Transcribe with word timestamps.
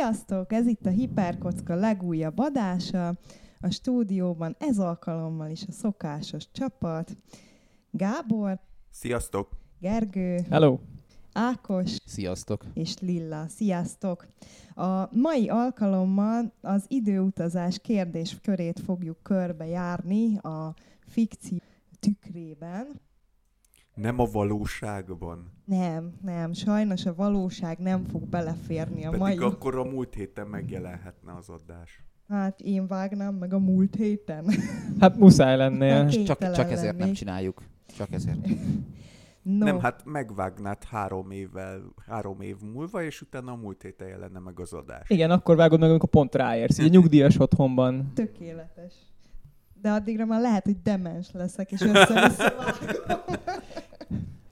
Sziasztok! 0.00 0.52
Ez 0.52 0.66
itt 0.66 0.86
a 0.86 0.90
Hiperkocka 0.90 1.74
legújabb 1.74 2.38
adása. 2.38 3.18
A 3.60 3.70
stúdióban 3.70 4.56
ez 4.58 4.78
alkalommal 4.78 5.50
is 5.50 5.62
a 5.68 5.72
szokásos 5.72 6.50
csapat. 6.52 7.16
Gábor, 7.90 8.58
Sziasztok! 8.90 9.48
Gergő, 9.80 10.38
Hello! 10.50 10.78
Ákos 11.32 11.96
Sziasztok! 12.04 12.64
és 12.74 12.98
Lilla. 12.98 13.48
Sziasztok! 13.48 14.26
A 14.74 15.16
mai 15.16 15.48
alkalommal 15.48 16.52
az 16.60 16.84
időutazás 16.88 17.78
kérdéskörét 17.78 18.80
fogjuk 18.80 19.22
körbejárni 19.22 20.36
a 20.38 20.74
fikció 21.06 21.58
tükrében. 21.98 23.00
Nem 24.00 24.18
a 24.18 24.24
valóságban. 24.24 25.52
Nem, 25.64 26.12
nem, 26.22 26.52
sajnos 26.52 27.06
a 27.06 27.14
valóság 27.14 27.78
nem 27.78 28.04
fog 28.04 28.22
beleférni 28.28 29.04
a 29.04 29.10
Pedig 29.10 29.20
mai... 29.20 29.36
akkor 29.36 29.76
a 29.78 29.84
múlt 29.84 30.14
héten 30.14 30.46
megjelenhetne 30.46 31.32
az 31.36 31.48
adás. 31.48 32.04
Hát 32.28 32.60
én 32.60 32.86
vágnám 32.86 33.34
meg 33.34 33.52
a 33.54 33.58
múlt 33.58 33.94
héten. 33.94 34.44
Hát 35.00 35.16
muszáj 35.16 35.56
lennél. 35.56 35.94
Hát 36.02 36.24
Csak, 36.24 36.52
csak 36.52 36.70
ezért 36.70 36.90
nem 36.90 36.98
lennék. 36.98 37.14
csináljuk. 37.14 37.62
Csak 37.96 38.12
ezért. 38.12 38.38
No, 39.42 39.64
Nem, 39.64 39.78
hát 39.80 40.04
megvágnád 40.04 40.84
három 40.84 41.30
évvel, 41.30 41.80
három 42.06 42.40
év 42.40 42.56
múlva, 42.72 43.02
és 43.02 43.20
utána 43.20 43.52
a 43.52 43.56
múlt 43.56 43.82
héten 43.82 44.08
jelenne 44.08 44.38
meg 44.38 44.60
az 44.60 44.72
adás. 44.72 45.08
Igen, 45.10 45.30
akkor 45.30 45.56
vágod 45.56 45.80
meg, 45.80 45.90
amikor 45.90 46.08
pont 46.08 46.34
ráérsz. 46.34 46.78
Így 46.78 46.86
a 46.86 46.88
nyugdíjas 46.88 47.38
otthonban. 47.38 48.10
tökéletes. 48.14 48.92
De 49.82 49.90
addigra 49.90 50.24
már 50.24 50.40
lehet, 50.40 50.64
hogy 50.64 50.82
demens 50.82 51.30
leszek, 51.32 51.72
és 51.72 51.80
össze-vissza. 51.80 52.52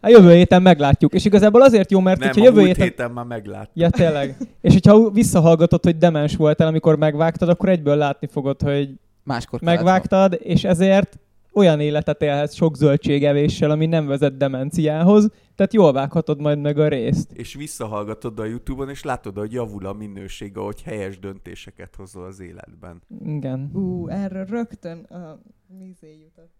A 0.00 0.08
jövő 0.08 0.32
héten 0.32 0.62
meglátjuk. 0.62 1.12
És 1.14 1.24
igazából 1.24 1.62
azért 1.62 1.90
jó, 1.90 2.00
mert 2.00 2.18
Nem, 2.18 2.28
hogyha 2.28 2.44
a 2.44 2.48
jövő 2.48 2.66
héten... 2.66 2.82
héten 2.82 3.10
már 3.10 3.24
meglát. 3.24 3.70
Ja, 3.74 3.90
tényleg. 3.90 4.36
És 4.60 4.72
hogyha 4.72 5.10
visszahallgatod, 5.10 5.84
hogy 5.84 5.98
demens 5.98 6.36
voltál, 6.36 6.68
amikor 6.68 6.98
megvágtad, 6.98 7.48
akkor 7.48 7.68
egyből 7.68 7.96
látni 7.96 8.26
fogod, 8.26 8.62
hogy 8.62 8.90
Máskor 9.22 9.60
megvágtad, 9.60 10.38
és 10.42 10.64
ezért 10.64 11.18
olyan 11.52 11.80
életet 11.80 12.22
élhetsz 12.22 12.54
sok 12.54 12.76
zöldségevéssel, 12.76 13.70
ami 13.70 13.86
nem 13.86 14.06
vezet 14.06 14.36
demenciához, 14.36 15.30
tehát 15.54 15.72
jól 15.72 15.92
vághatod 15.92 16.40
majd 16.40 16.58
meg 16.58 16.78
a 16.78 16.88
részt. 16.88 17.32
És 17.32 17.54
visszahallgatod 17.54 18.38
a 18.38 18.44
Youtube-on, 18.44 18.88
és 18.88 19.02
látod, 19.02 19.36
hogy 19.36 19.52
javul 19.52 19.86
a 19.86 19.92
minőség, 19.92 20.56
ahogy 20.56 20.82
helyes 20.82 21.18
döntéseket 21.18 21.94
hozol 21.96 22.24
az 22.24 22.40
életben. 22.40 23.02
Igen. 23.24 23.70
Ú, 23.74 24.08
erről 24.08 24.44
rögtön 24.44 24.98
a 24.98 25.40
mizé 25.78 26.18
jutott 26.22 26.57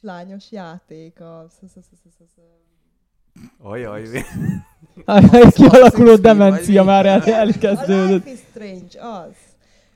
kislányos 0.00 0.52
játék? 0.52 1.20
A... 1.20 1.46
sz- 1.50 1.68
sz- 1.70 1.84
sz- 1.84 1.96
sz- 1.96 2.28
sz- 2.28 2.40
Ajaj, 3.58 4.04
A 5.04 5.50
kialakuló 5.50 6.16
demencia 6.16 6.82
már 6.84 7.06
el, 7.06 7.20
A 7.20 7.26
elkezdődött. 7.26 8.24
Life 8.24 8.30
is 8.30 8.38
Strange, 8.38 9.02
az. 9.18 9.34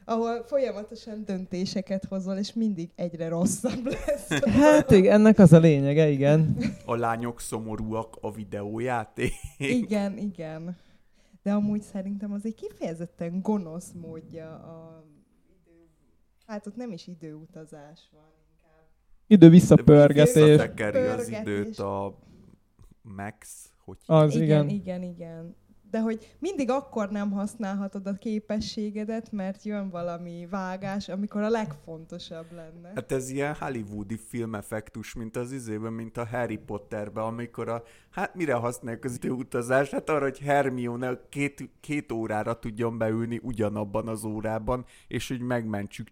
Ahol 0.04 0.42
folyamatosan 0.46 1.24
döntéseket 1.24 2.04
hozol, 2.04 2.36
és 2.36 2.52
mindig 2.52 2.90
egyre 2.94 3.28
rosszabb 3.28 3.84
lesz. 3.84 4.28
Hát 4.44 4.90
igen, 4.90 5.12
ennek 5.12 5.38
az 5.38 5.52
a 5.52 5.58
lényege, 5.58 6.08
igen. 6.08 6.56
a 6.84 6.94
lányok 6.94 7.40
szomorúak 7.40 8.16
a 8.20 8.32
videójáték. 8.32 9.32
Igen, 9.58 10.18
igen. 10.18 10.76
De 11.42 11.52
amúgy 11.52 11.82
szerintem 11.82 12.32
az 12.32 12.44
egy 12.44 12.54
kifejezetten 12.54 13.40
gonosz 13.42 13.92
módja 14.00 14.48
a. 14.50 15.04
Hát 16.46 16.66
ott 16.66 16.76
nem 16.76 16.92
is 16.92 17.06
időutazás 17.06 18.00
van. 18.12 18.31
Idő 19.26 19.48
visszapörgetés. 19.48 20.34
Visszatekeri 20.34 21.06
az 21.06 21.28
időt 21.28 21.78
a 21.78 22.18
Max, 23.02 23.70
hogy 23.84 23.96
Az 24.06 24.34
igen, 24.34 24.44
igen. 24.44 24.68
igen, 24.68 25.02
igen. 25.02 25.56
De 25.90 26.00
hogy 26.00 26.36
mindig 26.38 26.70
akkor 26.70 27.10
nem 27.10 27.30
használhatod 27.30 28.06
a 28.06 28.12
képességedet, 28.12 29.32
mert 29.32 29.62
jön 29.62 29.90
valami 29.90 30.46
vágás, 30.50 31.08
amikor 31.08 31.42
a 31.42 31.48
legfontosabb 31.48 32.52
lenne. 32.52 32.92
Hát 32.94 33.12
ez 33.12 33.30
ilyen 33.30 33.54
hollywoodi 33.54 34.16
filmeffektus, 34.16 35.14
mint 35.14 35.36
az 35.36 35.52
izében, 35.52 35.92
mint 35.92 36.16
a 36.16 36.26
Harry 36.26 36.56
Potterben, 36.56 37.24
amikor 37.24 37.68
a, 37.68 37.82
hát 38.10 38.34
mire 38.34 38.54
használják 38.54 39.04
az 39.04 39.14
időutazást? 39.14 39.92
Hát 39.92 40.08
arra, 40.08 40.22
hogy 40.22 40.38
Hermione 40.38 41.20
két, 41.28 41.70
két 41.80 42.12
órára 42.12 42.58
tudjon 42.58 42.98
beülni 42.98 43.40
ugyanabban 43.42 44.08
az 44.08 44.24
órában, 44.24 44.84
és 45.08 45.28
hogy 45.28 45.40
megmentsük 45.40 46.08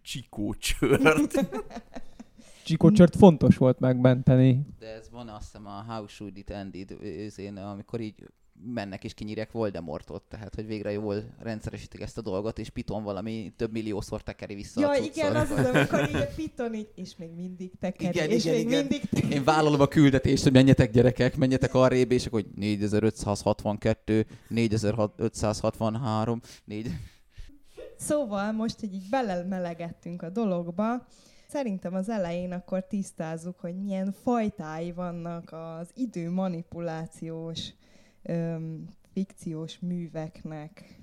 Csikócsört 2.70 3.16
fontos 3.16 3.56
volt 3.56 3.78
megmenteni. 3.78 4.66
De 4.78 4.86
ez 4.86 5.10
van 5.10 5.28
azt 5.28 5.42
hiszem 5.42 5.66
a 5.66 5.84
How 5.88 6.06
Should 6.06 6.36
It 6.36 6.50
Ended 6.50 6.96
őzén, 7.00 7.56
amikor 7.56 8.00
így 8.00 8.14
mennek 8.64 9.04
és 9.04 9.14
kinyírják 9.14 9.52
Voldemortot, 9.52 10.22
tehát 10.22 10.54
hogy 10.54 10.66
végre 10.66 10.92
jól 10.92 11.22
rendszeresítik 11.38 12.00
ezt 12.00 12.18
a 12.18 12.20
dolgot, 12.20 12.58
és 12.58 12.70
Piton 12.70 13.02
valami 13.02 13.52
több 13.56 13.72
milliószor 13.72 14.22
tekeri 14.22 14.54
vissza 14.54 14.80
Ja, 14.80 14.88
a 14.88 14.96
igen, 14.96 15.36
az 15.36 15.50
az, 15.50 15.66
amikor 15.66 16.08
így 16.08 16.14
a 16.14 16.28
piton 16.36 16.74
így, 16.74 16.88
és 16.94 17.16
még 17.16 17.30
mindig 17.36 17.70
tekeri, 17.80 18.16
Igen, 18.16 18.30
és 18.30 18.44
igen, 18.44 18.56
még 18.56 18.66
igen. 18.66 18.78
mindig 18.80 19.08
tekeri. 19.08 19.34
Én 19.34 19.44
vállalom 19.44 19.80
a 19.80 19.86
küldetést, 19.86 20.42
hogy 20.42 20.52
menjetek 20.52 20.90
gyerekek, 20.90 21.36
menjetek 21.36 21.74
arrébb, 21.74 22.10
és 22.10 22.26
akkor 22.26 22.42
hogy 22.42 22.50
4562, 22.54 24.26
4563, 24.48 26.40
4... 26.64 26.90
Szóval 27.96 28.52
most, 28.52 28.80
hogy 28.80 28.94
így 28.94 29.08
belemelegettünk 29.10 30.22
a 30.22 30.30
dologba, 30.30 31.06
szerintem 31.50 31.94
az 31.94 32.08
elején 32.08 32.52
akkor 32.52 32.86
tisztázzuk, 32.86 33.60
hogy 33.60 33.76
milyen 33.76 34.12
fajtái 34.12 34.92
vannak 34.92 35.52
az 35.52 35.90
időmanipulációs 35.94 37.72
öm, 38.22 38.88
fikciós 39.12 39.78
műveknek. 39.78 41.00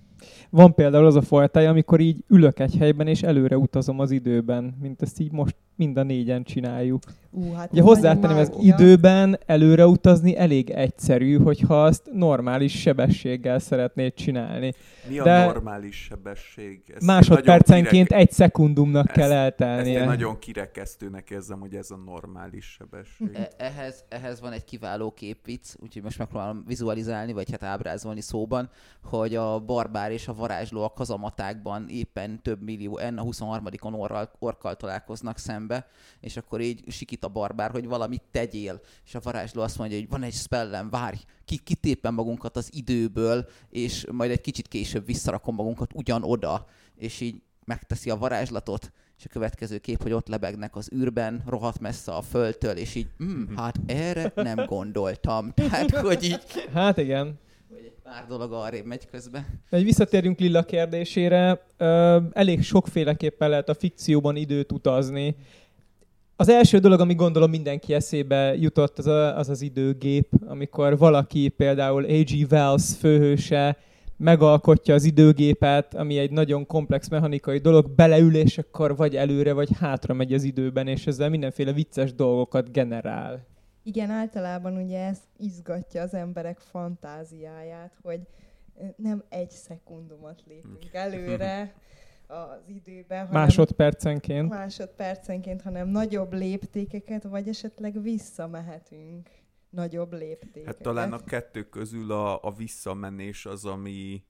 Van 0.49 0.73
például 0.73 1.05
az 1.05 1.15
a 1.15 1.21
fajtája, 1.21 1.69
amikor 1.69 1.99
így 1.99 2.23
ülök 2.27 2.59
egy 2.59 2.75
helyben, 2.77 3.07
és 3.07 3.23
előre 3.23 3.57
utazom 3.57 3.99
az 3.99 4.11
időben, 4.11 4.77
mint 4.81 5.01
ezt 5.01 5.19
így 5.19 5.31
most 5.31 5.55
mind 5.77 5.97
a 5.97 6.03
négyen 6.03 6.43
csináljuk. 6.43 7.03
Ú, 7.31 7.53
hát 7.53 7.71
Ugye 7.71 7.81
ez 7.81 7.87
hozzátenném, 7.87 8.37
ez 8.37 8.49
időben 8.59 9.39
előre 9.45 9.87
utazni 9.87 10.37
elég 10.37 10.69
egyszerű, 10.69 11.37
hogyha 11.37 11.83
azt 11.83 12.09
normális 12.13 12.79
sebességgel 12.81 13.59
szeretnéd 13.59 14.13
csinálni. 14.13 14.73
Mi 15.09 15.19
a 15.19 15.23
De- 15.23 15.45
normális 15.45 15.95
sebesség? 15.95 16.81
Ezt 16.87 17.01
én 17.01 17.05
Másodpercenként 17.05 18.07
kirek- 18.07 18.21
egy 18.23 18.31
szekundumnak 18.31 19.07
kell 19.07 19.31
Ezt 19.31 19.85
én 19.85 20.05
nagyon 20.05 20.39
kirekesztőnek 20.39 21.29
érzem, 21.29 21.59
hogy 21.59 21.75
ez 21.75 21.91
a 21.91 21.97
normális 22.05 22.65
sebesség. 22.65 23.29
E- 23.33 23.49
ehhez, 23.57 24.03
ehhez 24.09 24.41
van 24.41 24.51
egy 24.51 24.63
kiváló 24.63 25.11
képvic, 25.11 25.75
úgyhogy 25.83 26.03
most 26.03 26.17
megpróbálom 26.17 26.63
vizualizálni, 26.67 27.33
vagy 27.33 27.51
hát 27.51 27.63
ábrázolni 27.63 28.21
szóban, 28.21 28.69
hogy 29.03 29.35
a 29.35 29.59
barbár 29.59 30.06
és 30.11 30.27
a 30.27 30.33
varázsló 30.33 30.83
a 30.83 30.93
kazamatákban 30.93 31.89
éppen 31.89 32.41
több 32.41 32.61
millió 32.61 32.99
N 33.09 33.17
a 33.17 33.23
23-on 33.23 33.99
orral, 33.99 34.31
orkkal 34.39 34.75
találkoznak 34.75 35.37
szembe, 35.37 35.87
és 36.19 36.37
akkor 36.37 36.61
így 36.61 36.91
sikít 36.91 37.23
a 37.23 37.27
barbár, 37.27 37.71
hogy 37.71 37.87
valamit 37.87 38.23
tegyél, 38.31 38.81
és 39.05 39.15
a 39.15 39.19
varázsló 39.23 39.61
azt 39.61 39.77
mondja, 39.77 39.97
hogy 39.97 40.09
van 40.09 40.23
egy 40.23 40.33
spellem, 40.33 40.89
várj, 40.89 41.17
ki, 41.45 41.57
kitépen 41.57 42.13
magunkat 42.13 42.57
az 42.57 42.69
időből, 42.73 43.47
és 43.69 44.05
majd 44.11 44.31
egy 44.31 44.41
kicsit 44.41 44.67
később 44.67 45.05
visszarakom 45.05 45.55
magunkat 45.55 45.91
ugyanoda, 45.93 46.65
és 46.95 47.19
így 47.19 47.41
megteszi 47.65 48.09
a 48.09 48.17
varázslatot, 48.17 48.91
és 49.17 49.25
a 49.25 49.29
következő 49.29 49.77
kép, 49.77 50.01
hogy 50.01 50.11
ott 50.11 50.27
lebegnek 50.27 50.75
az 50.75 50.89
űrben, 50.95 51.43
rohadt 51.45 51.79
messze 51.79 52.11
a 52.11 52.21
földtől, 52.21 52.75
és 52.77 52.95
így, 52.95 53.07
mm, 53.23 53.55
hát 53.55 53.79
erre 53.85 54.31
nem 54.35 54.65
gondoltam. 54.65 55.51
Tehát, 55.53 55.91
hogy 55.91 56.23
így 56.23 56.41
Hát 56.73 56.97
igen. 56.97 57.39
Hogy 57.69 57.83
egy 57.83 57.95
pár 58.03 58.25
dolog 58.27 58.51
arrébb 58.51 58.85
megy 58.85 59.07
közben. 59.11 59.45
Egy 59.69 59.83
visszatérjünk 59.83 60.39
Lilla 60.39 60.63
kérdésére. 60.63 61.65
Elég 62.31 62.63
sokféleképpen 62.63 63.49
lehet 63.49 63.69
a 63.69 63.73
fikcióban 63.73 64.35
időt 64.35 64.71
utazni. 64.71 65.35
Az 66.35 66.49
első 66.49 66.79
dolog, 66.79 66.99
ami 66.99 67.15
gondolom 67.15 67.49
mindenki 67.49 67.93
eszébe 67.93 68.55
jutott, 68.55 68.97
az 68.97 69.07
a, 69.07 69.37
az, 69.37 69.49
az 69.49 69.61
időgép, 69.61 70.29
amikor 70.47 70.97
valaki 70.97 71.47
például 71.47 72.03
A.G. 72.03 72.51
Wells 72.51 72.95
főhőse 72.99 73.77
megalkotja 74.17 74.93
az 74.93 75.03
időgépet, 75.03 75.93
ami 75.93 76.17
egy 76.17 76.31
nagyon 76.31 76.65
komplex 76.65 77.07
mechanikai 77.09 77.57
dolog, 77.57 77.89
beleül, 77.95 78.43
vagy 78.71 79.15
előre, 79.15 79.53
vagy 79.53 79.69
hátra 79.79 80.13
megy 80.13 80.33
az 80.33 80.43
időben, 80.43 80.87
és 80.87 81.07
ezzel 81.07 81.29
mindenféle 81.29 81.71
vicces 81.73 82.13
dolgokat 82.13 82.71
generál. 82.71 83.56
Igen, 83.87 84.09
általában 84.09 84.77
ugye 84.77 85.05
ez 85.05 85.19
izgatja 85.37 86.01
az 86.01 86.13
emberek 86.13 86.59
fantáziáját, 86.59 87.97
hogy 88.01 88.27
nem 88.95 89.23
egy 89.29 89.49
szekundumot 89.49 90.43
lépünk 90.47 90.93
előre 91.05 91.73
az 92.27 92.67
időben, 92.67 93.25
hanem 93.27 93.41
Másodpercenként. 93.41 94.49
másodpercenként, 94.49 95.61
hanem 95.61 95.87
nagyobb 95.87 96.33
léptékeket, 96.33 97.23
vagy 97.23 97.47
esetleg 97.47 98.01
visszamehetünk 98.01 99.29
nagyobb 99.69 100.13
léptékeket. 100.13 100.65
Hát 100.65 100.83
talán 100.83 101.13
a 101.13 101.23
kettő 101.23 101.69
közül 101.69 102.11
a, 102.11 102.43
a 102.43 102.51
visszamenés 102.51 103.45
az, 103.45 103.65
ami 103.65 104.23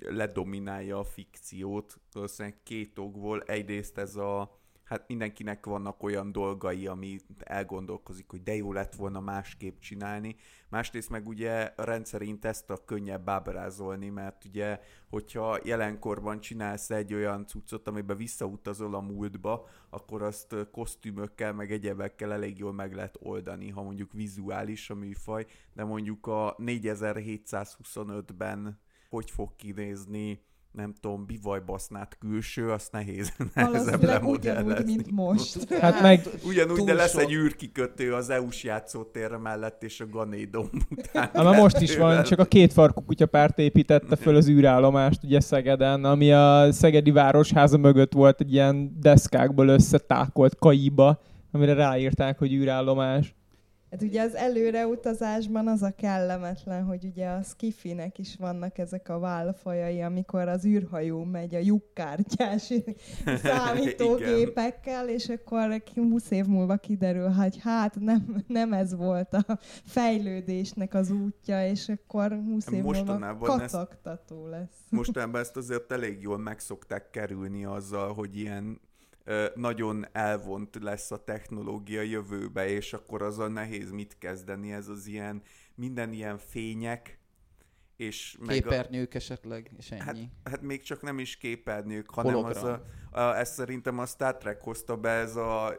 ledominálja 0.00 0.98
a 0.98 1.04
fikciót. 1.04 2.00
Valószínűleg 2.12 2.58
két 2.62 2.98
okból. 2.98 3.42
Egyrészt 3.42 3.98
ez 3.98 4.16
a 4.16 4.61
hát 4.84 5.08
mindenkinek 5.08 5.66
vannak 5.66 6.02
olyan 6.02 6.32
dolgai, 6.32 6.86
ami 6.86 7.18
elgondolkozik, 7.38 8.30
hogy 8.30 8.42
de 8.42 8.54
jó 8.54 8.72
lett 8.72 8.94
volna 8.94 9.20
másképp 9.20 9.78
csinálni. 9.78 10.36
Másrészt 10.68 11.10
meg 11.10 11.28
ugye 11.28 11.72
rendszerint 11.76 12.44
ezt 12.44 12.70
a 12.70 12.84
könnyebb 12.84 13.28
ábrázolni, 13.28 14.08
mert 14.08 14.44
ugye, 14.44 14.80
hogyha 15.10 15.58
jelenkorban 15.64 16.40
csinálsz 16.40 16.90
egy 16.90 17.14
olyan 17.14 17.46
cuccot, 17.46 17.88
amiben 17.88 18.16
visszautazol 18.16 18.94
a 18.94 19.00
múltba, 19.00 19.68
akkor 19.90 20.22
azt 20.22 20.56
kosztümökkel, 20.72 21.52
meg 21.52 21.72
egyebekkel 21.72 22.32
elég 22.32 22.58
jól 22.58 22.72
meg 22.72 22.94
lehet 22.94 23.18
oldani, 23.22 23.70
ha 23.70 23.82
mondjuk 23.82 24.12
vizuális 24.12 24.90
a 24.90 24.94
műfaj, 24.94 25.46
de 25.72 25.84
mondjuk 25.84 26.26
a 26.26 26.54
4725-ben 26.58 28.80
hogy 29.12 29.30
fog 29.30 29.56
kinézni 29.56 30.44
nem 30.72 30.94
tudom, 31.00 31.26
bivajbasznát 31.26 32.16
külső, 32.20 32.70
azt 32.70 32.92
nehéz 32.92 33.32
nehezebb 33.54 34.02
lemodellezni. 34.02 34.94
mint 34.94 35.10
most. 35.10 35.66
Hát 35.80 36.00
meg 36.00 36.26
Ugyanúgy, 36.44 36.84
de 36.84 36.92
lesz 36.92 37.10
sok. 37.10 37.20
egy 37.20 37.32
űrkikötő 37.32 38.14
az 38.14 38.30
EU-s 38.30 38.64
játszótérre 38.64 39.36
mellett 39.36 39.82
és 39.82 40.00
a 40.00 40.06
Ganédom 40.10 40.68
után. 40.90 41.30
Na, 41.32 41.52
most 41.52 41.80
is 41.80 41.96
van, 41.96 42.22
csak 42.22 42.38
a 42.38 42.44
két 42.44 42.72
farkú 42.72 43.00
kutyapárt 43.04 43.58
építette 43.58 44.16
föl 44.16 44.36
az 44.36 44.48
űrállomást 44.48 45.24
ugye 45.24 45.40
Szegeden, 45.40 46.04
ami 46.04 46.32
a 46.32 46.72
Szegedi 46.72 47.10
Városháza 47.10 47.76
mögött 47.76 48.12
volt 48.12 48.40
egy 48.40 48.52
ilyen 48.52 48.96
deszkákból 49.00 49.68
összetákolt 49.68 50.56
kaiba, 50.58 51.20
amire 51.52 51.72
ráírták, 51.74 52.38
hogy 52.38 52.52
űrállomás. 52.52 53.34
Hát 53.92 54.02
ugye 54.02 54.22
az 54.22 54.34
előreutazásban 54.34 55.68
az 55.68 55.82
a 55.82 55.90
kellemetlen, 55.90 56.84
hogy 56.84 57.04
ugye 57.04 57.28
a 57.28 57.42
skifinek 57.42 58.18
is 58.18 58.36
vannak 58.36 58.78
ezek 58.78 59.08
a 59.08 59.18
válfajai, 59.18 60.02
amikor 60.02 60.48
az 60.48 60.64
űrhajó 60.64 61.24
megy 61.24 61.54
a 61.54 61.58
lyukkártyás 61.58 62.72
számítógépekkel, 63.44 65.08
és 65.08 65.28
akkor 65.28 65.82
20 65.94 66.30
év 66.30 66.44
múlva 66.44 66.76
kiderül, 66.76 67.28
hogy 67.28 67.58
hát 67.60 68.00
nem, 68.00 68.44
nem 68.46 68.72
ez 68.72 68.94
volt 68.94 69.32
a 69.32 69.58
fejlődésnek 69.84 70.94
az 70.94 71.10
útja, 71.10 71.66
és 71.66 71.88
akkor 71.88 72.32
20 72.32 72.66
év 72.66 72.82
múlva 72.82 73.36
kacagtató 73.38 74.46
lesz. 74.46 74.78
Mostanában 74.90 75.40
ezt 75.40 75.56
azért 75.56 75.92
elég 75.92 76.22
jól 76.22 76.38
meg 76.38 76.58
szokták 76.58 77.10
kerülni 77.10 77.64
azzal, 77.64 78.12
hogy 78.14 78.36
ilyen 78.36 78.80
nagyon 79.54 80.06
elvont 80.12 80.78
lesz 80.80 81.10
a 81.10 81.24
technológia 81.24 82.00
jövőbe, 82.00 82.68
és 82.68 82.92
akkor 82.92 83.22
azzal 83.22 83.48
nehéz 83.48 83.90
mit 83.90 84.18
kezdeni, 84.18 84.72
ez 84.72 84.88
az 84.88 85.06
ilyen, 85.06 85.42
minden 85.74 86.12
ilyen 86.12 86.38
fények, 86.38 87.20
és 87.96 88.38
Képernyők 88.48 89.12
a, 89.12 89.16
esetleg, 89.16 89.70
és 89.78 89.90
ennyi. 89.90 90.00
Hát, 90.00 90.16
hát 90.44 90.60
még 90.60 90.82
csak 90.82 91.02
nem 91.02 91.18
is 91.18 91.36
képernyők, 91.36 92.10
hanem 92.10 92.32
Hologram. 92.32 92.64
az 92.64 92.80
a, 93.10 93.28
a, 93.28 93.36
ezt 93.36 93.52
szerintem 93.52 93.98
a 93.98 94.06
Star 94.06 94.36
Trek 94.36 94.62
hozta 94.62 94.96
be, 94.96 95.10
ez 95.10 95.36
a, 95.36 95.74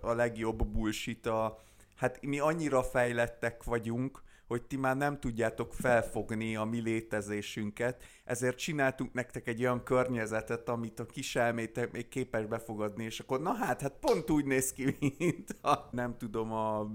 a 0.00 0.12
legjobb 0.12 0.66
bullshit, 0.66 1.26
a, 1.26 1.58
hát 1.96 2.22
mi 2.22 2.38
annyira 2.38 2.82
fejlettek 2.82 3.64
vagyunk, 3.64 4.22
hogy 4.46 4.62
ti 4.62 4.76
már 4.76 4.96
nem 4.96 5.20
tudjátok 5.20 5.74
felfogni 5.74 6.56
a 6.56 6.64
mi 6.64 6.80
létezésünket, 6.80 8.02
ezért 8.24 8.56
csináltunk 8.56 9.12
nektek 9.12 9.48
egy 9.48 9.60
olyan 9.60 9.82
környezetet, 9.82 10.68
amit 10.68 11.00
a 11.00 11.06
kis 11.06 11.36
elmétek 11.36 11.92
még 11.92 12.08
képes 12.08 12.46
befogadni, 12.46 13.04
és 13.04 13.20
akkor 13.20 13.40
na 13.40 13.52
hát, 13.52 13.80
hát 13.80 13.98
pont 14.00 14.30
úgy 14.30 14.44
néz 14.44 14.72
ki, 14.72 14.96
mint 15.18 15.56
a, 15.62 15.88
nem 15.90 16.16
tudom, 16.16 16.52
a 16.52 16.90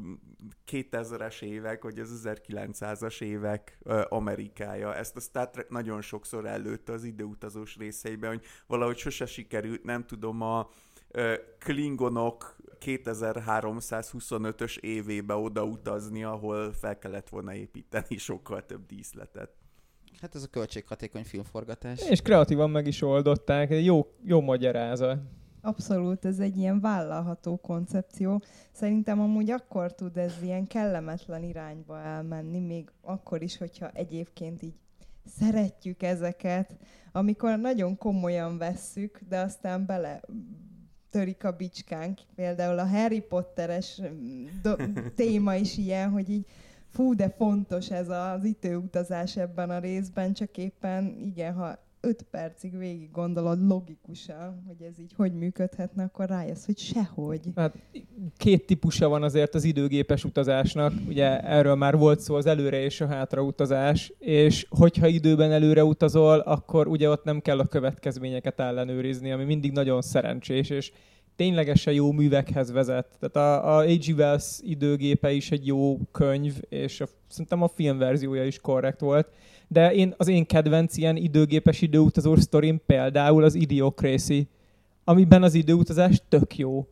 2000-es 0.72 1.42
évek, 1.42 1.84
vagy 1.84 2.00
az 2.00 2.22
1900-as 2.24 3.22
évek 3.22 3.78
Amerikája. 4.10 4.96
Ezt 4.96 5.16
a 5.16 5.20
Star 5.20 5.50
Trek 5.50 5.70
nagyon 5.70 6.02
sokszor 6.02 6.46
előtte 6.46 6.92
az 6.92 7.04
időutazós 7.04 7.78
részeiben, 7.78 8.30
hogy 8.30 8.46
valahogy 8.68 8.98
sose 8.98 9.26
sikerült, 9.26 9.84
nem 9.84 10.06
tudom, 10.06 10.42
a 10.42 10.70
Klingonok 11.60 12.56
2325-ös 12.86 14.78
évébe 14.78 15.34
odautazni, 15.34 16.24
ahol 16.24 16.74
fel 16.74 16.98
kellett 16.98 17.30
volna 17.30 17.54
építeni 17.54 18.18
sokkal 18.18 18.66
több 18.66 18.86
díszletet. 18.86 19.52
Hát 20.22 20.36
ez 20.36 20.44
a 20.44 20.48
költséghatékony 20.48 21.24
filmforgatás. 21.24 22.10
És 22.10 22.22
kreatívan 22.22 22.70
meg 22.70 22.88
is 22.88 23.02
oldották, 23.02 23.84
jó, 23.84 24.08
jó 24.24 24.42
magyarázat. 24.42 25.20
Abszolút, 25.62 26.26
ez 26.26 26.40
egy 26.40 26.58
ilyen 26.58 26.80
vállalható 26.80 27.58
koncepció. 27.58 28.42
Szerintem 28.72 29.20
amúgy 29.20 29.52
akkor 29.52 29.96
tud 29.96 30.18
ez 30.18 30.34
ilyen 30.42 30.68
kellemetlen 30.68 31.44
irányba 31.44 32.00
elmenni, 32.00 32.60
még 32.60 32.92
akkor 33.02 33.42
is, 33.42 33.58
hogyha 33.58 33.90
egyébként 33.90 34.62
így 34.62 34.76
szeretjük 35.26 36.04
ezeket, 36.04 36.78
amikor 37.12 37.58
nagyon 37.58 37.98
komolyan 37.98 38.58
vesszük, 38.58 39.20
de 39.30 39.40
aztán 39.40 39.86
bele 39.86 40.22
törik 41.12 41.44
a 41.44 41.52
bicskánk. 41.52 42.20
Például 42.36 42.80
a 42.80 42.88
Harry 42.88 43.22
Potteres 43.22 44.02
mm, 44.02 44.46
do- 44.62 44.82
téma 45.16 45.56
is 45.56 45.78
ilyen, 45.78 46.10
hogy 46.10 46.30
így 46.30 46.46
fú, 46.90 47.16
de 47.16 47.30
fontos 47.30 47.92
ez 47.92 48.10
az 48.10 48.44
időutazás 48.44 49.38
ebben 49.38 49.70
a 49.70 49.80
részben, 49.80 50.34
csak 50.34 50.58
éppen 50.58 51.18
igen, 51.20 51.54
ha 51.54 51.78
öt 52.02 52.26
percig 52.32 52.78
végig 52.78 53.12
gondolod 53.12 53.68
logikusan, 53.68 54.64
hogy 54.68 54.88
ez 54.88 55.00
így 55.00 55.14
hogy 55.16 55.34
működhetne, 55.34 56.04
akkor 56.04 56.28
rájössz, 56.28 56.66
hogy 56.66 56.78
sehogy. 56.78 57.40
Hát 57.56 57.76
két 58.38 58.66
típusa 58.66 59.10
van 59.10 59.24
azért 59.24 59.56
az 59.56 59.64
időgépes 59.64 60.24
utazásnak, 60.24 60.94
ugye 61.08 61.40
erről 61.40 61.76
már 61.76 61.98
volt 61.98 62.20
szó 62.20 62.36
az 62.36 62.46
előre 62.46 62.84
és 62.84 63.02
a 63.02 63.08
hátra 63.08 63.42
utazás, 63.42 64.14
és 64.20 64.66
hogyha 64.70 65.08
időben 65.08 65.52
előre 65.52 65.84
utazol, 65.84 66.40
akkor 66.40 66.88
ugye 66.88 67.10
ott 67.10 67.24
nem 67.24 67.42
kell 67.42 67.60
a 67.60 67.66
következményeket 67.66 68.60
ellenőrizni, 68.60 69.32
ami 69.32 69.44
mindig 69.44 69.72
nagyon 69.72 70.02
szerencsés, 70.02 70.70
és 70.70 70.92
ténylegesen 71.36 71.94
jó 71.94 72.12
művekhez 72.12 72.72
vezet. 72.72 73.08
Tehát 73.20 73.36
a, 73.36 73.76
a 73.76 73.78
A.G. 73.78 74.14
Wells 74.18 74.60
időgépe 74.62 75.32
is 75.32 75.52
egy 75.52 75.68
jó 75.68 75.98
könyv, 76.12 76.54
és 76.70 77.02
a, 77.02 77.08
szerintem 77.28 77.62
a 77.62 77.68
filmverziója 77.68 78.46
is 78.46 78.60
korrekt 78.60 79.00
volt 79.00 79.28
de 79.72 79.94
én, 79.94 80.14
az 80.18 80.28
én 80.28 80.46
kedvenc 80.46 80.98
ilyen 80.98 81.16
időgépes 81.16 81.82
időutazó 81.82 82.36
sztorim 82.36 82.82
például 82.86 83.44
az 83.44 83.56
Idiocracy, 83.56 84.50
amiben 85.04 85.44
az 85.44 85.54
időutazás 85.54 86.22
tök 86.30 86.58
jó. 86.58 86.88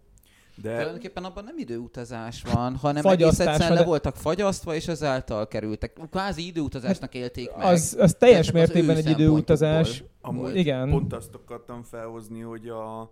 De... 0.55 0.69
Tulajdonképpen 0.69 1.23
abban 1.23 1.43
nem 1.43 1.57
időutazás 1.57 2.43
van, 2.53 2.75
hanem 2.75 3.05
egész 3.05 3.39
egyszerűen 3.39 3.69
de... 3.69 3.73
le 3.73 3.83
voltak 3.83 4.15
fagyasztva, 4.15 4.75
és 4.75 4.87
ezáltal 4.87 5.47
kerültek. 5.47 5.97
Kvázi 6.09 6.45
időutazásnak 6.45 7.13
élték 7.13 7.55
meg. 7.55 7.65
Az, 7.65 7.97
az 7.99 8.15
teljes 8.19 8.51
mértékben 8.51 8.97
egy 8.97 9.09
időutazás. 9.09 10.03
Amúgy 10.21 10.55
Igen. 10.55 10.89
pont 10.89 11.13
azt 11.13 11.35
akartam 11.35 11.83
felhozni, 11.83 12.39
hogy 12.39 12.67
a 12.67 13.11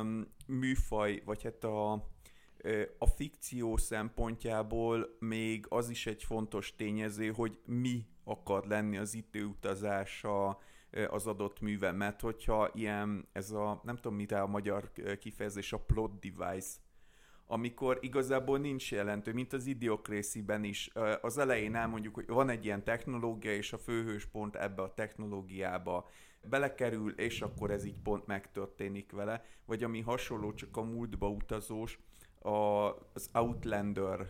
um, 0.00 0.26
műfaj, 0.46 1.22
vagy 1.24 1.42
hát 1.42 1.64
a, 1.64 1.92
a 2.98 3.06
fikció 3.06 3.76
szempontjából 3.76 5.16
még 5.18 5.66
az 5.68 5.88
is 5.88 6.06
egy 6.06 6.22
fontos 6.24 6.74
tényező, 6.76 7.30
hogy 7.30 7.58
mi 7.66 8.06
akar 8.24 8.66
lenni 8.66 8.96
az 8.96 9.14
időutazása 9.14 10.58
az 11.08 11.26
adott 11.26 11.60
műve, 11.60 11.92
mert 11.92 12.20
hogyha 12.20 12.70
ilyen, 12.74 13.28
ez 13.32 13.50
a, 13.50 13.80
nem 13.84 13.96
tudom 13.96 14.14
mire 14.14 14.40
a 14.40 14.46
magyar 14.46 14.92
kifejezés, 15.18 15.72
a 15.72 15.78
plot 15.78 16.18
device, 16.18 16.76
amikor 17.46 17.98
igazából 18.00 18.58
nincs 18.58 18.92
jelentő, 18.92 19.32
mint 19.32 19.52
az 19.52 19.66
Idiocracy-ben 19.66 20.64
is. 20.64 20.90
Az 21.20 21.38
elején 21.38 21.74
elmondjuk, 21.74 22.14
hogy 22.14 22.26
van 22.26 22.48
egy 22.48 22.64
ilyen 22.64 22.84
technológia, 22.84 23.54
és 23.54 23.72
a 23.72 23.78
főhős 23.78 24.26
pont 24.26 24.56
ebbe 24.56 24.82
a 24.82 24.94
technológiába 24.94 26.08
belekerül, 26.42 27.10
és 27.10 27.40
akkor 27.40 27.70
ez 27.70 27.84
így 27.84 28.00
pont 28.02 28.26
megtörténik 28.26 29.12
vele. 29.12 29.44
Vagy 29.66 29.82
ami 29.82 30.00
hasonló, 30.00 30.54
csak 30.54 30.76
a 30.76 30.82
múltba 30.82 31.28
utazós, 31.28 31.98
a, 32.38 32.88
az 33.12 33.30
Outlander, 33.32 34.20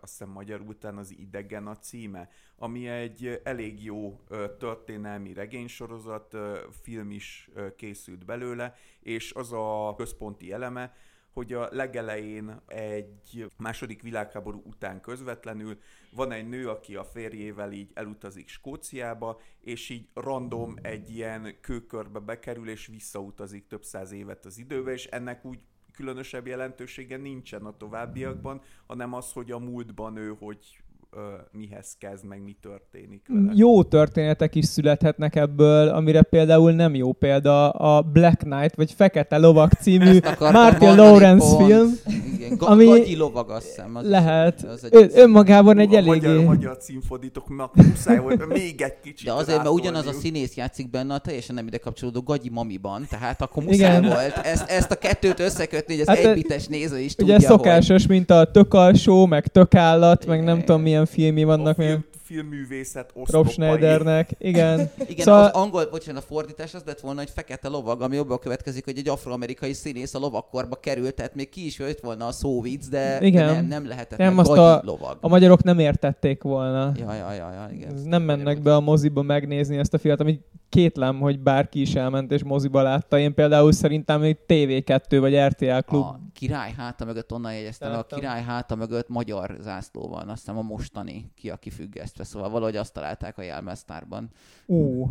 azt 0.00 0.18
hiszem 0.18 0.28
magyar 0.28 0.60
után 0.60 0.96
az 0.96 1.14
Idegen 1.18 1.66
a 1.66 1.76
címe, 1.76 2.28
ami 2.56 2.88
egy 2.88 3.40
elég 3.44 3.84
jó 3.84 4.20
történelmi 4.58 5.32
regénysorozat, 5.32 6.36
film 6.82 7.10
is 7.10 7.50
készült 7.76 8.24
belőle, 8.24 8.74
és 9.00 9.32
az 9.32 9.52
a 9.52 9.94
központi 9.96 10.52
eleme, 10.52 10.94
hogy 11.32 11.52
a 11.52 11.68
legelején 11.70 12.60
egy 12.66 13.46
második 13.56 14.02
világháború 14.02 14.62
után 14.64 15.00
közvetlenül 15.00 15.78
van 16.10 16.32
egy 16.32 16.48
nő, 16.48 16.68
aki 16.68 16.96
a 16.96 17.04
férjével 17.04 17.72
így 17.72 17.90
elutazik 17.94 18.48
Skóciába, 18.48 19.40
és 19.60 19.88
így 19.88 20.08
random 20.14 20.74
egy 20.82 21.10
ilyen 21.10 21.56
kőkörbe 21.60 22.18
bekerül, 22.18 22.68
és 22.68 22.86
visszautazik 22.86 23.66
több 23.66 23.84
száz 23.84 24.12
évet 24.12 24.44
az 24.44 24.58
időbe, 24.58 24.92
és 24.92 25.06
ennek 25.06 25.44
úgy 25.44 25.58
különösebb 25.92 26.46
jelentősége 26.46 27.16
nincsen 27.16 27.64
a 27.64 27.76
továbbiakban, 27.76 28.62
hanem 28.86 29.12
az, 29.12 29.32
hogy 29.32 29.50
a 29.50 29.58
múltban 29.58 30.16
ő 30.16 30.36
hogy 30.38 30.82
ö, 31.12 31.18
mihez 31.52 31.96
kezd, 31.98 32.24
meg 32.24 32.42
mi 32.42 32.56
történik 32.62 33.22
vele. 33.28 33.52
Jó 33.54 33.82
történetek 33.82 34.54
is 34.54 34.64
születhetnek 34.64 35.36
ebből, 35.36 35.88
amire 35.88 36.22
például 36.22 36.72
nem 36.72 36.94
jó 36.94 37.12
példa 37.12 37.70
a 37.70 38.02
Black 38.02 38.38
Knight, 38.38 38.74
vagy 38.74 38.92
Fekete 38.92 39.36
Lovak 39.38 39.72
című 39.72 40.18
Martin 40.38 40.94
Lawrence 40.94 41.56
pont. 41.56 41.66
film. 41.66 41.88
Igen, 42.34 42.56
Ga- 42.56 42.68
Ami- 42.68 42.84
Gagyi 42.84 43.16
lovag, 43.16 43.50
azt 43.50 43.66
hiszem. 43.66 43.96
Az 43.96 44.08
Lehet. 44.08 44.62
Az 44.62 44.84
egy- 44.84 44.94
Ö- 44.94 45.16
önmagában 45.16 45.78
egy 45.78 45.94
a 45.94 46.00
magyar, 46.02 46.24
eléggé... 46.30 46.44
magyar 46.44 46.76
címfordítók, 46.76 47.48
mert 47.48 47.74
muszáj 47.74 48.18
volt 48.18 48.46
még 48.46 48.80
egy 48.82 49.00
kicsit 49.02 49.26
De 49.26 49.32
azért, 49.32 49.58
mert 49.58 49.70
ugyanaz 49.70 50.06
a 50.06 50.12
színész 50.12 50.54
játszik 50.56 50.90
benne 50.90 51.14
a 51.14 51.18
teljesen 51.18 51.54
nem 51.54 51.66
ide 51.66 51.78
kapcsolódó 51.78 52.20
Gagyi 52.20 52.48
Mamiban, 52.50 53.06
tehát 53.10 53.42
akkor 53.42 53.62
muszáj 53.62 53.76
Igen. 53.98 54.02
volt 54.02 54.40
ezt, 54.42 54.70
ezt 54.70 54.90
a 54.90 54.94
kettőt 54.96 55.40
összekötni, 55.40 55.92
hogy 55.92 56.02
az 56.08 56.08
Hát, 56.16 56.24
egybites 56.24 56.66
néző 56.66 56.98
is 56.98 57.14
Ugye 57.18 57.32
tudja, 57.34 57.48
szokásos, 57.48 58.06
mint 58.06 58.30
a 58.30 58.50
tök 58.50 58.74
alsó, 58.74 59.26
meg 59.26 59.46
tök 59.46 59.74
állat, 59.74 60.26
meg 60.26 60.44
nem 60.44 60.58
tudom 60.64 60.82
milyen 60.82 60.99
filmi 61.06 61.44
vannak, 61.44 61.78
a 61.78 61.82
milyen 61.82 62.04
film, 62.22 62.48
filmművészet 62.48 63.12
Rob. 63.24 63.48
Schneidernek. 63.48 64.30
Igen. 64.38 64.76
hogy... 64.78 64.88
Igen, 65.10 65.24
Szóval- 65.24 65.54
az 65.54 65.60
angol, 65.62 65.86
bocsánat, 65.90 66.22
a 66.22 66.26
fordítás 66.26 66.74
az 66.74 66.82
lett 66.86 67.00
volna, 67.00 67.18
hogy 67.18 67.30
fekete 67.34 67.68
lovag, 67.68 68.00
ami 68.02 68.16
abban 68.16 68.38
következik, 68.38 68.84
hogy 68.84 68.98
egy 68.98 69.08
afroamerikai 69.08 69.72
színész 69.72 70.14
a 70.14 70.18
lovakkorba 70.18 70.76
került, 70.76 71.14
tehát 71.14 71.34
még 71.34 71.48
ki 71.48 71.66
is 71.66 71.78
jött 71.78 72.00
volna 72.00 72.26
a 72.26 72.32
szóvic, 72.32 72.88
de, 72.88 73.18
Igen. 73.20 73.46
de 73.46 73.52
nem, 73.52 73.66
nem 73.66 73.86
lehetett, 73.86 74.18
Nem, 74.18 74.34
mert 74.34 74.48
azt 74.48 74.58
a- 74.58 74.80
lovag. 74.84 75.16
A 75.20 75.28
magyarok 75.28 75.62
nem 75.62 75.78
értették 75.78 76.42
volna. 76.42 76.92
Ja, 76.96 77.14
ja, 77.14 77.32
ja, 77.32 77.52
ja, 77.52 77.68
igen. 77.74 77.94
Nem 78.04 78.22
mennek 78.22 78.62
be 78.62 78.74
a 78.74 78.80
moziba 78.80 79.22
megnézni 79.22 79.76
ezt 79.76 79.94
a 79.94 79.98
filmet, 79.98 80.20
ami 80.20 80.40
kétlem, 80.68 81.18
hogy 81.18 81.38
bárki 81.40 81.80
is 81.80 81.94
elment 81.94 82.32
és 82.32 82.42
moziba 82.42 82.82
látta. 82.82 83.18
Én 83.18 83.34
például 83.34 83.72
szerintem 83.72 84.22
egy 84.22 84.36
TV2 84.48 85.16
vagy 85.20 85.36
RTL 85.36 85.78
klub. 85.86 86.02
A 86.04 86.20
király 86.40 86.72
háta 86.76 87.04
mögött 87.04 87.32
onnan 87.32 87.54
jegyeztem, 87.54 87.92
a 87.92 88.02
király 88.02 88.42
háta 88.42 88.74
mögött 88.74 89.08
magyar 89.08 89.56
zászló 89.60 90.08
van, 90.08 90.28
azt 90.28 90.38
hiszem 90.38 90.58
a 90.58 90.62
mostani 90.62 91.30
ki 91.34 91.50
a 91.50 91.56
kifüggesztve, 91.56 92.24
szóval 92.24 92.50
valahogy 92.50 92.76
azt 92.76 92.92
találták 92.92 93.38
a 93.38 93.42
jelmeztárban. 93.42 94.30
Ú. 94.66 95.08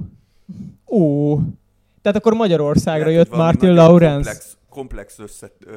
Ú. 0.86 1.36
Tehát 2.01 2.17
akkor 2.17 2.33
Magyarországra 2.33 3.07
Lehet, 3.07 3.27
jött 3.27 3.38
Martin 3.38 3.74
Lawrence. 3.74 4.29
Komplex, 4.29 4.57
komplex 4.69 5.19
össze, 5.19 5.51
ö, 5.65 5.75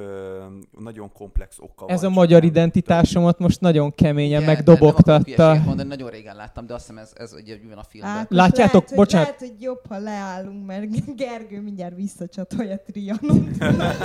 nagyon 0.78 1.12
komplex 1.12 1.56
oka 1.60 1.84
Ez 1.88 2.00
a 2.02 2.04
van, 2.04 2.12
magyar 2.12 2.40
csak 2.40 2.50
nem 2.50 2.50
identitásomat 2.50 3.38
most 3.38 3.60
nagyon 3.60 3.94
keményen 3.94 4.42
nem 4.42 4.50
akarok 4.50 4.56
megdobogtatta. 4.76 5.24
hülyeséget 5.24 5.64
mondani, 5.66 5.88
nagyon 5.88 6.10
régen 6.10 6.36
láttam, 6.36 6.66
de 6.66 6.74
azt 6.74 6.86
hiszem 6.86 7.02
ez, 7.02 7.12
ez 7.14 7.32
ugye 7.32 7.56
van 7.68 7.78
a 7.78 7.82
filmben. 7.88 8.12
Ákos, 8.16 8.36
Látjátok? 8.36 8.72
lehet, 8.72 8.88
hogy, 8.88 8.96
Bocsánat. 8.98 9.26
Lehet, 9.26 9.40
hogy 9.40 9.62
jobb, 9.62 9.80
ha 9.88 9.98
leállunk, 9.98 10.66
mert 10.66 11.14
Gergő 11.16 11.60
mindjárt 11.60 11.96
visszacsatolja 11.96 12.76
Trianont. 12.86 13.56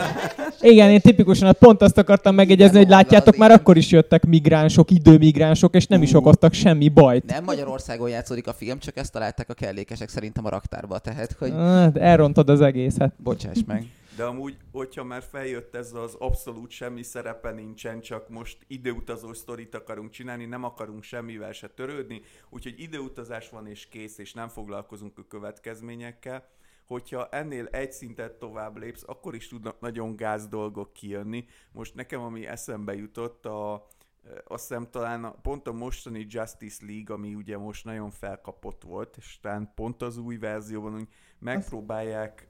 Igen, 0.61 0.89
én 0.89 0.99
tipikusan 0.99 1.55
pont 1.59 1.81
azt 1.81 1.97
akartam 1.97 2.35
megjegyezni, 2.35 2.77
hogy 2.77 2.89
látjátok, 2.89 3.37
már 3.37 3.49
igen. 3.49 3.61
akkor 3.61 3.77
is 3.77 3.91
jöttek 3.91 4.25
migránsok, 4.25 4.91
időmigránsok, 4.91 5.75
és 5.75 5.87
nem 5.87 6.01
is 6.01 6.13
okoztak 6.13 6.53
semmi 6.53 6.89
bajt. 6.89 7.25
Nem 7.25 7.43
Magyarországon 7.43 8.09
játszódik 8.09 8.47
a 8.47 8.53
film, 8.53 8.79
csak 8.79 8.97
ezt 8.97 9.11
találták 9.11 9.49
a 9.49 9.53
kellékesek 9.53 10.09
szerintem 10.09 10.45
a 10.45 10.49
raktárba, 10.49 10.99
tehát 10.99 11.35
hogy 11.39 11.51
Hát, 11.51 11.97
elrontod 11.97 12.49
az 12.49 12.61
egészet. 12.61 13.13
bocsáss 13.23 13.59
meg. 13.67 13.85
De 14.17 14.25
amúgy, 14.25 14.57
hogyha 14.71 15.03
már 15.03 15.23
feljött 15.23 15.75
ez 15.75 15.93
az 15.93 16.15
abszolút 16.15 16.69
semmi 16.69 17.03
szerepe 17.03 17.51
nincsen, 17.51 18.01
csak 18.01 18.29
most 18.29 18.57
időutazó 18.67 19.33
sztorit 19.33 19.75
akarunk 19.75 20.09
csinálni, 20.09 20.45
nem 20.45 20.63
akarunk 20.63 21.03
semmivel 21.03 21.51
se 21.51 21.67
törődni, 21.67 22.21
úgyhogy 22.49 22.79
időutazás 22.79 23.49
van 23.49 23.67
és 23.67 23.87
kész, 23.87 24.17
és 24.17 24.33
nem 24.33 24.47
foglalkozunk 24.47 25.17
a 25.17 25.27
következményekkel. 25.27 26.47
Hogyha 26.85 27.29
ennél 27.29 27.65
egy 27.65 27.91
szintet 27.91 28.33
tovább 28.33 28.77
lépsz, 28.77 29.03
akkor 29.05 29.35
is 29.35 29.47
tudnak 29.47 29.79
nagyon 29.79 30.15
gáz 30.15 30.47
dolgok 30.47 30.93
kijönni. 30.93 31.45
Most 31.71 31.95
nekem, 31.95 32.21
ami 32.21 32.45
eszembe 32.45 32.95
jutott, 32.95 33.45
a, 33.45 33.87
azt 34.47 34.67
hiszem 34.67 34.89
talán 34.91 35.23
a, 35.23 35.31
pont 35.31 35.67
a 35.67 35.71
mostani 35.73 36.25
Justice 36.29 36.85
League, 36.85 37.15
ami 37.15 37.35
ugye 37.35 37.57
most 37.57 37.85
nagyon 37.85 38.09
felkapott 38.09 38.83
volt, 38.83 39.17
és 39.17 39.39
talán 39.39 39.71
pont 39.75 40.01
az 40.01 40.17
új 40.17 40.37
verzióban 40.37 40.95
úgy 40.95 41.07
megpróbálják 41.39 42.47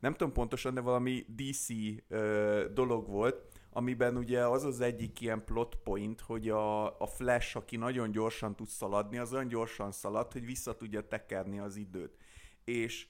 nem 0.00 0.12
tudom 0.12 0.32
pontosan, 0.32 0.74
de 0.74 0.80
valami 0.80 1.24
DC 1.36 1.68
ö, 2.08 2.66
dolog 2.74 3.08
volt, 3.08 3.60
amiben 3.70 4.16
ugye 4.16 4.46
az 4.46 4.64
az 4.64 4.80
egyik 4.80 5.20
ilyen 5.20 5.44
plot 5.44 5.74
point, 5.74 6.20
hogy 6.20 6.48
a, 6.48 7.00
a 7.00 7.06
Flash, 7.06 7.56
aki 7.56 7.76
nagyon 7.76 8.10
gyorsan 8.10 8.56
tud 8.56 8.68
szaladni, 8.68 9.18
az 9.18 9.32
olyan 9.32 9.48
gyorsan 9.48 9.92
szalad, 9.92 10.32
hogy 10.32 10.44
vissza 10.44 10.76
tudja 10.76 11.08
tekerni 11.08 11.58
az 11.58 11.76
időt. 11.76 12.16
És 12.64 13.06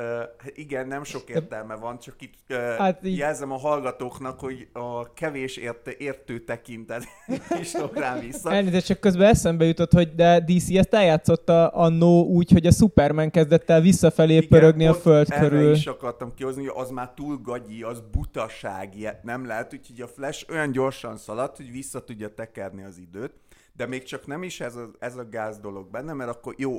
Uh, 0.00 0.06
igen, 0.54 0.86
nem 0.86 1.04
sok 1.04 1.28
értelme 1.28 1.74
van, 1.74 1.98
csak 1.98 2.14
itt 2.22 2.38
uh, 2.50 2.56
Hát 2.76 3.06
így- 3.06 3.16
jelzem 3.16 3.52
a 3.52 3.56
hallgatóknak, 3.56 4.40
hogy 4.40 4.68
a 4.72 5.12
kevés 5.12 5.56
érte, 5.56 5.92
értő 5.98 6.38
tekintet 6.38 7.02
is 7.60 7.72
rám 7.92 8.20
vissza. 8.20 8.52
Elnézést, 8.52 8.86
csak 8.86 9.00
közben 9.00 9.28
eszembe 9.28 9.64
jutott, 9.64 9.92
hogy 9.92 10.14
de 10.14 10.40
DC 10.40 10.70
ezt 10.70 10.94
eljátszotta 10.94 11.68
annó 11.68 12.24
úgy, 12.26 12.50
hogy 12.50 12.66
a 12.66 12.70
Superman 12.70 13.30
kezdett 13.30 13.70
el 13.70 13.80
visszafelé 13.80 14.34
Igen, 14.36 14.48
pörögni 14.48 14.86
a 14.86 14.94
föld 14.94 15.26
erre 15.30 15.48
körül. 15.48 15.72
is 15.72 15.86
akartam 15.86 16.34
kihozni, 16.34 16.66
hogy 16.66 16.82
az 16.82 16.90
már 16.90 17.10
túl 17.14 17.36
gagyi, 17.42 17.82
az 17.82 18.02
butaság, 18.12 18.96
ilyet 18.96 19.22
nem 19.22 19.46
lehet, 19.46 19.74
úgyhogy 19.74 20.00
a 20.00 20.06
Flash 20.06 20.50
olyan 20.50 20.72
gyorsan 20.72 21.16
szaladt, 21.16 21.56
hogy 21.56 21.70
vissza 21.70 22.04
tudja 22.04 22.34
tekerni 22.34 22.82
az 22.82 22.98
időt, 22.98 23.32
de 23.72 23.86
még 23.86 24.02
csak 24.02 24.26
nem 24.26 24.42
is 24.42 24.60
ez 24.60 24.76
a, 24.76 24.90
ez 24.98 25.16
a 25.16 25.28
gáz 25.28 25.58
dolog 25.58 25.90
benne, 25.90 26.12
mert 26.12 26.30
akkor 26.30 26.54
jó, 26.58 26.72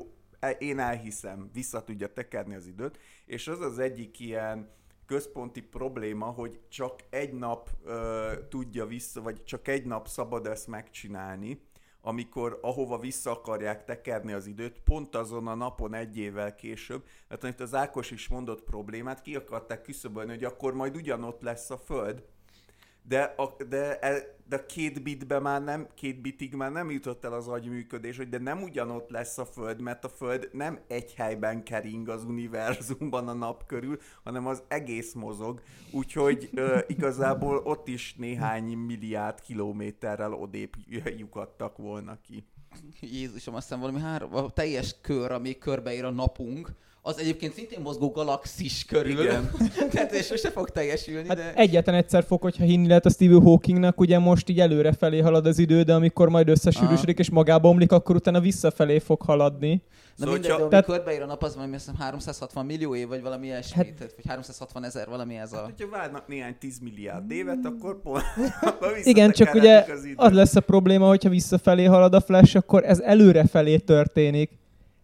én 0.58 0.80
elhiszem, 0.80 1.50
vissza 1.54 1.84
tudja 1.84 2.14
tekerni 2.14 2.56
az 2.56 2.68
időt, 2.68 3.00
és 3.26 3.48
az 3.48 3.62
az 3.62 3.80
egyik 3.80 4.20
ilyen 4.20 4.70
központi 5.06 5.62
probléma, 5.62 6.26
hogy 6.26 6.60
csak 6.70 7.00
egy 7.10 7.34
nap 7.34 7.70
ö, 7.84 8.32
tudja 8.50 8.86
vissza, 8.86 9.22
vagy 9.22 9.44
csak 9.44 9.68
egy 9.68 9.86
nap 9.86 10.08
szabad 10.08 10.46
ezt 10.46 10.68
megcsinálni, 10.68 11.62
amikor 12.02 12.60
ahova 12.62 13.00
vissza 13.00 13.32
akarják 13.32 13.86
tekerni 13.86 14.32
az 14.32 14.46
időt, 14.48 14.80
pont 14.80 15.16
azon 15.16 15.48
a 15.48 15.56
napon 15.56 15.94
egy 15.94 16.18
évvel 16.18 16.56
később, 16.56 17.04
tehát 17.28 17.44
amit 17.44 17.60
az 17.60 17.74
Ákos 17.74 18.12
is 18.12 18.28
mondott 18.28 18.64
problémát, 18.64 19.22
ki 19.22 19.36
akarták 19.36 19.82
küszöbölni, 19.82 20.32
hogy 20.32 20.44
akkor 20.44 20.74
majd 20.74 20.96
ugyanott 20.96 21.42
lesz 21.42 21.70
a 21.70 21.78
Föld, 21.78 22.24
de 23.08 23.22
a, 23.22 23.55
de, 23.70 24.00
e- 24.00 24.39
de 24.48 24.65
két 24.65 25.03
bitbe 25.03 25.39
már 25.39 25.63
nem, 25.63 25.88
két 25.96 26.22
bitig 26.22 26.53
már 26.53 26.72
nem 26.72 26.91
jutott 26.91 27.25
el 27.25 27.34
az 27.34 27.48
agyműködés, 27.48 28.17
hogy 28.17 28.29
de 28.29 28.38
nem 28.38 28.62
ugyanott 28.62 29.10
lesz 29.10 29.38
a 29.38 29.46
Föld, 29.46 29.81
mert 29.81 30.03
a 30.03 30.10
Föld 30.10 30.50
nem 30.53 30.79
egy 30.88 31.13
helyben 31.13 31.63
kering 31.63 32.10
az 32.10 32.24
univerzumban 32.24 33.27
a 33.27 33.34
nap 33.34 33.65
körül, 33.65 34.00
hanem 34.24 34.48
az 34.48 34.63
egész 34.67 35.13
mozog, 35.13 35.62
úgyhogy 35.91 36.50
ö, 36.53 36.79
igazából 36.88 37.58
ott 37.58 37.88
is 37.88 38.15
néhány 38.17 38.63
milliárd 38.63 39.41
kilométerrel 39.41 40.34
odébb 40.34 40.72
lyukadtak 41.17 41.77
volna 41.77 42.17
ki. 42.22 42.46
Jézusom, 43.00 43.55
azt 43.55 43.63
hiszem 43.63 43.79
valami 43.79 44.00
három, 44.00 44.36
a 44.36 44.50
teljes 44.50 44.96
kör, 45.01 45.31
ami 45.31 45.58
körbeír 45.58 46.05
a 46.05 46.12
napunk, 46.12 46.72
az 47.03 47.20
egyébként 47.20 47.53
szintén 47.53 47.79
mozgó 47.81 48.10
galaxis 48.12 48.86
körül. 48.86 49.20
Igen. 49.22 49.51
Tehát 49.91 50.12
és 50.12 50.25
sose 50.25 50.50
fog 50.50 50.70
teljesülni, 50.70 51.27
Hát 51.27 51.38
de... 51.38 51.53
egyetlen 51.55 51.96
egyszer 51.96 52.24
fog, 52.24 52.41
hogyha 52.41 52.63
hinni 52.63 52.88
lehet 52.88 53.05
a 53.05 53.10
Stephen 53.10 53.41
Hawkingnak, 53.41 54.00
ugye 54.00 54.20
most 54.20 54.50
így 54.50 54.60
előre 54.60 54.91
felé 54.93 55.20
halad 55.20 55.46
az 55.46 55.58
idő, 55.60 55.81
de 55.84 55.93
amikor 55.93 56.29
majd 56.29 56.50
összesűrűsödik 56.50 57.20
és 57.20 57.29
magába 57.29 57.70
omlik, 57.70 57.91
akkor 57.91 58.15
utána 58.15 58.39
visszafelé 58.39 59.00
fog 59.00 59.22
haladni. 59.22 59.70
Na 59.74 60.27
Szóval, 60.27 60.34
mindegy, 60.34 60.41
de 60.41 60.58
hogyha- 60.58 60.62
ami 60.62 60.70
Tehát- 60.70 60.86
körbeír 60.86 61.22
a 61.22 61.25
nap, 61.25 61.43
az 61.43 61.55
valami 61.55 61.75
azt 61.75 61.86
hiszem 61.86 62.00
360 62.01 62.65
millió 62.65 62.96
év, 62.96 63.08
vagy 63.08 63.22
valami 63.22 63.46
ilyesmi, 63.46 63.75
Hát- 63.75 64.00
hát, 64.00 64.13
vagy 64.15 64.25
360 64.27 64.84
ezer, 64.84 65.08
valami 65.10 65.36
ez 65.38 65.51
Hát, 65.51 65.60
a... 65.62 65.63
hogyha 65.63 65.89
várnak 65.89 66.27
néhány 66.27 66.55
10 66.60 66.79
milliárd 66.79 67.31
évet, 67.31 67.65
akkor 67.65 68.01
pont 68.01 68.24
Igen, 69.03 69.31
csak 69.31 69.53
ugye 69.53 69.77
az 69.79 70.08
az 70.15 70.31
lesz 70.34 70.55
a 70.55 70.60
probléma, 70.62 71.08
hogyha 71.08 71.29
visszafelé 71.29 71.84
halad 71.84 72.13
a 72.13 72.22
Flash, 72.22 72.55
akkor 72.55 72.84
ez 72.86 73.00
előre 73.00 73.46
felé 73.46 73.77
történik. 73.77 74.60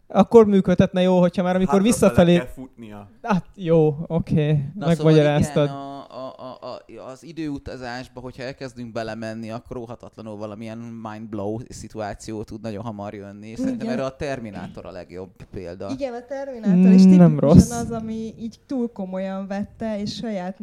Akkor 0.08 0.46
működhetne 0.46 1.02
jó, 1.02 1.20
hogyha 1.20 1.44
már 1.44 1.56
amikor 1.56 1.74
Hátrafele 1.82 1.98
visszafelé... 2.08 2.36
kell 2.38 2.46
futnia. 2.46 3.10
Hát 3.22 3.46
jó, 3.56 3.88
oké, 4.08 4.34
okay. 4.34 4.64
Na 4.76 4.88
megmagyaráztad. 4.88 5.68
Szóval 5.68 5.86
igen, 5.86 5.98
a, 6.10 6.36
a, 6.40 6.58
a, 7.00 7.10
az 7.12 7.24
időutazásba, 7.24 8.20
hogyha 8.22 8.44
elkezdünk 8.44 8.92
belemenni, 8.92 9.52
akkor 9.52 9.78
óhatatlanul 9.78 10.38
valamilyen 10.38 10.78
mind 10.78 11.30
blow 11.30 11.60
szituáció 11.70 12.44
tud 12.44 12.62
nagyon 12.62 12.84
hamar 12.84 13.14
jönni. 13.14 13.48
És 13.48 13.58
Szerintem 13.60 13.88
Igen. 13.88 14.00
erre 14.00 14.06
a 14.08 14.16
Terminátor 14.16 14.86
a 14.86 14.92
legjobb 14.92 15.30
példa. 15.52 15.90
Igen, 15.92 16.14
a 16.14 16.26
Terminátor 16.26 16.92
is 16.94 17.04
Mm, 17.04 17.10
nem 17.10 17.30
tipikusan 17.30 17.40
rossz. 17.40 17.72
az, 17.72 17.92
ami 17.92 18.34
így 18.40 18.60
túl 18.66 18.92
komolyan 18.92 19.48
vette, 19.48 20.00
és 20.00 20.16
saját 20.16 20.58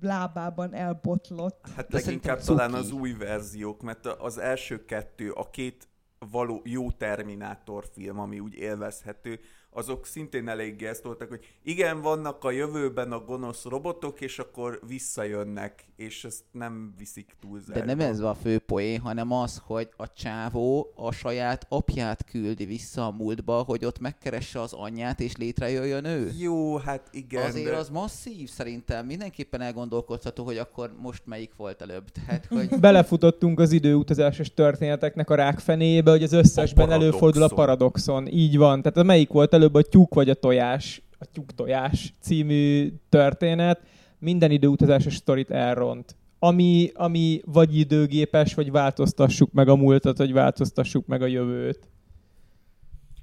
lábában 0.00 0.74
elbotlott. 0.74 1.66
Hát 1.76 1.88
De 1.88 2.00
leginkább 2.04 2.40
talán 2.40 2.72
az 2.74 2.90
új 2.92 3.12
verziók, 3.12 3.82
mert 3.82 4.06
az 4.06 4.38
első 4.38 4.84
kettő, 4.84 5.30
a 5.30 5.50
két 5.50 5.88
való 6.30 6.60
jó 6.64 6.90
Terminátor 6.90 7.84
film, 7.92 8.18
ami 8.18 8.40
úgy 8.40 8.54
élvezhető, 8.54 9.40
azok 9.74 10.06
szintén 10.06 10.48
eléggé 10.48 10.86
ezt 10.86 11.02
voltak, 11.02 11.28
hogy 11.28 11.44
igen, 11.62 12.00
vannak 12.00 12.44
a 12.44 12.50
jövőben 12.50 13.12
a 13.12 13.18
gonosz 13.18 13.64
robotok, 13.64 14.20
és 14.20 14.38
akkor 14.38 14.80
visszajönnek, 14.86 15.84
és 15.96 16.24
ezt 16.24 16.42
nem 16.50 16.94
viszik 16.98 17.36
túl 17.40 17.60
De 17.66 17.84
nem 17.84 18.00
ez 18.00 18.20
a 18.20 18.34
fő 18.34 18.58
poén, 18.58 19.00
hanem 19.00 19.32
az, 19.32 19.62
hogy 19.64 19.88
a 19.96 20.12
csávó 20.12 20.92
a 20.94 21.12
saját 21.12 21.66
apját 21.68 22.24
küldi 22.24 22.64
vissza 22.64 23.06
a 23.06 23.10
múltba, 23.10 23.62
hogy 23.62 23.84
ott 23.84 23.98
megkeresse 23.98 24.60
az 24.60 24.72
anyját, 24.72 25.20
és 25.20 25.36
létrejöjjön 25.36 26.04
ő. 26.04 26.30
Jó, 26.38 26.76
hát 26.76 27.08
igen, 27.10 27.46
Azért 27.46 27.70
de... 27.70 27.76
az 27.76 27.88
masszív 27.88 28.50
szerintem. 28.50 29.06
Mindenképpen 29.06 29.60
elgondolkodható, 29.60 30.44
hogy 30.44 30.56
akkor 30.56 30.94
most 31.00 31.22
melyik 31.24 31.52
volt 31.56 31.82
előbb. 31.82 32.08
Tehát, 32.08 32.46
hogy 32.46 32.68
Belefutottunk 32.80 33.60
az 33.60 33.72
időutazásos 33.72 34.54
történeteknek 34.54 35.30
a 35.30 35.34
rákfenébe, 35.34 36.10
hogy 36.10 36.22
az 36.22 36.32
összesben 36.32 36.88
A 36.88 36.92
előfordul 36.92 37.42
a 37.42 37.48
paradoxon. 37.48 38.26
Így 38.26 38.56
van. 38.56 38.82
Tehát 38.82 38.98
a 38.98 39.02
melyik 39.02 39.30
volt 39.30 39.54
előbb 39.54 39.61
a 39.62 39.82
tyúk 39.82 40.14
vagy 40.14 40.30
a 40.30 40.34
tojás, 40.34 41.02
a 41.18 41.24
tyúk 41.32 41.54
tojás 41.54 42.14
című 42.20 42.92
történet. 43.08 43.80
Minden 44.18 44.50
időutazásos 44.50 45.16
sztorit 45.16 45.50
elront. 45.50 46.16
ami, 46.38 46.90
ami 46.94 47.40
vagy 47.44 47.78
időgépes, 47.78 48.54
vagy 48.54 48.70
változtassuk 48.70 49.52
meg 49.52 49.68
a 49.68 49.76
múltat, 49.76 50.18
vagy 50.18 50.32
változtassuk 50.32 51.06
meg 51.06 51.22
a 51.22 51.26
jövőt 51.26 51.88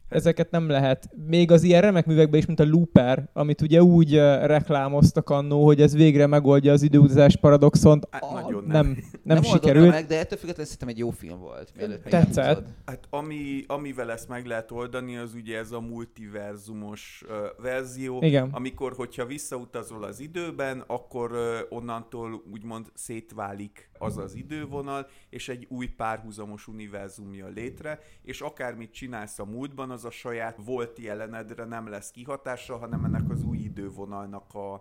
ezeket 0.09 0.51
nem 0.51 0.69
lehet. 0.69 1.09
Még 1.27 1.51
az 1.51 1.63
ilyen 1.63 1.81
remek 1.81 2.05
művekben 2.05 2.39
is, 2.39 2.45
mint 2.45 2.59
a 2.59 2.65
Looper, 2.65 3.29
amit 3.33 3.61
ugye 3.61 3.83
úgy 3.83 4.15
reklámoztak 4.15 5.29
annó, 5.29 5.65
hogy 5.65 5.81
ez 5.81 5.95
végre 5.95 6.27
megoldja 6.27 6.71
az 6.71 6.81
időutazás 6.81 7.37
paradoxont. 7.37 8.07
Hát, 8.11 8.23
a, 8.23 8.33
nagyon 8.33 8.63
nem. 8.67 8.85
nem. 8.85 8.97
Nem, 9.23 9.41
nem 9.41 9.43
sikerült. 9.43 9.89
Meg, 9.89 10.05
de 10.05 10.19
ettől 10.19 10.37
függetlenül 10.37 10.71
szerintem 10.71 10.87
egy 10.87 10.97
jó 10.97 11.09
film 11.09 11.39
volt. 11.39 11.71
mielőtt 11.77 12.03
Tetszett. 12.03 12.65
Hát 12.85 13.07
ami, 13.09 13.63
amivel 13.67 14.11
ezt 14.11 14.27
meg 14.27 14.45
lehet 14.45 14.71
oldani, 14.71 15.17
az 15.17 15.33
ugye 15.33 15.57
ez 15.57 15.71
a 15.71 15.79
multiverzumos 15.79 17.23
uh, 17.27 17.63
verzió, 17.63 18.21
Igen. 18.21 18.49
amikor, 18.51 18.93
hogyha 18.95 19.25
visszautazol 19.25 20.03
az 20.03 20.19
időben, 20.19 20.83
akkor 20.87 21.31
uh, 21.31 21.77
onnantól 21.77 22.43
úgymond 22.51 22.85
szétválik 22.93 23.89
az 23.97 24.17
az 24.17 24.35
idővonal, 24.35 25.07
és 25.29 25.49
egy 25.49 25.65
új 25.69 25.87
párhuzamos 25.87 26.67
univerzum 26.67 27.33
jön 27.33 27.53
létre, 27.53 27.99
és 28.21 28.41
akármit 28.41 28.91
csinálsz 28.91 29.39
a 29.39 29.45
múltban, 29.45 29.89
az 29.99 30.05
a 30.05 30.11
saját 30.11 30.57
volt 30.65 30.99
jelenedre 30.99 31.65
nem 31.65 31.87
lesz 31.87 32.11
kihatással, 32.11 32.79
hanem 32.79 33.05
ennek 33.05 33.29
az 33.29 33.43
új 33.43 33.57
idővonalnak 33.57 34.53
a, 34.53 34.73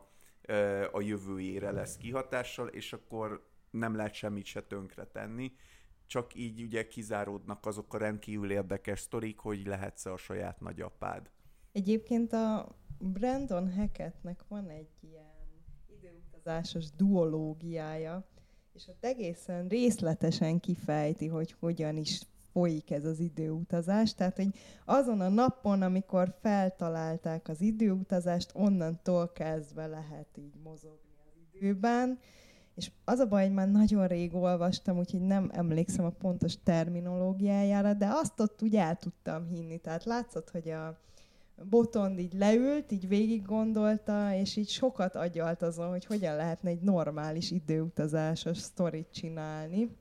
a 0.92 1.00
jövőjére 1.00 1.70
lesz 1.70 1.96
kihatással, 1.96 2.68
és 2.68 2.92
akkor 2.92 3.46
nem 3.70 3.94
lehet 3.94 4.14
semmit 4.14 4.44
se 4.44 4.62
tönkre 4.62 5.04
tenni. 5.04 5.52
Csak 6.06 6.34
így 6.34 6.62
ugye 6.62 6.88
kizáródnak 6.88 7.66
azok 7.66 7.94
a 7.94 7.98
rendkívül 7.98 8.50
érdekes 8.50 9.00
sztorik, 9.00 9.38
hogy 9.38 9.66
lehetsz 9.66 10.06
a 10.06 10.16
saját 10.16 10.60
nagyapád. 10.60 11.30
Egyébként 11.72 12.32
a 12.32 12.76
Brandon 12.98 13.72
Hackettnek 13.72 14.44
van 14.48 14.68
egy 14.68 14.90
ilyen 15.00 15.36
időutazásos 15.86 16.90
duológiája, 16.90 18.28
és 18.72 18.88
ott 18.88 19.04
egészen 19.04 19.68
részletesen 19.68 20.60
kifejti, 20.60 21.26
hogy 21.26 21.52
hogyan 21.52 21.96
is 21.96 22.20
folyik 22.58 22.90
ez 22.90 23.04
az 23.04 23.20
időutazás. 23.20 24.14
Tehát, 24.14 24.36
hogy 24.36 24.48
azon 24.84 25.20
a 25.20 25.28
napon, 25.28 25.82
amikor 25.82 26.34
feltalálták 26.40 27.48
az 27.48 27.60
időutazást, 27.60 28.50
onnantól 28.54 29.32
kezdve 29.32 29.86
lehet 29.86 30.28
így 30.38 30.54
mozogni 30.62 31.14
az 31.26 31.54
időben. 31.54 32.18
És 32.74 32.90
az 33.04 33.18
a 33.18 33.26
baj, 33.26 33.44
hogy 33.44 33.54
már 33.54 33.70
nagyon 33.70 34.06
rég 34.06 34.34
olvastam, 34.34 34.98
úgyhogy 34.98 35.20
nem 35.20 35.50
emlékszem 35.52 36.04
a 36.04 36.10
pontos 36.10 36.62
terminológiájára, 36.62 37.94
de 37.94 38.08
azt 38.10 38.40
ott 38.40 38.62
úgy 38.62 38.76
el 38.76 38.96
tudtam 38.96 39.46
hinni. 39.46 39.78
Tehát 39.78 40.04
látszott, 40.04 40.50
hogy 40.50 40.68
a 40.68 40.98
Botond 41.70 42.18
így 42.18 42.32
leült, 42.32 42.92
így 42.92 43.08
végig 43.08 43.42
gondolta, 43.42 44.34
és 44.34 44.56
így 44.56 44.68
sokat 44.68 45.14
agyalt 45.14 45.62
azon, 45.62 45.88
hogy 45.88 46.04
hogyan 46.04 46.36
lehetne 46.36 46.70
egy 46.70 46.80
normális 46.80 47.50
időutazásos 47.50 48.58
sztorit 48.58 49.08
csinálni. 49.12 49.96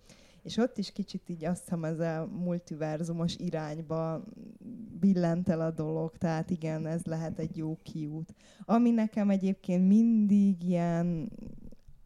És 0.48 0.58
ott 0.58 0.77
is 0.77 0.92
kicsit 0.92 1.30
így 1.30 1.46
azt 1.46 1.60
hiszem 1.60 1.84
ez 1.84 2.00
a 2.00 2.27
multiverzumos 2.32 3.36
irányba 3.36 4.24
billent 5.00 5.50
el 5.50 5.62
a 5.62 5.72
dolog, 5.72 6.18
tehát 6.18 6.50
igen, 6.50 6.86
ez 6.86 7.06
lehet 7.06 7.39
egy 7.39 7.58
jó 7.58 7.80
kiút. 7.84 8.36
Ami 8.66 8.92
nekem 8.92 9.30
egyébként 9.30 9.88
mindig 9.88 10.63
ilyen 10.63 11.32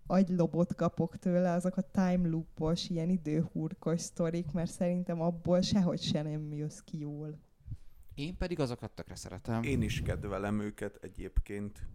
agylobot 0.08 0.76
kapok 0.76 1.18
tőle, 1.18 1.52
azok 1.52 1.78
a 1.78 1.82
time 1.92 2.28
loopos, 2.28 2.90
ilyen 2.90 3.10
időhurkos 3.10 4.02
sztorik, 4.02 4.52
mert 4.52 4.72
szerintem 4.72 5.22
abból 5.22 5.62
sehogy 5.62 6.02
se 6.02 6.22
nem 6.22 6.54
jössz 6.54 6.80
ki 6.80 7.00
jól. 7.00 7.40
Én 8.14 8.38
pedig 8.38 8.60
azokat 8.60 8.92
tökre 8.92 9.16
szeretem. 9.16 9.64
Én 9.64 9.82
is 9.82 10.02
kedvelem 10.02 10.60
őket 10.60 10.98
egyébként. 11.02 11.88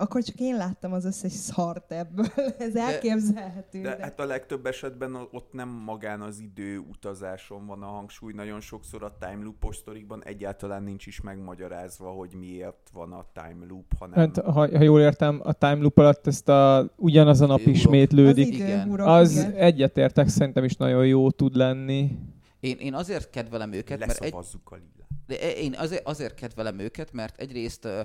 Akkor 0.00 0.22
csak 0.22 0.40
én 0.40 0.56
láttam 0.56 0.92
az 0.92 1.04
összes 1.04 1.32
szart 1.32 1.92
ebből, 1.92 2.26
ez 2.58 2.76
elképzelhető. 2.76 3.80
De 3.80 3.96
hát 4.00 4.20
a 4.20 4.24
legtöbb 4.24 4.66
esetben 4.66 5.14
ott 5.14 5.52
nem 5.52 5.68
magán 5.68 6.20
az 6.20 6.38
idő 6.38 6.78
utazáson 6.78 7.66
van 7.66 7.82
a 7.82 7.86
hangsúly. 7.86 8.32
Nagyon 8.32 8.60
sokszor 8.60 9.02
a 9.02 9.16
time 9.18 9.42
loopos 9.44 9.76
sztorikban 9.76 10.24
egyáltalán 10.24 10.82
nincs 10.82 11.06
is 11.06 11.20
megmagyarázva, 11.20 12.08
hogy 12.10 12.34
miért 12.38 12.90
van 12.92 13.12
a 13.12 13.26
time 13.32 13.66
loop, 13.68 13.92
hanem... 13.98 14.18
Hát, 14.18 14.36
ha, 14.38 14.52
ha 14.76 14.82
jól 14.82 15.00
értem, 15.00 15.40
a 15.42 15.52
time 15.52 15.80
loop 15.80 15.98
alatt 15.98 16.26
ezt 16.26 16.48
a 16.48 16.92
ugyanaz 16.96 17.40
a 17.40 17.46
nap 17.46 17.58
Időhurok. 17.58 17.82
ismétlődik. 17.84 18.52
Az 18.54 18.60
időhurok, 18.60 19.06
Az 19.06 19.32
igen. 19.32 19.52
egyetértek, 19.52 20.28
szerintem 20.28 20.64
is 20.64 20.76
nagyon 20.76 21.06
jó 21.06 21.30
tud 21.30 21.56
lenni. 21.56 22.18
Én, 22.60 22.76
én 22.78 22.94
azért 22.94 23.30
kedvelem 23.30 23.72
őket, 23.72 23.98
mert 23.98 24.24
egy, 24.24 24.34
a 24.34 24.44
lilát. 24.70 25.08
de 25.26 25.52
én 25.52 25.74
azért, 25.78 26.06
azért 26.06 26.34
kedvelem 26.34 26.78
őket, 26.78 27.12
mert 27.12 27.40
egyrészt, 27.40 27.84
ö, 27.84 28.00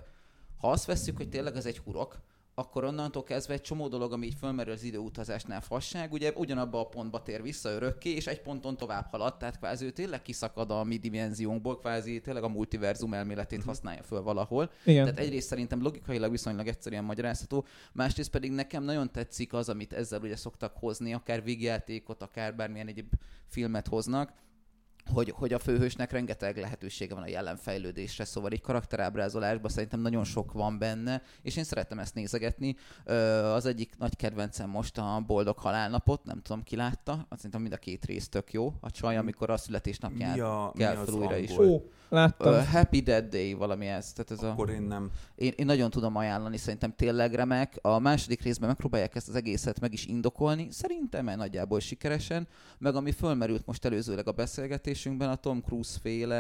ha 0.58 0.72
azt 0.72 0.86
vesszük, 0.86 1.18
hogy 1.18 1.30
tényleg 1.30 1.56
ez 1.56 1.66
egy 1.66 1.78
hurok, 1.78 2.20
akkor 2.58 2.84
onnantól 2.84 3.24
kezdve 3.24 3.54
egy 3.54 3.62
csomó 3.62 3.88
dolog, 3.88 4.12
ami 4.12 4.26
így 4.26 4.36
fölmerül 4.40 4.74
az 4.74 4.84
időutazásnál 4.84 5.62
fasság, 5.62 6.12
ugye 6.12 6.32
ugyanabba 6.36 6.80
a 6.80 6.88
pontba 6.88 7.22
tér 7.22 7.42
vissza 7.42 7.70
örökké, 7.70 8.10
és 8.10 8.28
egy 8.28 8.42
ponton 8.42 8.78
tovább 8.78 9.06
halad, 9.06 9.38
tehát 9.38 9.58
kvázi 9.58 9.86
ő 9.86 9.92
tényleg 9.92 10.22
kiszakad 10.22 10.72
a 10.72 10.84
mi 10.84 10.98
dimenziónkból, 10.98 11.80
kvázi 11.80 12.22
tényleg 12.22 12.44
a 12.44 12.48
multiverzum 12.48 13.14
elméletét 13.14 13.64
használja 13.64 14.04
föl 14.04 14.22
valahol. 14.22 14.72
Igen. 14.86 15.04
Tehát 15.04 15.20
egyrészt 15.20 15.48
szerintem 15.48 15.82
logikailag 15.82 16.32
viszonylag 16.32 16.68
egyszerűen 16.68 17.04
magyarázható, 17.04 17.66
másrészt 17.94 18.30
pedig 18.32 18.52
nekem 18.52 18.84
nagyon 18.84 19.12
tetszik 19.12 19.54
az, 19.54 19.70
amit 19.70 19.94
ezzel 19.94 20.22
ugye 20.22 20.36
szoktak 20.36 20.78
hozni, 20.78 21.14
akár 21.14 21.44
végjátékot, 21.44 22.22
akár 22.22 22.56
bármilyen 22.56 22.88
egyéb 22.88 23.14
filmet 23.48 23.88
hoznak, 23.88 24.34
hogy, 25.14 25.30
hogy 25.30 25.54
a 25.54 25.60
főhősnek 25.60 26.12
rengeteg 26.12 26.58
lehetősége 26.58 27.14
van 27.14 27.24
a 27.24 27.28
jelenfejlődésre, 27.28 28.26
szóval 28.26 28.52
így 28.52 28.62
karakterábrázolásban 28.62 29.72
szerintem 29.72 30.00
nagyon 30.00 30.24
sok 30.24 30.52
van 30.52 30.78
benne, 30.78 31.22
és 31.42 31.56
én 31.56 31.64
szeretem 31.64 32.00
ezt 32.00 32.16
nézegetni. 32.16 32.76
Az 33.54 33.66
egyik 33.66 33.98
nagy 33.98 34.16
kedvencem 34.16 34.70
most 34.70 34.98
a 34.98 35.24
Boldog 35.28 35.58
Halálnapot, 35.58 36.24
nem 36.24 36.42
tudom 36.42 36.64
ki 36.64 36.76
látta, 36.76 37.12
azt 37.12 37.36
szerintem 37.36 37.62
mind 37.62 37.74
a 37.74 37.78
két 37.78 38.06
rész 38.06 38.30
tök 38.30 38.54
jó. 38.54 38.74
A 38.80 38.92
csaj, 38.92 39.18
amikor 39.18 39.50
a 39.50 39.58
születésnapján 39.58 40.40
a, 40.40 40.72
mi 40.74 40.80
kell 40.80 40.96
az 40.96 41.10
fel 41.10 41.14
újra 41.14 41.38
is. 41.38 41.58
Ó, 41.58 41.82
láttam. 42.10 42.66
Happy 42.66 43.00
Dead 43.00 43.26
Day, 43.26 43.54
valami 43.54 43.88
ez. 43.88 44.14
Tehát 44.14 44.32
ez 44.32 44.44
a... 44.44 44.52
Akkor 44.52 44.70
én 44.70 44.82
nem. 44.82 45.12
Én, 45.36 45.54
én 45.56 45.66
nagyon 45.66 45.90
tudom 45.90 46.16
ajánlani, 46.16 46.58
szerintem 46.58 46.94
tényleg 46.96 47.34
remek. 47.34 47.78
A 47.82 48.00
második 48.00 48.42
részben 48.42 48.68
megpróbálják 48.68 49.16
ezt 49.16 49.30
az 49.30 49.36
egészet 49.36 49.80
meg 49.80 49.94
is 49.94 50.06
indokolni, 50.06 50.68
szerintem 50.72 51.28
el 51.28 51.36
nagyjából 51.36 51.80
sikeresen, 51.80 52.48
meg 52.78 52.96
ami 52.96 53.12
fölmerült 53.12 53.66
most 53.66 53.86
előzőleg 53.86 54.28
a 54.28 54.32
beszélgetésünkben, 54.96 55.30
a 55.30 55.36
Tom 55.36 55.62
Cruise 55.66 55.98
féle 56.02 56.36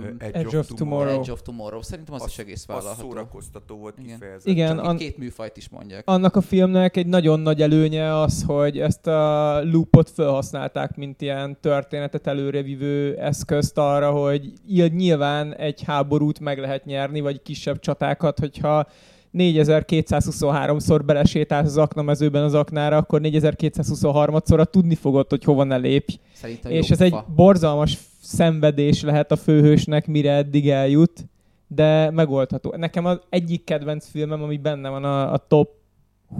ö, 0.00 0.24
Edge 0.32 0.58
of 0.58 0.68
Tomorrow. 0.76 1.18
Edge 1.18 1.32
of 1.32 1.42
Tomorrow, 1.42 1.82
szerintem 1.82 2.14
az, 2.14 2.24
is 2.26 2.38
egész 2.38 2.60
Az 2.60 2.66
vállalható. 2.66 3.00
szórakoztató 3.08 3.76
volt 3.76 3.94
Igen. 3.98 4.12
kifejezetten. 4.12 4.52
Igen, 4.52 4.76
Csak 4.76 4.84
an- 4.84 4.98
két 4.98 5.18
műfajt 5.18 5.56
is 5.56 5.68
mondják. 5.68 6.02
Annak 6.08 6.36
a 6.36 6.40
filmnek 6.40 6.96
egy 6.96 7.06
nagyon 7.06 7.40
nagy 7.40 7.62
előnye 7.62 8.20
az, 8.20 8.42
hogy 8.46 8.78
ezt 8.80 9.06
a 9.06 9.60
loopot 9.64 10.10
felhasználták, 10.10 10.96
mint 10.96 11.20
ilyen 11.22 11.60
történetet 11.60 12.26
előrevívő 12.26 13.16
eszközt 13.16 13.78
arra, 13.78 14.10
hogy 14.10 14.52
így 14.68 14.92
nyilván 14.94 15.54
egy 15.54 15.82
háborút 15.82 16.40
meg 16.40 16.58
lehet 16.58 16.84
nyerni, 16.84 17.20
vagy 17.20 17.42
kisebb 17.42 17.78
csatákat, 17.78 18.38
hogyha 18.38 18.86
4223-szor 19.34 21.02
belesétálsz 21.06 21.66
az 21.66 21.76
aknamezőben 21.78 22.42
az 22.42 22.54
aknára, 22.54 22.96
akkor 22.96 23.20
4223-szorra 23.22 24.64
tudni 24.64 24.94
fogod, 24.94 25.30
hogy 25.30 25.44
hova 25.44 25.64
ne 25.64 25.76
lépj. 25.76 26.18
Szerintem 26.32 26.72
És 26.72 26.88
jó 26.88 26.94
ez 26.94 27.00
egy 27.00 27.10
fa. 27.10 27.26
borzalmas 27.34 27.98
szenvedés 28.22 29.02
lehet 29.02 29.32
a 29.32 29.36
főhősnek, 29.36 30.06
mire 30.06 30.32
eddig 30.32 30.70
eljut, 30.70 31.26
de 31.66 32.10
megoldható. 32.10 32.74
Nekem 32.76 33.04
az 33.04 33.20
egyik 33.28 33.64
kedvenc 33.64 34.08
filmem, 34.08 34.42
ami 34.42 34.56
benne 34.56 34.88
van 34.88 35.04
a, 35.04 35.32
a 35.32 35.36
top 35.36 35.70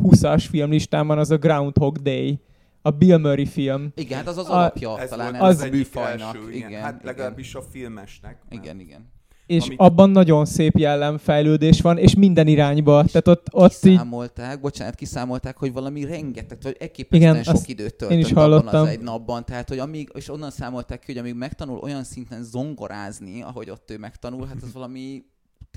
20-as 0.02 0.44
filmlistámon, 0.50 1.18
az 1.18 1.30
a 1.30 1.36
Groundhog 1.36 1.96
Day, 1.98 2.38
a 2.82 2.90
Bill 2.90 3.16
Murray 3.18 3.46
film. 3.46 3.92
Igen, 3.94 4.18
hát 4.18 4.26
az 4.28 4.38
az 4.38 4.48
A- 4.48 4.52
alapja 4.56 5.00
Ez 5.00 5.08
talán 5.08 5.30
volt 5.30 5.42
az 5.42 5.48
az 5.54 5.60
a 5.60 5.64
egyik 5.64 5.76
műfajnak. 5.76 6.34
első, 6.36 6.50
igen. 6.52 6.68
Igen, 6.68 6.82
Hát 6.82 7.00
legalábbis 7.04 7.54
a 7.54 7.62
filmesnek. 7.70 8.38
mert- 8.48 8.64
igen, 8.64 8.80
igen. 8.80 9.11
És 9.46 9.64
Amit- 9.66 9.80
abban 9.80 10.10
nagyon 10.10 10.44
szép 10.44 10.78
jellemfejlődés 10.78 11.80
van, 11.80 11.98
és 11.98 12.14
minden 12.14 12.46
irányba. 12.46 13.04
Tehát 13.04 13.28
ott, 13.28 13.46
ott 13.50 13.72
így 13.72 13.90
kiszámolták, 13.90 14.60
bocsánat, 14.60 14.94
kiszámolták, 14.94 15.56
hogy 15.56 15.72
valami 15.72 16.04
rengeteg, 16.04 16.58
elképesztően 16.78 17.32
Igen, 17.40 17.42
sok 17.56 17.68
időt 17.68 17.90
én 17.90 17.96
töltött 17.96 18.18
is 18.18 18.30
abban 18.30 18.42
hallottam. 18.42 18.82
az 18.82 18.88
egy 18.88 19.00
napban, 19.00 19.44
tehát 19.44 19.68
hogy 19.68 19.78
amíg, 19.78 20.10
és 20.14 20.28
onnan 20.30 20.50
számolták 20.50 20.98
ki, 20.98 21.04
hogy 21.12 21.20
amíg 21.20 21.34
megtanul 21.34 21.78
olyan 21.78 22.04
szinten 22.04 22.42
zongorázni, 22.42 23.42
ahogy 23.42 23.70
ott 23.70 23.90
ő 23.90 23.98
megtanul, 23.98 24.46
hát 24.46 24.56
az 24.62 24.72
valami 24.72 25.22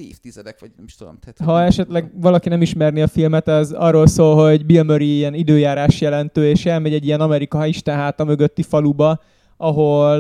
évtizedek, 0.01 0.60
vagy 0.60 0.71
nem 0.75 0.86
is 0.86 0.95
tudom. 0.95 1.17
Tehát, 1.19 1.38
hogy 1.38 1.47
Ha 1.47 1.54
nem- 1.58 1.67
esetleg 1.67 2.12
valaki 2.21 2.49
nem 2.49 2.62
ismerni 2.62 3.01
a 3.01 3.08
filmet, 3.08 3.47
az 3.47 3.71
arról 3.71 4.08
szól, 4.08 4.43
hogy 4.49 4.65
Bill 4.65 4.84
Murray 4.84 5.15
ilyen 5.15 5.34
időjárás 5.34 6.01
jelentő, 6.01 6.49
és 6.49 6.65
elmegy 6.65 6.93
egy 6.93 7.06
ilyen 7.06 7.21
Amerika 7.21 7.65
istenháta 7.65 8.23
mögötti 8.23 8.62
faluba, 8.62 9.19
ahol 9.58 10.19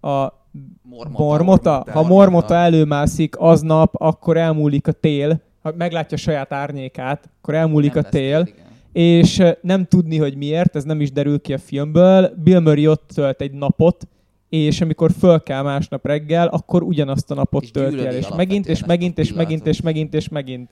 uh, 0.00 0.10
a 0.12 0.37
Mormota. 0.82 1.24
Mormota, 1.24 1.84
ha 1.92 2.02
Mormota. 2.02 2.54
Előmászik 2.54 3.36
aznap, 3.38 3.94
akkor 3.94 4.36
elmúlik 4.36 4.86
a 4.86 4.92
tél, 4.92 5.40
ha 5.62 5.72
meglátja 5.76 6.16
saját 6.16 6.52
árnyékát, 6.52 7.30
akkor 7.40 7.54
elmúlik 7.54 7.94
Nem 7.94 8.04
a 8.06 8.08
tél, 8.08 8.40
igen. 8.40 8.66
és 8.92 9.42
nem 9.60 9.84
tudni, 9.84 10.18
hogy 10.18 10.36
miért, 10.36 10.76
ez 10.76 10.84
nem 10.84 11.00
is 11.00 11.12
derül 11.12 11.40
ki 11.40 11.52
a 11.52 11.58
filmből. 11.58 12.32
Bill 12.42 12.60
Murray 12.60 12.86
ott 12.86 13.10
tölt 13.14 13.40
egy 13.40 13.52
napot, 13.52 14.08
és 14.48 14.80
amikor 14.80 15.10
föl 15.18 15.42
kell 15.42 15.62
másnap 15.62 16.06
reggel, 16.06 16.46
akkor 16.46 16.82
ugyanazt 16.82 17.30
a 17.30 17.34
napot 17.34 17.62
És 17.62 17.70
tölti 17.70 18.06
el, 18.06 18.14
és 18.14 18.28
megint, 18.36 18.66
és 18.66 18.72
ezt 18.72 18.82
a 18.82 18.86
megint, 18.86 19.18
és 19.18 19.32
megint, 19.32 19.66
és 19.66 19.80
megint, 19.80 20.14
és 20.14 20.28
megint. 20.28 20.70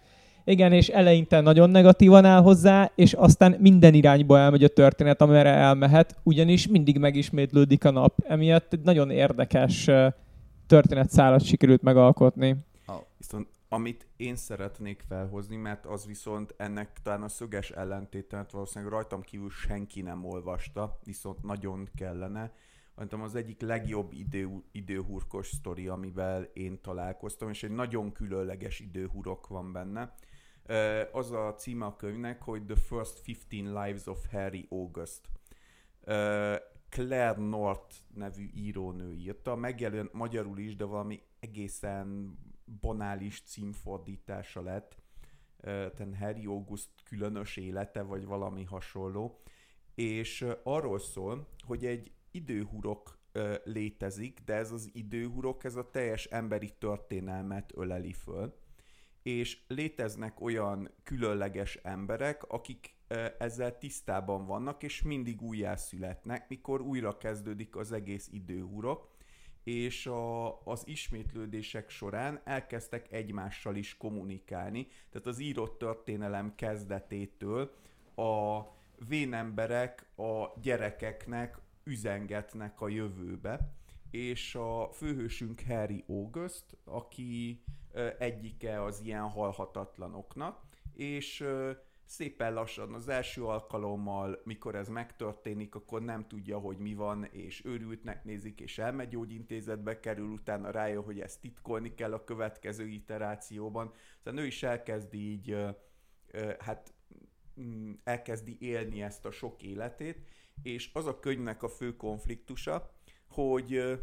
Igen, 0.48 0.72
és 0.72 0.88
eleinte 0.88 1.40
nagyon 1.40 1.70
negatívan 1.70 2.24
áll 2.24 2.42
hozzá, 2.42 2.90
és 2.94 3.12
aztán 3.12 3.56
minden 3.58 3.94
irányba 3.94 4.38
elmegy 4.38 4.64
a 4.64 4.68
történet, 4.68 5.20
amire 5.20 5.50
elmehet, 5.50 6.16
ugyanis 6.22 6.68
mindig 6.68 6.98
megismétlődik 6.98 7.84
a 7.84 7.90
nap. 7.90 8.14
Emiatt 8.26 8.72
egy 8.72 8.80
nagyon 8.80 9.10
érdekes 9.10 9.90
történetszálat 10.66 11.44
sikerült 11.44 11.82
megalkotni. 11.82 12.56
Viszont 13.16 13.48
amit 13.68 14.06
én 14.16 14.36
szeretnék 14.36 15.04
felhozni, 15.08 15.56
mert 15.56 15.86
az 15.86 16.06
viszont 16.06 16.54
ennek 16.56 17.02
talán 17.02 17.22
a 17.22 17.28
szöges 17.28 17.70
ellentétet 17.70 18.50
valószínűleg 18.50 18.92
rajtam 18.92 19.20
kívül 19.20 19.50
senki 19.50 20.02
nem 20.02 20.24
olvasta, 20.24 20.98
viszont 21.04 21.42
nagyon 21.42 21.88
kellene. 21.94 22.52
Szerintem 22.94 23.22
az 23.22 23.34
egyik 23.34 23.60
legjobb 23.60 24.12
idő, 24.12 24.48
időhurkos 24.72 25.46
sztori, 25.46 25.88
amivel 25.88 26.42
én 26.42 26.80
találkoztam, 26.82 27.50
és 27.50 27.62
egy 27.62 27.70
nagyon 27.70 28.12
különleges 28.12 28.80
időhurok 28.80 29.46
van 29.46 29.72
benne. 29.72 30.14
Az 31.12 31.30
a 31.30 31.54
címe 31.54 31.84
a 31.84 31.96
könyvnek, 31.96 32.42
hogy 32.42 32.64
The 32.64 32.76
First 32.76 33.22
15 33.48 33.84
Lives 33.84 34.06
of 34.06 34.30
Harry 34.30 34.66
August. 34.70 35.20
Claire 36.88 37.36
North 37.38 37.96
nevű 38.14 38.50
írónő 38.54 39.12
írta, 39.12 39.56
megjelent 39.56 40.12
magyarul 40.12 40.58
is, 40.58 40.76
de 40.76 40.84
valami 40.84 41.22
egészen 41.40 42.38
banális 42.80 43.42
címfordítása 43.42 44.62
lett, 44.62 44.96
tehát 45.60 46.16
Harry 46.18 46.46
August 46.46 46.90
különös 47.04 47.56
élete, 47.56 48.02
vagy 48.02 48.24
valami 48.24 48.64
hasonló, 48.64 49.40
és 49.94 50.46
arról 50.62 50.98
szól, 50.98 51.48
hogy 51.66 51.84
egy 51.84 52.12
időhurok 52.30 53.18
létezik, 53.64 54.40
de 54.44 54.54
ez 54.54 54.72
az 54.72 54.90
időhurok, 54.92 55.64
ez 55.64 55.76
a 55.76 55.90
teljes 55.90 56.24
emberi 56.24 56.72
történelmet 56.78 57.72
öleli 57.74 58.12
föl, 58.12 58.54
és 59.26 59.58
léteznek 59.68 60.40
olyan 60.40 60.90
különleges 61.02 61.78
emberek, 61.82 62.42
akik 62.42 62.94
ezzel 63.38 63.78
tisztában 63.78 64.46
vannak, 64.46 64.82
és 64.82 65.02
mindig 65.02 65.42
újjászületnek, 65.42 66.48
mikor 66.48 66.80
újra 66.80 67.16
kezdődik 67.16 67.76
az 67.76 67.92
egész 67.92 68.28
időhurok, 68.32 69.08
és 69.64 70.06
a, 70.06 70.60
az 70.64 70.82
ismétlődések 70.84 71.90
során 71.90 72.40
elkezdtek 72.44 73.12
egymással 73.12 73.76
is 73.76 73.96
kommunikálni, 73.96 74.86
tehát 75.10 75.26
az 75.26 75.38
írott 75.38 75.78
történelem 75.78 76.54
kezdetétől 76.54 77.74
a 78.14 78.60
vénemberek 79.08 80.06
a 80.16 80.60
gyerekeknek 80.60 81.58
üzengetnek 81.84 82.80
a 82.80 82.88
jövőbe, 82.88 83.72
és 84.10 84.54
a 84.54 84.88
főhősünk 84.92 85.62
Harry 85.68 86.04
August, 86.06 86.64
aki 86.84 87.62
egyike 88.18 88.82
az 88.82 89.00
ilyen 89.00 89.28
halhatatlanoknak, 89.28 90.60
és 90.94 91.46
szépen 92.04 92.52
lassan 92.54 92.94
az 92.94 93.08
első 93.08 93.44
alkalommal, 93.44 94.40
mikor 94.44 94.74
ez 94.74 94.88
megtörténik, 94.88 95.74
akkor 95.74 96.02
nem 96.02 96.26
tudja, 96.28 96.58
hogy 96.58 96.78
mi 96.78 96.94
van, 96.94 97.24
és 97.24 97.64
őrültnek 97.64 98.24
nézik, 98.24 98.60
és 98.60 98.78
elmegyógyintézetbe 98.78 100.00
kerül, 100.00 100.28
utána 100.28 100.70
rájön, 100.70 101.02
hogy 101.02 101.20
ezt 101.20 101.40
titkolni 101.40 101.94
kell 101.94 102.12
a 102.12 102.24
következő 102.24 102.86
iterációban. 102.86 103.92
Szóval 104.24 104.40
ő 104.40 104.46
is 104.46 104.62
elkezdi 104.62 105.30
így, 105.30 105.56
hát 106.58 106.94
mm, 107.60 107.92
elkezdi 108.04 108.56
élni 108.60 109.02
ezt 109.02 109.24
a 109.24 109.30
sok 109.30 109.62
életét, 109.62 110.28
és 110.62 110.90
az 110.92 111.06
a 111.06 111.20
könyvnek 111.20 111.62
a 111.62 111.68
fő 111.68 111.96
konfliktusa, 111.96 112.92
hogy 113.28 113.98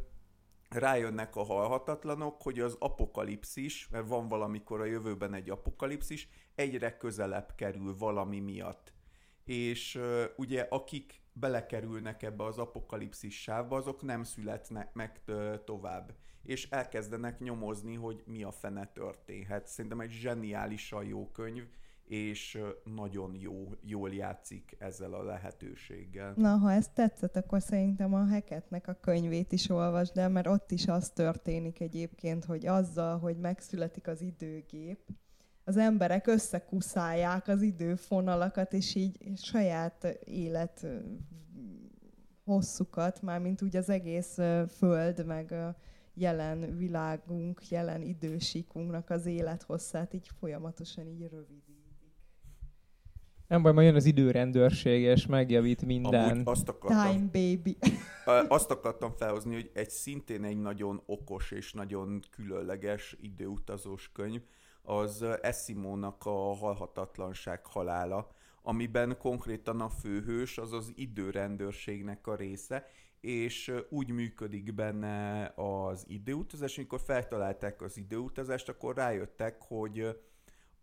rájönnek 0.74 1.36
a 1.36 1.44
halhatatlanok, 1.44 2.42
hogy 2.42 2.60
az 2.60 2.76
apokalipszis, 2.80 3.88
mert 3.92 4.08
van 4.08 4.28
valamikor 4.28 4.82
a 4.82 4.86
jövőben 4.86 5.34
egy 5.34 5.50
apokalipszis, 5.50 6.30
egyre 6.56 6.98
közelebb 6.98 7.56
kerül 7.56 7.98
valami 7.98 8.40
miatt. 8.40 8.94
És 9.46 10.00
ugye 10.36 10.68
akik 10.70 11.22
belekerülnek 11.34 12.24
ebbe 12.24 12.44
az 12.44 12.58
apokalipszis 12.58 13.42
sávba, 13.42 13.76
azok 13.76 14.02
nem 14.02 14.24
születnek 14.24 14.94
meg 14.94 15.22
tovább. 15.66 16.16
És 16.44 16.70
elkezdenek 16.70 17.40
nyomozni, 17.40 17.96
hogy 17.96 18.24
mi 18.26 18.44
a 18.44 18.52
fene 18.52 18.86
történhet. 18.86 19.68
Szerintem 19.68 20.00
egy 20.00 20.12
zseniálisan 20.12 21.06
jó 21.06 21.32
könyv, 21.32 21.68
és 22.06 22.60
nagyon 22.96 23.36
jó, 23.36 23.70
jól 23.82 24.14
játszik 24.14 24.76
ezzel 24.80 25.14
a 25.14 25.24
lehetőséggel. 25.24 26.34
Na, 26.36 26.56
ha 26.56 26.72
ez 26.72 26.88
tetszett, 26.94 27.36
akkor 27.36 27.62
szerintem 27.62 28.14
a 28.14 28.26
Heketnek 28.26 28.88
a 28.88 28.98
könyvét 29.02 29.52
is 29.52 29.70
olvasd 29.70 30.18
el, 30.18 30.30
mert 30.30 30.48
ott 30.48 30.72
is 30.72 30.88
az 30.88 31.10
történik 31.10 31.80
egyébként, 31.80 32.46
hogy 32.46 32.66
azzal, 32.66 33.20
hogy 33.20 33.38
megszületik 33.38 34.08
az 34.08 34.22
időgép, 34.22 35.00
az 35.64 35.78
emberek 35.78 36.28
összekuszálják 36.28 37.48
az 37.48 37.62
időfonalakat, 37.62 38.74
és 38.74 38.96
így 38.96 39.38
saját 39.38 40.04
élet 40.26 40.86
hosszukat, 42.44 43.22
mármint 43.22 43.62
úgy 43.62 43.76
az 43.76 43.90
egész 43.90 44.34
Föld, 44.78 45.26
meg 45.26 45.56
jelen 46.14 46.78
világunk, 46.78 47.70
jelen 47.70 48.02
idősíkunknak 48.02 49.10
az 49.10 49.26
élethosszát 49.26 50.14
így 50.14 50.30
folyamatosan 50.40 51.08
így 51.08 51.28
rövidítik. 51.32 51.73
Nem 53.54 53.62
baj, 53.62 53.74
majd 53.74 53.88
jön 53.88 53.96
az 53.96 54.06
időrendőrség, 54.06 55.02
és 55.02 55.26
megjavít 55.26 55.86
minden. 55.86 56.30
Amúgy 56.30 56.42
azt 56.46 56.70
akartam, 56.70 57.12
Time 57.12 57.30
baby. 57.32 57.78
Azt 58.58 58.72
akartam 58.72 59.12
felhozni, 59.12 59.54
hogy 59.54 59.72
egy 59.74 59.90
szintén 59.90 60.44
egy 60.44 60.58
nagyon 60.58 61.02
okos 61.06 61.52
és 61.52 61.74
nagyon 61.74 62.20
különleges 62.30 63.16
időutazós 63.22 64.12
könyv, 64.14 64.42
az 64.82 65.26
Essimónak 65.42 66.26
a 66.26 66.56
halhatatlanság 66.56 67.66
halála, 67.66 68.32
amiben 68.64 69.18
konkrétan 69.18 69.82
a 69.82 69.90
főhős 69.90 70.58
az 70.58 70.72
az 70.72 70.92
időrendőrségnek 70.96 72.28
a 72.28 72.36
része, 72.36 72.88
és 73.22 73.74
úgy 73.90 74.10
működik 74.10 74.74
benne 74.74 75.54
az 75.56 76.04
időutazás, 76.08 76.78
amikor 76.78 77.02
feltalálták 77.06 77.82
az 77.82 77.98
időutazást, 77.98 78.70
akkor 78.70 78.96
rájöttek, 78.96 79.62
hogy 79.62 80.18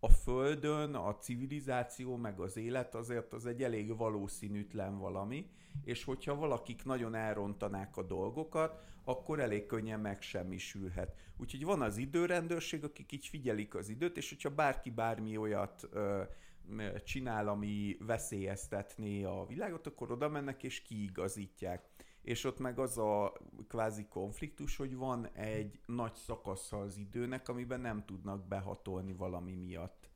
a 0.03 0.09
Földön 0.09 0.95
a 0.95 1.17
civilizáció 1.17 2.15
meg 2.15 2.39
az 2.39 2.57
élet 2.57 2.95
azért 2.95 3.33
az 3.33 3.45
egy 3.45 3.63
elég 3.63 3.97
valószínűtlen 3.97 4.97
valami, 4.97 5.49
és 5.83 6.03
hogyha 6.03 6.35
valakik 6.35 6.83
nagyon 6.83 7.15
elrontanák 7.15 7.97
a 7.97 8.03
dolgokat, 8.03 8.83
akkor 9.03 9.39
elég 9.39 9.65
könnyen 9.65 9.99
megsemmisülhet. 9.99 11.15
Úgyhogy 11.37 11.63
van 11.63 11.81
az 11.81 11.97
időrendőrség, 11.97 12.83
akik 12.83 13.11
így 13.11 13.25
figyelik 13.27 13.75
az 13.75 13.89
időt, 13.89 14.17
és 14.17 14.29
hogyha 14.29 14.49
bárki 14.49 14.89
bármi 14.89 15.37
olyat 15.37 15.87
ö, 15.91 16.21
csinál, 17.03 17.47
ami 17.47 17.97
veszélyeztetné 17.99 19.23
a 19.23 19.45
világot, 19.47 19.87
akkor 19.87 20.11
oda 20.11 20.29
mennek 20.29 20.63
és 20.63 20.81
kiigazítják. 20.81 21.89
És 22.21 22.43
ott 22.43 22.59
meg 22.59 22.79
az 22.79 22.97
a 22.97 23.33
kvázi 23.67 24.05
konfliktus, 24.07 24.75
hogy 24.75 24.95
van 24.95 25.27
egy 25.27 25.79
nagy 25.85 26.13
szakasza 26.13 26.79
az 26.79 26.97
időnek, 26.97 27.49
amiben 27.49 27.81
nem 27.81 28.05
tudnak 28.05 28.47
behatolni 28.47 29.13
valami 29.13 29.55
miatt. 29.55 30.09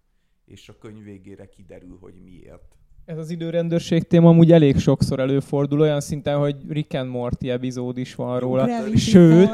És 0.45 0.69
a 0.69 0.77
könyv 0.77 1.03
végére 1.03 1.49
kiderül, 1.49 1.97
hogy 1.97 2.23
miért. 2.23 2.77
Ez 3.05 3.17
az 3.17 3.29
időrendőrség 3.29 4.03
téma 4.03 4.29
amúgy 4.29 4.51
elég 4.51 4.77
sokszor 4.77 5.19
előfordul, 5.19 5.79
olyan 5.79 6.01
szinten, 6.01 6.37
hogy 6.37 6.55
Rick 6.69 6.93
and 6.93 7.09
Morty 7.09 7.49
epizód 7.49 7.97
is 7.97 8.15
van 8.15 8.39
róla. 8.39 8.65
Gravity 8.65 8.97
Sőt. 8.97 9.49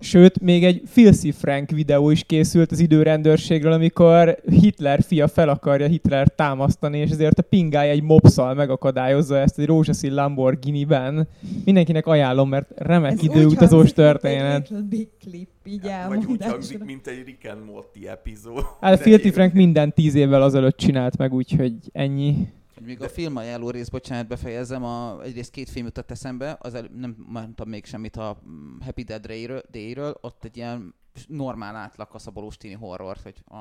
Sőt, 0.00 0.40
még 0.40 0.64
egy 0.64 0.82
Filthy 0.86 1.30
Frank 1.30 1.70
videó 1.70 2.10
is 2.10 2.24
készült 2.24 2.72
az 2.72 2.80
időrendőrségről, 2.80 3.72
amikor 3.72 4.38
Hitler 4.60 5.02
fia 5.02 5.28
fel 5.28 5.48
akarja 5.48 5.86
Hitler 5.86 6.28
támasztani, 6.28 6.98
és 6.98 7.10
ezért 7.10 7.38
a 7.38 7.42
pingály 7.42 7.90
egy 7.90 8.02
mopszal 8.02 8.54
megakadályozza 8.54 9.38
ezt 9.38 9.58
egy 9.58 9.66
rózsaszín 9.66 10.14
Lamborghini-ben. 10.14 11.28
Mindenkinek 11.64 12.06
ajánlom, 12.06 12.48
mert 12.48 12.70
remek 12.76 13.12
Ez 13.12 13.22
időutazós 13.22 13.92
történet. 13.92 14.62
Egy 14.62 14.70
Little 14.70 14.86
Big 14.88 15.08
Clip, 15.20 15.48
így 15.64 15.90
Vagy 16.08 16.24
úgy 16.24 16.44
hangzik, 16.44 16.84
mint 16.84 17.06
egy 17.06 17.24
Rick 17.24 17.48
and 17.50 17.64
Morty 17.64 18.06
epizód. 18.06 18.64
Hát 18.80 18.92
a 18.92 18.96
De 18.96 19.02
Filthy 19.02 19.26
én- 19.26 19.32
Frank 19.32 19.52
minden 19.52 19.92
tíz 19.92 20.14
évvel 20.14 20.42
azelőtt 20.42 20.76
csinált 20.76 21.16
meg, 21.16 21.32
úgyhogy 21.32 21.74
ennyi. 21.92 22.48
Még 22.84 23.02
a 23.02 23.08
film 23.08 23.36
ajánló 23.36 23.70
rész, 23.70 23.88
bocsánat, 23.88 24.26
befejezem, 24.26 24.84
a, 24.84 25.22
egyrészt 25.22 25.50
két 25.50 25.68
film 25.68 25.86
jutott 25.86 26.10
eszembe, 26.10 26.56
az 26.60 26.74
el, 26.74 26.88
nem 26.96 27.16
mondtam 27.28 27.68
még 27.68 27.84
semmit 27.84 28.16
a 28.16 28.40
mm, 28.48 28.80
Happy 28.80 29.02
Dead 29.02 29.26
Day-ről, 29.26 29.62
Day-ről, 29.70 30.18
ott 30.20 30.44
egy 30.44 30.56
ilyen 30.56 30.94
normál 31.28 31.76
átlag 31.76 32.08
kaszabolós 32.08 32.56
tini 32.56 32.74
horror, 32.74 33.16
hogy 33.22 33.34
a, 33.46 33.56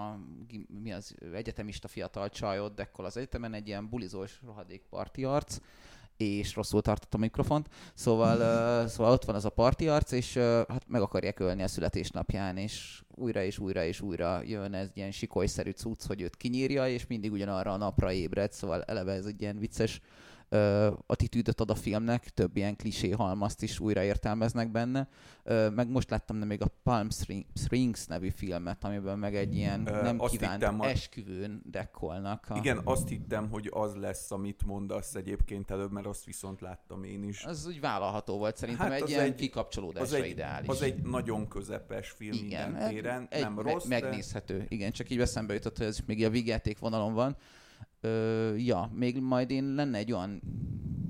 mi 0.84 0.92
az 0.94 1.16
egyetemista 1.34 1.88
fiatal 1.88 2.30
csaj 2.30 2.60
ott 2.60 2.76
dekkol 2.76 3.06
az 3.06 3.18
egyetemen, 3.18 3.54
egy 3.54 3.68
ilyen 3.68 3.90
bulizós 3.90 4.40
rohadék 4.46 4.82
parti 4.90 5.24
arc, 5.24 5.58
és 6.26 6.56
rosszul 6.56 6.82
tartott 6.82 7.14
a 7.14 7.18
mikrofont, 7.18 7.68
szóval, 7.94 8.38
uh, 8.38 8.90
szóval 8.90 9.12
ott 9.12 9.26
van 9.26 9.36
az 9.36 9.46
a 9.46 9.50
parti 9.50 9.88
arc, 9.88 10.12
és 10.12 10.36
uh, 10.36 10.44
hát 10.44 10.84
meg 10.88 11.02
akarják 11.02 11.40
ölni 11.40 11.64
a 11.64 11.68
születésnapján, 11.68 12.58
és 12.58 13.04
újra 13.16 13.44
és 13.44 13.60
újra 13.60 13.84
és 13.84 14.02
újra 14.02 14.42
jön 14.46 14.74
ez 14.74 14.90
ilyen 14.94 15.12
sikolyszerű 15.12 15.72
cucc, 15.72 16.08
hogy 16.08 16.22
őt 16.22 16.36
kinyírja, 16.36 16.88
és 16.88 17.08
mindig 17.08 17.32
ugyanarra 17.32 17.72
a 17.72 17.78
napra 17.78 18.12
ébred, 18.12 18.52
szóval 18.52 18.84
eleve 18.84 19.12
ez 19.12 19.26
egy 19.26 19.42
ilyen 19.42 19.58
vicces 19.58 20.00
ö, 20.00 20.31
attitűdöt 21.06 21.62
ad 21.62 21.70
a 21.70 21.76
filmnek, 21.76 22.30
több 22.30 22.58
ilyen 22.58 22.76
klisé 22.76 23.10
halmazt 23.10 23.64
is 23.64 23.80
újra 23.80 24.04
értelmeznek 24.04 24.72
benne. 24.72 25.08
Meg 25.70 25.90
most 25.90 26.10
láttam 26.10 26.38
nem 26.38 26.48
még 26.48 26.62
a 26.62 26.68
Palm 26.84 27.08
Springs 27.54 28.06
nevű 28.06 28.30
filmet, 28.30 28.84
amiben 28.84 29.20
meg 29.20 29.36
egy 29.36 29.56
ilyen 29.56 29.82
nem 29.82 30.20
azt 30.20 30.32
kívánt 30.32 30.62
hittem, 30.62 30.82
esküvőn 30.82 31.62
dekkolnak. 31.66 32.46
A... 32.50 32.58
Igen, 32.58 32.82
azt 32.84 33.08
hittem, 33.08 33.50
hogy 33.50 33.70
az 33.74 33.96
lesz, 33.96 34.32
amit 34.32 34.66
mondasz 34.66 35.16
egyébként 35.16 35.72
előbb, 35.72 35.92
mert 35.92 36.06
azt 36.06 36.26
viszont 36.26 36.62
láttam 36.62 37.04
én 37.04 37.24
is. 37.24 37.44
Az 37.44 37.66
úgy 37.66 37.80
vállalható 37.80 38.38
volt 38.38 38.58
szerintem, 38.58 38.90
Hát 38.92 39.02
egy 39.02 39.10
ilyen 39.10 39.22
egy- 39.22 39.36
kikapcsolódásra 39.36 40.18
az 40.18 40.24
egy, 40.24 40.30
ideális. 40.30 40.68
az 40.68 40.82
egy 40.82 41.02
nagyon 41.02 41.48
közepes 41.48 42.10
film 42.10 42.34
igen, 42.34 42.72
minden 42.72 42.90
téren, 42.90 43.28
egy, 43.30 43.42
nem 43.42 43.54
me- 43.54 43.72
rossz, 43.72 43.88
de... 43.88 44.00
megnézhető. 44.02 44.66
Igen, 44.68 44.92
csak 44.92 45.10
így 45.10 45.20
eszembe 45.20 45.54
jutott, 45.54 45.78
hogy 45.78 45.88
ez 45.88 46.00
még 46.06 46.26
a 46.26 46.30
vigyáték 46.30 46.80
vonalon 46.80 47.14
van. 47.14 47.36
Ö, 48.02 48.56
ja, 48.56 48.92
még 48.96 49.20
majd 49.20 49.52
én 49.52 49.74
lenne 49.76 49.98
egy 49.98 50.12
olyan 50.12 50.42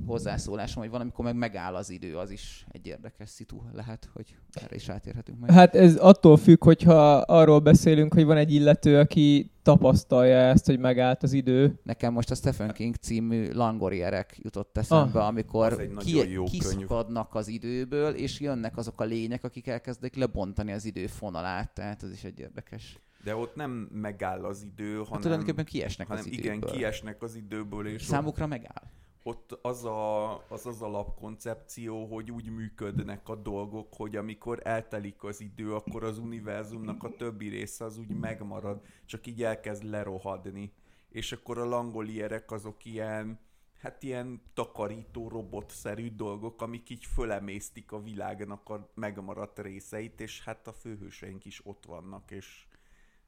hozzászólásom, 0.05 0.81
hogy 0.81 0.91
valamikor 0.91 1.25
meg 1.25 1.35
megáll 1.35 1.75
az 1.75 1.89
idő, 1.89 2.17
az 2.17 2.31
is 2.31 2.65
egy 2.71 2.87
érdekes 2.87 3.29
szitu 3.29 3.57
lehet, 3.73 4.09
hogy 4.13 4.35
erre 4.51 4.75
is 4.75 4.89
átérhetünk 4.89 5.39
majd. 5.39 5.51
Hát 5.51 5.75
ez 5.75 5.95
attól 5.95 6.37
függ, 6.37 6.63
hogyha 6.63 7.17
arról 7.17 7.59
beszélünk, 7.59 8.13
hogy 8.13 8.25
van 8.25 8.37
egy 8.37 8.53
illető, 8.53 8.99
aki 8.99 9.51
tapasztalja 9.61 10.37
ezt, 10.37 10.65
hogy 10.65 10.79
megállt 10.79 11.23
az 11.23 11.33
idő. 11.33 11.79
Nekem 11.83 12.13
most 12.13 12.31
a 12.31 12.35
Stephen 12.35 12.71
King 12.73 12.95
című 12.95 13.51
Langorierek 13.51 14.37
jutott 14.41 14.77
eszembe, 14.77 15.19
Ah. 15.19 15.27
amikor 15.27 15.71
Az 15.71 15.79
egy 15.79 15.91
nagyon 15.91 16.27
jó 16.27 16.43
könyv. 16.43 16.49
kiszakadnak 16.61 17.35
az 17.35 17.47
időből, 17.47 18.13
és 18.13 18.39
jönnek 18.39 18.77
azok 18.77 19.01
a 19.01 19.03
lények, 19.03 19.43
akik 19.43 19.67
elkezdik 19.67 20.15
lebontani 20.15 20.71
az 20.71 20.85
idő 20.85 21.07
fonalát, 21.07 21.73
tehát 21.73 22.03
ez 22.03 22.11
is 22.11 22.23
egy 22.23 22.39
érdekes. 22.39 22.99
De 23.23 23.35
ott 23.35 23.55
nem 23.55 23.71
megáll 23.91 24.45
az 24.45 24.63
idő, 24.63 24.97
Hát 24.97 25.07
hanem, 25.07 25.21
tulajdonképpen 25.21 25.65
kiesnek 25.65 26.07
hanem 26.07 26.23
az 26.27 26.31
igen, 26.31 26.55
időből. 26.55 26.71
kiesnek 26.75 27.21
az 27.23 27.35
időből, 27.35 27.87
és 27.87 28.01
ott, 28.01 28.07
Számukra 28.07 28.47
megáll. 28.47 28.83
ott 29.23 29.59
az, 29.61 29.85
a, 29.85 30.33
az 30.49 30.65
az 30.65 30.81
alapkoncepció, 30.81 32.05
hogy 32.05 32.31
úgy 32.31 32.49
működnek 32.49 33.29
a 33.29 33.35
dolgok, 33.35 33.93
hogy 33.93 34.15
amikor 34.15 34.59
eltelik 34.63 35.23
az 35.23 35.41
idő, 35.41 35.73
akkor 35.75 36.03
az 36.03 36.17
univerzumnak 36.17 37.03
a 37.03 37.15
többi 37.15 37.47
része 37.47 37.85
az 37.85 37.97
úgy 37.97 38.09
megmarad, 38.19 38.81
csak 39.05 39.27
így 39.27 39.43
elkezd 39.43 39.83
lerohadni. 39.83 40.73
És 41.09 41.31
akkor 41.31 41.57
a 41.57 41.65
langolierek 41.65 42.51
azok 42.51 42.85
ilyen, 42.85 43.39
hát 43.79 44.03
ilyen 44.03 44.41
takarító 44.53 45.27
robotszerű 45.29 46.15
dolgok, 46.15 46.61
amik 46.61 46.89
így 46.89 47.05
fölemésztik 47.05 47.91
a 47.91 48.01
világnak 48.01 48.69
a 48.69 48.91
megmaradt 48.93 49.59
részeit, 49.59 50.21
és 50.21 50.43
hát 50.43 50.67
a 50.67 50.73
főhőseink 50.73 51.45
is 51.45 51.61
ott 51.65 51.85
vannak, 51.85 52.31
és 52.31 52.65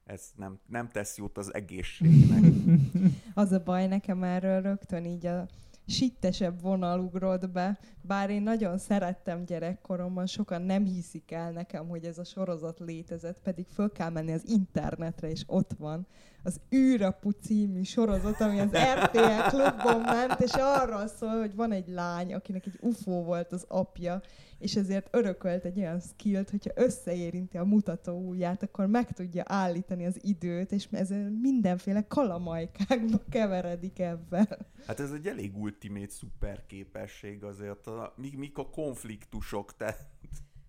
ez 0.04 0.32
nem, 0.36 0.58
nem 0.66 0.88
tesz 0.88 1.16
jót 1.18 1.38
az 1.38 1.54
egészségnek. 1.54 2.52
Az 3.34 3.52
a 3.52 3.62
baj 3.62 3.86
nekem 3.86 4.22
erről 4.22 4.62
rögtön 4.62 5.04
így 5.04 5.26
a 5.26 5.46
sittesebb 5.86 6.60
vonal 6.60 7.00
ugrott 7.00 7.50
be, 7.50 7.78
bár 8.00 8.30
én 8.30 8.42
nagyon 8.42 8.78
szerettem 8.78 9.44
gyerekkoromban, 9.44 10.26
sokan 10.26 10.62
nem 10.62 10.84
hiszik 10.84 11.30
el 11.30 11.52
nekem, 11.52 11.88
hogy 11.88 12.04
ez 12.04 12.18
a 12.18 12.24
sorozat 12.24 12.78
létezett, 12.78 13.40
pedig 13.42 13.66
föl 13.66 13.92
kell 13.92 14.10
menni 14.10 14.32
az 14.32 14.48
internetre, 14.48 15.30
és 15.30 15.42
ott 15.46 15.72
van 15.78 16.06
az 16.44 16.60
űrapu 16.74 17.30
című 17.30 17.82
sorozat, 17.82 18.40
ami 18.40 18.60
az 18.60 18.70
RTL 18.94 19.48
klubban 19.48 20.00
ment, 20.00 20.40
és 20.40 20.52
arról 20.54 21.06
szól, 21.06 21.38
hogy 21.40 21.54
van 21.54 21.72
egy 21.72 21.88
lány, 21.88 22.34
akinek 22.34 22.66
egy 22.66 22.78
UFO 22.80 23.22
volt 23.22 23.52
az 23.52 23.64
apja, 23.68 24.20
és 24.58 24.76
ezért 24.76 25.08
örökölt 25.10 25.64
egy 25.64 25.78
olyan 25.78 26.00
skillt, 26.00 26.50
hogyha 26.50 26.70
összeérinti 26.74 27.56
a 27.56 27.64
mutató 27.64 28.28
ujját, 28.28 28.62
akkor 28.62 28.86
meg 28.86 29.12
tudja 29.12 29.42
állítani 29.46 30.06
az 30.06 30.18
időt, 30.22 30.72
és 30.72 30.88
ez 30.90 31.10
mindenféle 31.40 32.06
kalamajkákba 32.06 33.20
keveredik 33.28 33.98
ebben. 33.98 34.48
Hát 34.86 35.00
ez 35.00 35.10
egy 35.10 35.26
elég 35.26 35.56
ultimate 35.56 36.08
szuper 36.08 36.66
képesség 36.66 37.44
azért. 37.44 37.86
A, 37.86 38.14
mik, 38.16 38.36
mik 38.36 38.58
a 38.58 38.70
konfliktusok, 38.70 39.76
te? 39.76 39.96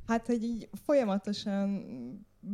Hát, 0.07 0.25
hogy 0.25 0.43
így 0.43 0.69
folyamatosan 0.83 1.85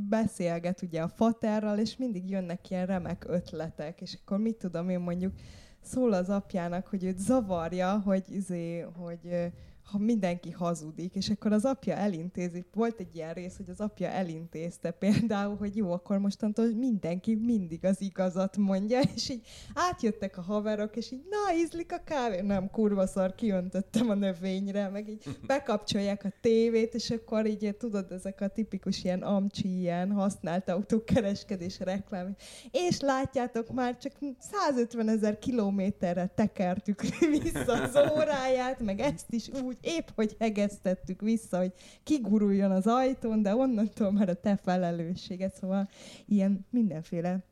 beszélget 0.09 0.81
ugye 0.81 1.01
a 1.01 1.07
faterral, 1.07 1.77
és 1.77 1.97
mindig 1.97 2.29
jönnek 2.29 2.69
ilyen 2.69 2.85
remek 2.85 3.25
ötletek, 3.27 4.01
és 4.01 4.17
akkor 4.21 4.37
mit 4.37 4.55
tudom 4.55 4.89
én 4.89 4.99
mondjuk, 4.99 5.33
szól 5.81 6.13
az 6.13 6.29
apjának, 6.29 6.87
hogy 6.87 7.03
őt 7.03 7.19
zavarja, 7.19 7.99
hogy, 7.99 8.23
izé, 8.29 8.79
hogy 8.79 9.51
ha 9.91 9.97
mindenki 9.97 10.51
hazudik, 10.51 11.15
és 11.15 11.29
akkor 11.29 11.51
az 11.51 11.65
apja 11.65 11.95
elintézi. 11.95 12.65
Volt 12.73 12.99
egy 12.99 13.15
ilyen 13.15 13.33
rész, 13.33 13.57
hogy 13.57 13.69
az 13.69 13.79
apja 13.79 14.07
elintézte 14.07 14.91
például, 14.91 15.55
hogy 15.55 15.75
jó, 15.75 15.91
akkor 15.91 16.17
mostantól 16.17 16.65
mindenki 16.65 17.35
mindig 17.35 17.85
az 17.85 18.01
igazat 18.01 18.57
mondja, 18.57 18.99
és 19.15 19.29
így 19.29 19.47
átjöttek 19.73 20.37
a 20.37 20.41
haverok, 20.41 20.95
és 20.95 21.11
így, 21.11 21.23
na, 21.29 21.55
ízlik 21.55 21.91
a 21.93 22.01
kávé? 22.05 22.41
Nem, 22.41 22.69
kurva 22.69 23.07
szar, 23.07 23.35
kiöntöttem 23.35 24.09
a 24.09 24.13
növényre, 24.13 24.89
meg 24.89 25.09
így 25.09 25.23
bekapcsolják 25.47 26.23
a 26.23 26.33
tévét, 26.41 26.93
és 26.93 27.09
akkor 27.09 27.45
így, 27.45 27.75
tudod, 27.77 28.11
ezek 28.11 28.41
a 28.41 28.47
tipikus 28.47 29.03
ilyen 29.03 29.21
amcsi, 29.21 29.79
ilyen 29.79 30.11
használt 30.11 30.69
autók 30.69 31.05
kereskedés 31.05 31.79
reklám. 31.79 32.35
És 32.71 32.99
látjátok, 32.99 33.71
már 33.71 33.97
csak 33.97 34.11
150 34.39 35.09
ezer 35.09 35.39
kilométerre 35.39 36.31
tekertük 36.35 37.01
vissza 37.41 37.81
az 37.81 37.97
óráját, 38.15 38.79
meg 38.79 38.99
ezt 38.99 39.33
is 39.33 39.49
úgy, 39.63 39.77
épp 39.81 40.07
hogy 40.15 40.35
hegesztettük 40.39 41.21
vissza, 41.21 41.57
hogy 41.57 41.73
kiguruljon 42.03 42.71
az 42.71 42.87
ajtón, 42.87 43.41
de 43.41 43.55
onnantól 43.55 44.11
már 44.11 44.29
a 44.29 44.33
te 44.33 44.55
felelősséged, 44.55 45.53
szóval 45.53 45.89
ilyen 46.25 46.65
mindenféle 46.69 47.43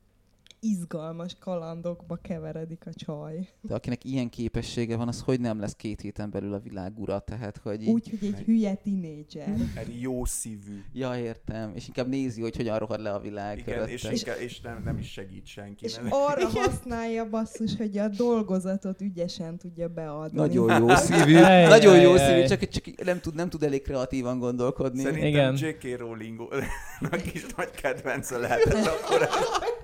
izgalmas 0.59 1.35
kalandokba 1.39 2.15
keveredik 2.15 2.85
a 2.85 2.93
csaj. 2.93 3.47
De 3.61 3.73
akinek 3.73 4.03
ilyen 4.03 4.29
képessége 4.29 4.95
van, 4.95 5.07
az 5.07 5.21
hogy 5.21 5.39
nem 5.39 5.59
lesz 5.59 5.75
két 5.75 6.01
héten 6.01 6.29
belül 6.29 6.53
a 6.53 6.59
világ 6.59 6.99
ura, 6.99 7.19
tehát 7.19 7.57
hogy 7.57 7.81
így... 7.81 7.89
Úgy, 7.89 8.09
hogy 8.09 8.33
egy 8.33 8.43
hülye 8.45 8.75
tinédzser. 8.75 9.55
Egy 9.75 10.01
jó 10.01 10.25
szívű. 10.25 10.83
Ja, 10.93 11.17
értem. 11.17 11.71
És 11.75 11.87
inkább 11.87 12.07
nézi, 12.07 12.41
hogy 12.41 12.55
hogyan 12.55 12.79
rohad 12.79 13.01
le 13.01 13.11
a 13.11 13.19
világ 13.19 13.57
Igen, 13.57 13.73
körötte. 13.73 13.91
és, 13.91 14.03
és, 14.03 14.23
és 14.39 14.61
nem, 14.61 14.81
nem 14.83 14.97
is 14.97 15.11
segít 15.11 15.45
senki. 15.45 15.85
És 15.85 15.95
nem? 15.95 16.07
arra 16.09 16.47
használja 16.47 17.29
basszus, 17.29 17.75
hogy 17.75 17.97
a 17.97 18.07
dolgozatot 18.07 19.01
ügyesen 19.01 19.57
tudja 19.57 19.87
beadni. 19.87 20.37
Nagyon 20.37 20.79
jó 20.79 20.95
szívű, 21.07 21.35
Ej, 21.35 21.67
nagyon 21.67 21.95
ej, 21.95 22.01
jó 22.01 22.13
ej. 22.13 22.27
szívű, 22.27 22.47
csak, 22.47 22.69
csak 22.69 23.03
nem, 23.03 23.19
tud, 23.19 23.35
nem 23.35 23.49
tud 23.49 23.63
elég 23.63 23.81
kreatívan 23.81 24.39
gondolkodni. 24.39 25.01
Szerintem 25.01 25.27
Igen. 25.27 25.55
J.K. 25.57 25.99
Rowling-nak 25.99 27.33
is 27.33 27.45
nagy 27.55 27.71
kedvence 27.71 28.37
lehetett 28.37 28.85
akkor. 28.85 29.27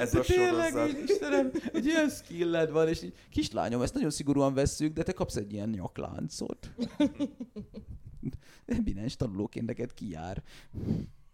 Ez 0.00 0.14
a 0.14 0.20
Tényleg, 0.20 0.70
sorozat. 0.70 0.88
így, 0.88 1.02
Istenem, 1.08 1.50
egy 1.72 1.86
ilyen 1.86 2.08
skilled 2.08 2.70
van, 2.70 2.88
és 2.88 3.02
így, 3.02 3.14
kislányom, 3.30 3.82
ezt 3.82 3.94
nagyon 3.94 4.10
szigorúan 4.10 4.54
vesszük, 4.54 4.92
de 4.92 5.02
te 5.02 5.12
kapsz 5.12 5.36
egy 5.36 5.52
ilyen 5.52 5.68
nyakláncot. 5.68 6.70
Eminens 8.66 9.16
tanulóként 9.16 9.66
neked 9.66 9.94
kijár. 9.94 10.42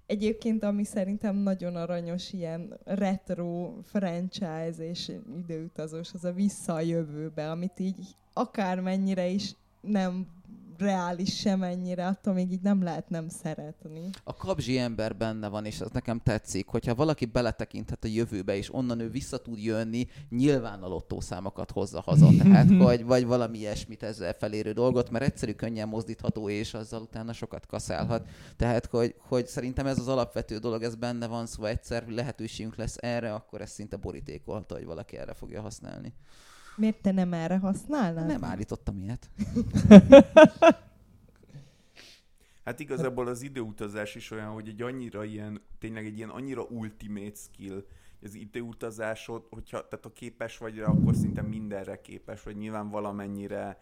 Egyébként, 0.06 0.62
ami 0.62 0.84
szerintem 0.84 1.36
nagyon 1.36 1.76
aranyos, 1.76 2.32
ilyen 2.32 2.78
retro 2.84 3.74
franchise 3.82 4.88
és 4.88 5.12
időutazós, 5.36 6.12
az 6.12 6.24
a 6.24 6.32
vissza 6.32 6.74
a 6.74 6.80
jövőbe, 6.80 7.50
amit 7.50 7.78
így 7.78 8.16
akármennyire 8.32 9.28
is 9.28 9.54
nem 9.80 10.26
reális 10.82 11.38
semennyire, 11.38 12.06
attól 12.06 12.34
még 12.34 12.52
így 12.52 12.62
nem 12.62 12.82
lehet 12.82 13.08
nem 13.08 13.28
szeretni. 13.28 14.10
A 14.24 14.34
kapzsi 14.34 14.78
ember 14.78 15.16
benne 15.16 15.48
van, 15.48 15.64
és 15.64 15.80
az 15.80 15.90
nekem 15.90 16.18
tetszik, 16.18 16.66
hogyha 16.66 16.94
valaki 16.94 17.24
beletekinthet 17.24 18.04
a 18.04 18.08
jövőbe, 18.08 18.56
és 18.56 18.74
onnan 18.74 19.00
ő 19.00 19.10
vissza 19.10 19.38
tud 19.38 19.58
jönni, 19.58 20.06
nyilván 20.28 20.82
a 20.82 20.88
lottószámokat 20.88 21.70
hozza 21.70 22.00
haza, 22.00 22.28
tehát 22.42 22.68
vagy, 22.68 23.04
vagy 23.04 23.26
valami 23.26 23.58
ilyesmit 23.58 24.02
ezzel 24.02 24.32
felérő 24.32 24.72
dolgot, 24.72 25.10
mert 25.10 25.24
egyszerű, 25.24 25.52
könnyen 25.52 25.88
mozdítható, 25.88 26.48
és 26.48 26.74
azzal 26.74 27.02
utána 27.02 27.32
sokat 27.32 27.66
kaszálhat. 27.66 28.28
Tehát, 28.56 28.86
hogy, 28.86 29.14
hogy 29.18 29.46
szerintem 29.46 29.86
ez 29.86 29.98
az 29.98 30.08
alapvető 30.08 30.58
dolog, 30.58 30.82
ez 30.82 30.94
benne 30.94 31.26
van, 31.26 31.46
szóval 31.46 31.70
egyszer 31.70 32.08
lehetőségünk 32.08 32.76
lesz 32.76 32.96
erre, 33.00 33.34
akkor 33.34 33.60
ez 33.60 33.70
szinte 33.70 33.96
borítékolható, 33.96 34.74
hogy 34.74 34.84
valaki 34.84 35.16
erre 35.16 35.34
fogja 35.34 35.60
használni. 35.60 36.14
Miért 36.76 37.02
te 37.02 37.12
nem 37.12 37.32
erre 37.32 37.58
használnád? 37.58 38.26
Nem 38.26 38.44
állítottam 38.44 38.98
ilyet. 38.98 39.30
Hát 42.64 42.80
igazából 42.80 43.26
az 43.26 43.42
időutazás 43.42 44.14
is 44.14 44.30
olyan, 44.30 44.48
hogy 44.48 44.68
egy 44.68 44.82
annyira 44.82 45.24
ilyen, 45.24 45.60
tényleg 45.78 46.06
egy 46.06 46.16
ilyen 46.16 46.28
annyira 46.28 46.62
ultimate 46.62 47.34
skill, 47.34 47.84
az 48.22 48.34
időutazásod, 48.34 49.46
hogyha 49.50 49.88
tehát 49.88 50.04
ha 50.04 50.12
képes 50.12 50.58
vagy 50.58 50.78
rá, 50.78 50.86
akkor 50.86 51.14
szinte 51.14 51.42
mindenre 51.42 52.00
képes 52.00 52.42
vagy, 52.42 52.56
nyilván 52.56 52.88
valamennyire, 52.88 53.80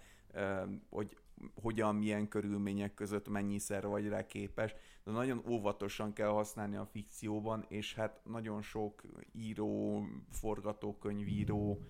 hogy 0.91 1.17
hogyan, 1.55 1.95
milyen 1.95 2.29
körülmények 2.29 2.95
között 2.95 3.29
mennyiszer 3.29 3.87
vagy 3.87 4.09
rá 4.09 4.27
képes, 4.27 4.75
de 5.05 5.11
nagyon 5.11 5.43
óvatosan 5.49 6.13
kell 6.13 6.29
használni 6.29 6.77
a 6.77 6.87
fikcióban, 6.87 7.65
és 7.69 7.95
hát 7.95 8.21
nagyon 8.25 8.63
sok 8.63 9.03
író, 9.33 10.03
forgatókönyvíró 10.31 11.81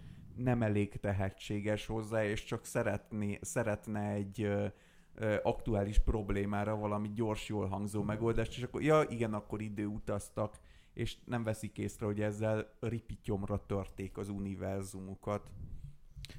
nem 0.42 0.62
elég 0.62 1.00
tehetséges 1.00 1.87
hozzá, 1.87 2.24
és 2.24 2.44
csak 2.44 2.64
szeretné, 2.64 3.38
szeretne 3.40 4.11
egy 4.11 4.42
ö, 4.42 4.66
ö, 5.14 5.37
aktuális 5.42 5.98
problémára 5.98 6.76
valami 6.76 7.12
gyors, 7.14 7.48
jól 7.48 7.66
hangzó 7.66 8.03
megoldást, 8.03 8.57
és 8.57 8.62
akkor, 8.62 8.83
ja 8.83 9.05
igen, 9.09 9.35
akkor 9.35 9.61
időutaztak, 9.61 10.59
és 10.94 11.16
nem 11.24 11.42
veszik 11.42 11.79
észre, 11.79 12.07
hogy 12.07 12.20
ezzel 12.20 12.72
ripityomra 12.81 13.66
törték 13.66 14.18
az 14.18 14.29
univerzumukat. 14.29 15.50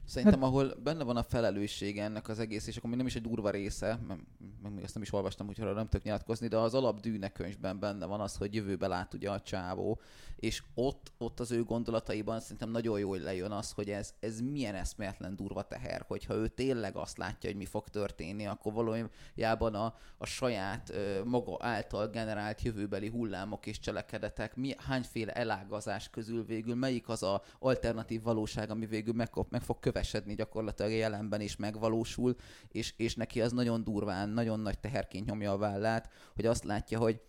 Szerintem, 0.05 0.43
ahol 0.43 0.75
benne 0.83 1.03
van 1.03 1.17
a 1.17 1.23
felelőssége 1.23 2.03
ennek 2.03 2.27
az 2.27 2.39
egész, 2.39 2.67
és 2.67 2.77
akkor 2.77 2.89
még 2.89 2.97
nem 2.97 3.07
is 3.07 3.15
egy 3.15 3.21
durva 3.21 3.49
része, 3.49 3.99
meg 4.07 4.73
még 4.73 4.83
ezt 4.83 4.93
nem 4.93 5.03
is 5.03 5.13
olvastam, 5.13 5.47
úgyhogy 5.47 5.65
arra 5.65 5.75
nem 5.75 5.87
tudok 5.87 6.05
nyilatkozni, 6.05 6.47
de 6.47 6.57
az 6.57 6.73
alap 6.73 7.07
könyvben 7.33 7.79
benne 7.79 8.05
van 8.05 8.19
az, 8.19 8.35
hogy 8.35 8.55
jövőbe 8.55 8.87
lát 8.87 9.13
ugye 9.13 9.29
a 9.29 9.41
csávó, 9.41 9.99
és 10.35 10.63
ott, 10.73 11.11
ott 11.17 11.39
az 11.39 11.51
ő 11.51 11.63
gondolataiban 11.63 12.39
szerintem 12.39 12.69
nagyon 12.69 12.99
jól 12.99 13.17
lejön 13.17 13.51
az, 13.51 13.71
hogy 13.71 13.89
ez, 13.89 14.13
ez 14.19 14.39
milyen 14.39 14.75
eszméletlen 14.75 15.35
durva 15.35 15.61
teher, 15.61 16.05
hogyha 16.07 16.33
ő 16.33 16.47
tényleg 16.47 16.95
azt 16.95 17.17
látja, 17.17 17.49
hogy 17.49 17.57
mi 17.57 17.65
fog 17.65 17.87
történni, 17.87 18.47
akkor 18.47 18.73
valójában 18.73 19.75
a, 19.75 19.95
a 20.17 20.25
saját 20.25 20.93
maga 21.25 21.57
által 21.59 22.07
generált 22.07 22.61
jövőbeli 22.61 23.07
hullámok 23.07 23.65
és 23.65 23.79
cselekedetek, 23.79 24.55
mi, 24.55 24.75
hányféle 24.77 25.33
elágazás 25.33 26.09
közül 26.09 26.45
végül 26.45 26.75
melyik 26.75 27.09
az 27.09 27.23
a 27.23 27.41
alternatív 27.59 28.21
valóság, 28.21 28.69
ami 28.69 28.85
végül 28.85 29.13
meg, 29.13 29.29
meg 29.49 29.61
fog 29.61 29.79
kövesedni 29.81 30.35
gyakorlatilag 30.35 30.91
a 30.91 30.95
jelenben 30.95 31.41
is 31.41 31.55
megvalósul, 31.55 32.35
és, 32.67 32.93
és 32.97 33.15
neki 33.15 33.41
az 33.41 33.51
nagyon 33.51 33.83
durván, 33.83 34.29
nagyon 34.29 34.59
nagy 34.59 34.79
teherként 34.79 35.25
nyomja 35.25 35.51
a 35.51 35.57
vállát, 35.57 36.09
hogy 36.35 36.45
azt 36.45 36.63
látja, 36.63 36.99
hogy 36.99 37.21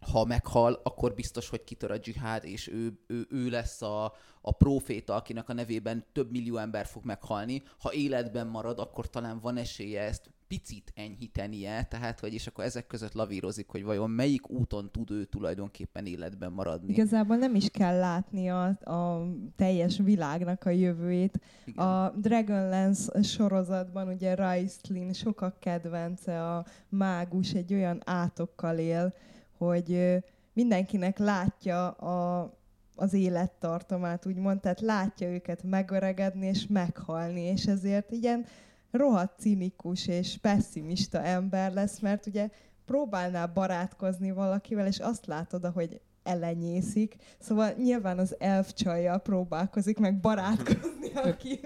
ha 0.00 0.24
meghal, 0.24 0.80
akkor 0.82 1.14
biztos, 1.14 1.48
hogy 1.48 1.64
kitör 1.64 1.90
a 1.90 1.98
dzsihád, 1.98 2.44
és 2.44 2.68
ő, 2.68 3.00
ő, 3.06 3.26
ő 3.30 3.48
lesz 3.48 3.82
a, 3.82 4.14
a 4.40 4.52
proféta, 4.52 5.14
akinek 5.14 5.48
a 5.48 5.52
nevében 5.52 6.06
több 6.12 6.30
millió 6.30 6.56
ember 6.56 6.86
fog 6.86 7.04
meghalni. 7.04 7.62
Ha 7.78 7.92
életben 7.92 8.46
marad, 8.46 8.78
akkor 8.78 9.10
talán 9.10 9.40
van 9.40 9.56
esélye 9.56 10.02
ezt 10.02 10.30
picit 10.48 10.92
enyhítenie, 10.94 11.84
tehát 11.84 12.20
hogy 12.20 12.34
és 12.34 12.46
akkor 12.46 12.64
ezek 12.64 12.86
között 12.86 13.12
lavírozik, 13.12 13.68
hogy 13.68 13.84
vajon 13.84 14.10
melyik 14.10 14.50
úton 14.50 14.90
tud 14.90 15.10
ő 15.10 15.24
tulajdonképpen 15.24 16.06
életben 16.06 16.52
maradni. 16.52 16.92
Igazából 16.92 17.36
nem 17.36 17.54
is 17.54 17.70
kell 17.70 17.98
látni 17.98 18.50
a, 18.50 18.64
a 18.66 19.28
teljes 19.56 19.98
világnak 19.98 20.64
a 20.64 20.70
jövőjét. 20.70 21.40
Igen. 21.64 21.86
A 21.86 22.10
Dragonlance 22.16 23.22
sorozatban 23.22 24.08
ugye 24.08 24.34
Raistlin 24.34 25.12
sokak 25.12 25.60
kedvence, 25.60 26.54
a 26.54 26.66
mágus 26.88 27.52
egy 27.52 27.74
olyan 27.74 28.00
átokkal 28.04 28.78
él, 28.78 29.14
hogy 29.56 30.18
mindenkinek 30.52 31.18
látja 31.18 31.90
a, 31.90 32.50
az 32.96 33.12
élettartamát, 33.12 34.26
úgymond, 34.26 34.60
tehát 34.60 34.80
látja 34.80 35.28
őket 35.28 35.62
megöregedni 35.62 36.46
és 36.46 36.66
meghalni, 36.66 37.40
és 37.40 37.66
ezért 37.66 38.12
igen 38.12 38.46
rohadt 38.90 39.38
cinikus 39.38 40.06
és 40.06 40.38
pessimista 40.40 41.22
ember 41.22 41.72
lesz, 41.72 41.98
mert 41.98 42.26
ugye 42.26 42.48
próbálnál 42.84 43.46
barátkozni 43.46 44.30
valakivel, 44.30 44.86
és 44.86 44.98
azt 44.98 45.26
látod, 45.26 45.64
hogy 45.64 46.00
elenyészik. 46.22 47.16
Szóval 47.38 47.72
nyilván 47.72 48.18
az 48.18 48.36
elf 48.38 48.72
csajjal 48.72 49.18
próbálkozik 49.18 49.98
meg 49.98 50.20
barátkozni, 50.20 51.12
aki, 51.30 51.60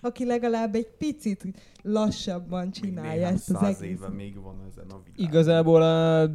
aki 0.00 0.24
legalább 0.24 0.74
egy 0.74 0.88
picit 0.98 1.44
lassabban 1.82 2.70
csinálja 2.70 3.26
ezt 3.26 3.50
az 3.50 3.62
egész. 3.62 3.80
éve 3.80 4.08
még 4.08 4.40
van 4.40 4.62
ezen 4.70 4.90
a 4.90 5.00
világon. 5.04 5.14
Igazából 5.14 5.82
a 5.82 6.30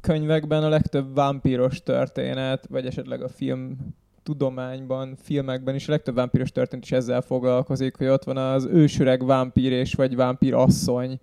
könyvekben 0.00 0.62
a 0.62 0.68
legtöbb 0.68 1.14
vámpíros 1.14 1.82
történet, 1.82 2.66
vagy 2.66 2.86
esetleg 2.86 3.22
a 3.22 3.28
film 3.28 3.76
tudományban, 4.22 5.16
filmekben 5.22 5.74
is 5.74 5.88
a 5.88 5.90
legtöbb 5.90 6.14
vámpíros 6.14 6.50
történet 6.50 6.84
is 6.84 6.92
ezzel 6.92 7.20
foglalkozik, 7.20 7.96
hogy 7.96 8.06
ott 8.06 8.24
van 8.24 8.36
az 8.36 8.64
ősöreg 8.64 9.24
vámpír 9.24 9.72
és 9.72 9.94
vagy 9.94 10.16
vámpír 10.16 10.54
asszony, 10.54 11.20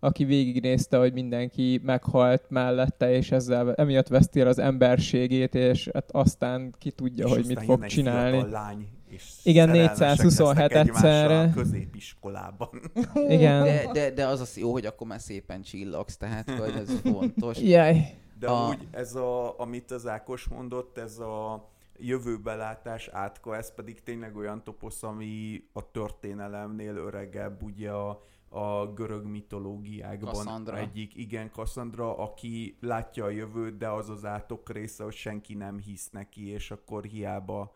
aki 0.00 0.24
végignézte, 0.24 0.98
hogy 0.98 1.12
mindenki 1.12 1.80
meghalt 1.84 2.44
mellette, 2.48 3.12
és 3.12 3.30
ezzel 3.30 3.74
emiatt 3.74 4.08
veszti 4.08 4.40
el 4.40 4.46
az 4.46 4.58
emberségét, 4.58 5.54
és 5.54 5.88
hát 5.92 6.10
aztán 6.10 6.74
ki 6.78 6.90
tudja, 6.90 7.26
és 7.26 7.32
hogy 7.32 7.46
mit 7.46 7.62
fog 7.62 7.86
csinálni. 7.86 8.50
Lány 8.50 8.88
és 9.10 9.32
Igen, 9.42 9.68
427 9.68 10.72
egyszerre. 10.72 11.50
középiskolában. 11.54 12.68
Igen. 13.28 13.62
De, 13.62 13.90
de, 13.92 14.10
de 14.10 14.26
az 14.26 14.40
az 14.40 14.56
jó, 14.56 14.72
hogy 14.72 14.86
akkor 14.86 15.06
már 15.06 15.20
szépen 15.20 15.62
csillogsz, 15.62 16.16
tehát 16.16 16.50
hogy 16.50 16.74
ez 16.76 17.00
fontos. 17.12 17.58
Jaj. 17.58 18.18
De 18.38 18.46
a... 18.46 18.64
amúgy 18.64 18.86
ez 18.90 19.14
a, 19.14 19.58
amit 19.58 19.90
az 19.90 20.06
Ákos 20.06 20.48
mondott, 20.48 20.98
ez 20.98 21.18
a 21.18 21.68
jövőbelátás 22.00 23.08
átka, 23.08 23.56
ez 23.56 23.74
pedig 23.74 24.02
tényleg 24.02 24.36
olyan 24.36 24.64
toposz, 24.64 25.02
ami 25.02 25.64
a 25.72 25.90
történelemnél 25.90 26.96
öregebb, 26.96 27.62
ugye 27.62 27.90
a, 27.90 28.22
a 28.48 28.92
görög 28.92 29.24
mitológiákban 29.24 30.34
Cassandra. 30.34 30.76
egyik, 30.76 31.16
igen, 31.16 31.50
Cassandra, 31.50 32.18
aki 32.18 32.76
látja 32.80 33.24
a 33.24 33.30
jövőt, 33.30 33.76
de 33.76 33.88
az 33.88 34.08
az 34.08 34.24
átok 34.24 34.70
része, 34.70 35.04
hogy 35.04 35.14
senki 35.14 35.54
nem 35.54 35.78
hisz 35.78 36.10
neki, 36.10 36.48
és 36.48 36.70
akkor 36.70 37.04
hiába 37.04 37.72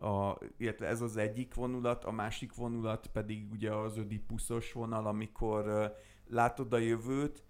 a, 0.00 0.38
illetve 0.56 0.86
ez 0.86 1.00
az 1.00 1.16
egyik 1.16 1.54
vonulat, 1.54 2.04
a 2.04 2.10
másik 2.10 2.54
vonulat 2.54 3.06
pedig 3.06 3.50
ugye 3.52 3.72
az 3.72 3.98
ödipuszos 3.98 4.72
vonal, 4.72 5.06
amikor 5.06 5.94
látod 6.26 6.72
a 6.72 6.78
jövőt, 6.78 7.42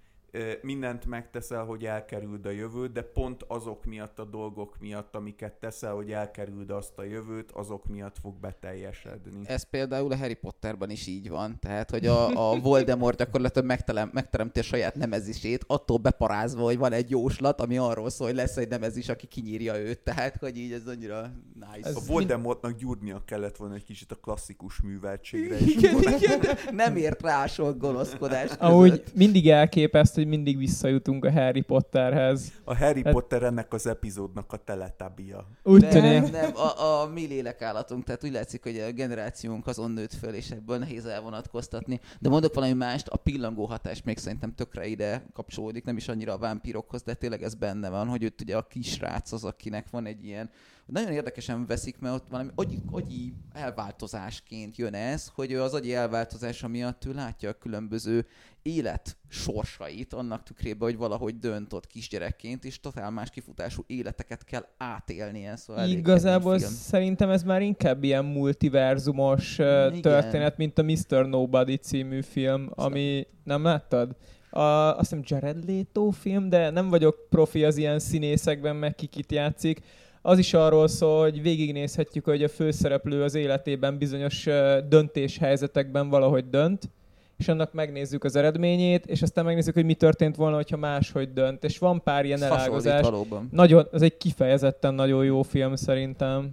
mindent 0.62 1.06
megteszel, 1.06 1.64
hogy 1.64 1.84
elkerüld 1.84 2.46
a 2.46 2.50
jövőt, 2.50 2.92
de 2.92 3.02
pont 3.02 3.44
azok 3.46 3.84
miatt 3.84 4.18
a 4.18 4.24
dolgok 4.24 4.76
miatt, 4.80 5.14
amiket 5.14 5.52
teszel, 5.52 5.94
hogy 5.94 6.12
elkerüld 6.12 6.70
azt 6.70 6.98
a 6.98 7.02
jövőt, 7.02 7.50
azok 7.50 7.86
miatt 7.86 8.16
fog 8.22 8.40
beteljesedni. 8.40 9.40
Ez 9.44 9.62
például 9.62 10.12
a 10.12 10.16
Harry 10.16 10.34
Potterban 10.34 10.90
is 10.90 11.06
így 11.06 11.28
van. 11.28 11.58
Tehát, 11.60 11.90
hogy 11.90 12.06
a, 12.06 12.50
a 12.50 12.60
Voldemort 12.60 13.18
gyakorlatilag 13.18 13.66
megterem, 13.68 14.10
megteremti 14.12 14.58
a 14.58 14.62
saját 14.62 14.94
nemezisét, 14.94 15.64
attól 15.66 15.98
beparázva, 15.98 16.62
hogy 16.62 16.78
van 16.78 16.92
egy 16.92 17.10
jóslat, 17.10 17.60
ami 17.60 17.78
arról 17.78 18.10
szól, 18.10 18.26
hogy 18.26 18.36
lesz 18.36 18.56
egy 18.56 18.68
nemezis, 18.68 19.08
aki 19.08 19.26
kinyírja 19.26 19.78
őt. 19.78 19.98
Tehát, 19.98 20.36
hogy 20.36 20.56
így 20.56 20.72
ez 20.72 20.86
annyira 20.86 21.32
nice. 21.54 21.88
Ez 21.88 21.96
a 21.96 22.00
Voldemortnak 22.06 22.78
gyúrnia 22.78 23.22
kellett 23.24 23.56
volna 23.56 23.74
egy 23.74 23.84
kicsit 23.84 24.12
a 24.12 24.14
klasszikus 24.14 24.80
műveltségre. 24.80 25.58
is. 25.58 25.74
igen, 25.74 26.02
igen. 26.02 26.40
Nem 26.72 26.96
ért 26.96 27.22
rá 27.22 27.46
sok 27.46 27.78
gonoszkodás. 27.78 28.50
Ahogy 28.58 29.02
mindig 29.14 29.50
elképeszt, 29.50 30.17
hogy 30.18 30.28
mindig 30.28 30.56
visszajutunk 30.56 31.24
a 31.24 31.32
Harry 31.32 31.60
Potterhez. 31.60 32.52
A 32.64 32.76
Harry 32.76 33.02
hát... 33.04 33.12
Potter 33.12 33.42
ennek 33.42 33.72
az 33.72 33.86
epizódnak 33.86 34.52
a 34.52 34.56
teletabia. 34.56 35.46
Úgy 35.62 35.80
nem, 35.80 35.90
tűnik. 35.90 36.32
Nem, 36.32 36.50
a, 36.56 37.02
a 37.02 37.06
mi 37.06 37.26
lélekállatunk, 37.26 38.04
tehát 38.04 38.24
úgy 38.24 38.32
látszik, 38.32 38.62
hogy 38.62 38.78
a 38.78 38.92
generációnk 38.92 39.66
azon 39.66 39.90
nőtt 39.90 40.14
föl, 40.14 40.34
és 40.34 40.50
ebből 40.50 40.78
nehéz 40.78 41.04
elvonatkoztatni. 41.04 42.00
De 42.20 42.28
mondok 42.28 42.54
valami 42.54 42.72
mást, 42.72 43.08
a 43.08 43.16
pillangó 43.16 43.64
hatás 43.64 44.02
még 44.02 44.18
szerintem 44.18 44.54
tökre 44.54 44.86
ide 44.86 45.26
kapcsolódik, 45.32 45.84
nem 45.84 45.96
is 45.96 46.08
annyira 46.08 46.32
a 46.32 46.38
vámpírokhoz, 46.38 47.02
de 47.02 47.14
tényleg 47.14 47.42
ez 47.42 47.54
benne 47.54 47.88
van, 47.88 48.08
hogy 48.08 48.24
ott 48.24 48.40
ugye 48.40 48.56
a 48.56 48.66
kisrác 48.66 49.32
az, 49.32 49.44
akinek 49.44 49.90
van 49.90 50.06
egy 50.06 50.24
ilyen 50.24 50.50
nagyon 50.88 51.12
érdekesen 51.12 51.66
veszik, 51.66 51.98
mert 51.98 52.14
ott 52.14 52.28
valami 52.30 52.50
agyi, 52.54 52.82
agyi 52.90 53.34
elváltozásként 53.52 54.76
jön 54.76 54.94
ez, 54.94 55.30
hogy 55.34 55.54
az 55.54 55.74
agyi 55.74 55.94
elváltozása 55.94 56.68
miatt 56.68 57.04
ő 57.04 57.12
látja 57.12 57.48
a 57.48 57.58
különböző 57.58 58.26
élet 58.62 59.16
sorsait 59.28 60.12
annak 60.12 60.42
tükrében, 60.42 60.88
hogy 60.88 60.96
valahogy 60.96 61.38
dönt 61.38 61.72
ott 61.72 61.86
kisgyerekként, 61.86 62.64
és 62.64 62.80
totál 62.80 63.10
más 63.10 63.30
kifutású 63.30 63.82
életeket 63.86 64.44
kell 64.44 64.66
átélnie. 64.76 65.56
Szóval 65.56 65.88
Igazából 65.88 66.58
szerintem 66.58 67.30
ez 67.30 67.42
már 67.42 67.62
inkább 67.62 68.04
ilyen 68.04 68.24
multiverzumos 68.24 69.54
Igen. 69.58 70.00
történet, 70.00 70.56
mint 70.56 70.78
a 70.78 70.82
Mr. 70.82 71.26
Nobody 71.26 71.76
című 71.76 72.20
film, 72.22 72.70
ami 72.74 73.26
nem 73.44 73.62
láttad? 73.62 74.16
A, 74.50 74.60
azt 74.60 74.98
hiszem 74.98 75.22
Jared 75.24 75.68
Leto 75.68 76.10
film, 76.10 76.48
de 76.48 76.70
nem 76.70 76.88
vagyok 76.88 77.26
profi 77.28 77.64
az 77.64 77.76
ilyen 77.76 77.98
színészekben, 77.98 78.76
meg 78.76 78.94
kikit 78.94 79.32
játszik 79.32 79.80
az 80.22 80.38
is 80.38 80.54
arról 80.54 80.88
szól, 80.88 81.20
hogy 81.20 81.42
végignézhetjük, 81.42 82.24
hogy 82.24 82.42
a 82.42 82.48
főszereplő 82.48 83.22
az 83.22 83.34
életében 83.34 83.98
bizonyos 83.98 84.46
döntéshelyzetekben 84.88 86.08
valahogy 86.08 86.48
dönt, 86.48 86.90
és 87.38 87.48
annak 87.48 87.72
megnézzük 87.72 88.24
az 88.24 88.36
eredményét, 88.36 89.06
és 89.06 89.22
aztán 89.22 89.44
megnézzük, 89.44 89.74
hogy 89.74 89.84
mi 89.84 89.94
történt 89.94 90.36
volna, 90.36 90.56
hogyha 90.56 90.76
máshogy 90.76 91.32
dönt. 91.32 91.64
És 91.64 91.78
van 91.78 92.02
pár 92.02 92.24
ilyen 92.24 92.42
elágazás. 92.42 93.06
Nagyon, 93.50 93.86
ez 93.92 94.02
egy 94.02 94.16
kifejezetten 94.16 94.94
nagyon 94.94 95.24
jó 95.24 95.42
film 95.42 95.74
szerintem. 95.74 96.52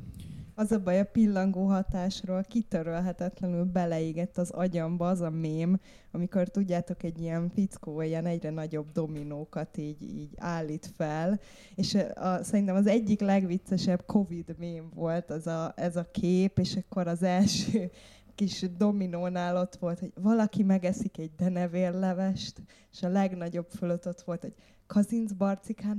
Az 0.57 0.71
a 0.71 0.79
baj, 0.79 0.99
a 0.99 1.05
pillangó 1.05 1.65
hatásról 1.65 2.43
kitörölhetetlenül 2.47 3.63
beleégett 3.63 4.37
az 4.37 4.49
agyamba 4.49 5.07
az 5.07 5.21
a 5.21 5.29
mém, 5.29 5.79
amikor 6.11 6.47
tudjátok, 6.47 7.03
egy 7.03 7.21
ilyen 7.21 7.49
fickó 7.49 8.01
ilyen 8.01 8.25
egyre 8.25 8.49
nagyobb 8.49 8.91
dominókat 8.91 9.77
így, 9.77 10.01
így 10.01 10.29
állít 10.37 10.89
fel, 10.97 11.39
és 11.75 11.97
a, 12.15 12.43
szerintem 12.43 12.75
az 12.75 12.87
egyik 12.87 13.19
legviccesebb 13.19 14.05
Covid 14.05 14.55
mém 14.59 14.89
volt 14.93 15.29
az 15.29 15.47
a, 15.47 15.73
ez 15.75 15.95
a 15.95 16.11
kép, 16.11 16.59
és 16.59 16.75
akkor 16.75 17.07
az 17.07 17.23
első 17.23 17.91
kis 18.35 18.65
dominónál 18.77 19.57
ott 19.57 19.75
volt, 19.75 19.99
hogy 19.99 20.11
valaki 20.21 20.63
megeszik 20.63 21.17
egy 21.17 21.31
denevérlevest, 21.37 22.61
és 22.91 23.03
a 23.03 23.07
legnagyobb 23.07 23.69
fölött 23.69 24.07
ott 24.07 24.21
volt, 24.21 24.41
hogy 24.41 24.53
Kazinc 24.87 25.31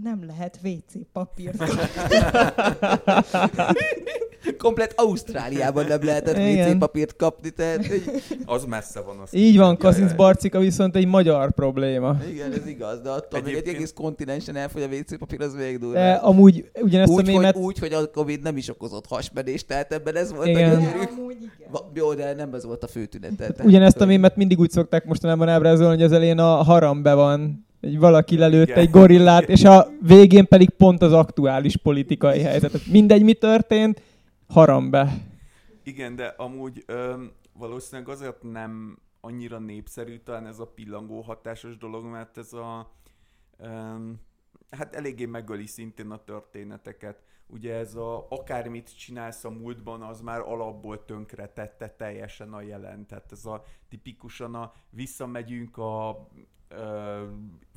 nem 0.02 0.26
lehet 0.26 0.60
WC 0.64 0.92
papírt 1.12 1.56
Komplet 4.66 4.92
Ausztráliában 4.96 5.84
nem 5.86 5.98
lehetett. 6.04 6.36
WC 6.36 6.78
papírt 6.78 7.16
kapni, 7.16 7.50
tehát 7.50 7.86
hogy- 7.86 8.02
Az 8.44 8.64
messze 8.64 9.00
van. 9.00 9.16
Az 9.22 9.34
Így 9.34 9.56
van, 9.56 9.76
Kazinc. 9.76 10.12
Barcika 10.12 10.58
viszont 10.58 10.96
egy 10.96 11.06
magyar 11.06 11.52
probléma. 11.52 12.16
igen, 12.32 12.52
ez 12.52 12.66
igaz, 12.66 13.00
de 13.00 13.08
attól 13.10 13.40
még 13.40 13.42
egy 13.42 13.48
Egyébként- 13.48 13.76
egész 13.76 13.92
kontinensen 13.94 14.56
elfogy 14.56 14.82
a 14.82 14.86
WC 14.86 15.18
papír, 15.18 15.40
az 15.40 15.54
még 15.54 15.78
durva. 15.78 16.14
amúgy 16.18 16.70
ugyanezt 16.80 17.10
a 17.12 17.14
Úgy, 17.14 17.26
mémet... 17.26 17.54
hogy, 17.54 17.62
úgy, 17.64 17.78
hogy 17.78 17.92
a 17.92 18.10
Covid 18.10 18.42
nem 18.42 18.56
is 18.56 18.68
okozott 18.68 19.04
hasmenést, 19.08 19.66
tehát 19.66 19.92
ebben 19.92 20.16
ez 20.16 20.32
volt 20.32 20.46
Igen. 20.46 20.70
a 20.70 20.74
De 20.74 20.80
gyönyörű. 20.80 20.98
amúgy 21.18 21.36
igen. 21.36 21.68
Va- 21.70 21.84
Jó, 21.94 22.14
de 22.14 22.34
nem 22.34 22.54
ez 22.54 22.64
volt 22.64 22.82
a 22.84 22.86
fő 22.86 23.04
tünet. 23.06 23.32
tehát- 23.36 23.64
Ugyanezt 23.64 23.96
a 23.96 23.98
hogy- 23.98 24.08
mémet 24.08 24.36
mindig 24.36 24.58
úgy 24.58 24.70
szokták 24.70 25.04
mostanában 25.04 25.48
ábrázolni, 25.48 25.94
hogy 25.94 26.02
az 26.04 26.12
elején 26.12 26.38
a 26.38 26.44
harambe 26.62 27.14
van, 27.14 27.66
egy 27.80 27.98
valaki 27.98 28.38
lelőtt 28.38 28.68
Igen. 28.68 28.78
egy 28.78 28.90
gorillát, 28.90 29.48
és 29.48 29.64
a 29.64 29.88
végén 30.06 30.46
pedig 30.46 30.70
pont 30.70 31.02
az 31.02 31.12
aktuális 31.12 31.76
politikai 31.76 32.40
helyzet. 32.40 32.70
Tehát 32.70 32.86
Mindegy, 32.86 33.22
mi 33.22 33.32
történt, 33.32 34.02
harambe. 34.48 35.12
Igen, 35.82 36.16
de 36.16 36.26
amúgy 36.26 36.82
öm, 36.86 37.32
valószínűleg 37.52 38.08
azért 38.08 38.42
nem 38.42 38.98
annyira 39.20 39.58
népszerű 39.58 40.18
talán 40.18 40.46
ez 40.46 40.58
a 40.58 40.66
pillangó 40.66 41.20
hatásos 41.20 41.76
dolog, 41.76 42.04
mert 42.04 42.38
ez 42.38 42.52
a 42.52 42.92
öm, 43.56 44.20
hát 44.70 44.94
eléggé 44.94 45.24
megöli 45.24 45.66
szintén 45.66 46.10
a 46.10 46.24
történeteket. 46.24 47.22
Ugye 47.46 47.74
ez 47.74 47.94
a 47.94 48.26
akármit 48.28 48.98
csinálsz 48.98 49.44
a 49.44 49.50
múltban, 49.50 50.02
az 50.02 50.20
már 50.20 50.40
alapból 50.40 51.04
tönkre 51.04 51.48
tette 51.48 51.88
teljesen 51.88 52.52
a 52.52 52.60
jelen. 52.60 53.06
Tehát 53.06 53.32
ez 53.32 53.44
a 53.44 53.62
tipikusan 53.88 54.54
a 54.54 54.72
visszamegyünk 54.90 55.76
a 55.76 56.28
ö, 56.68 57.24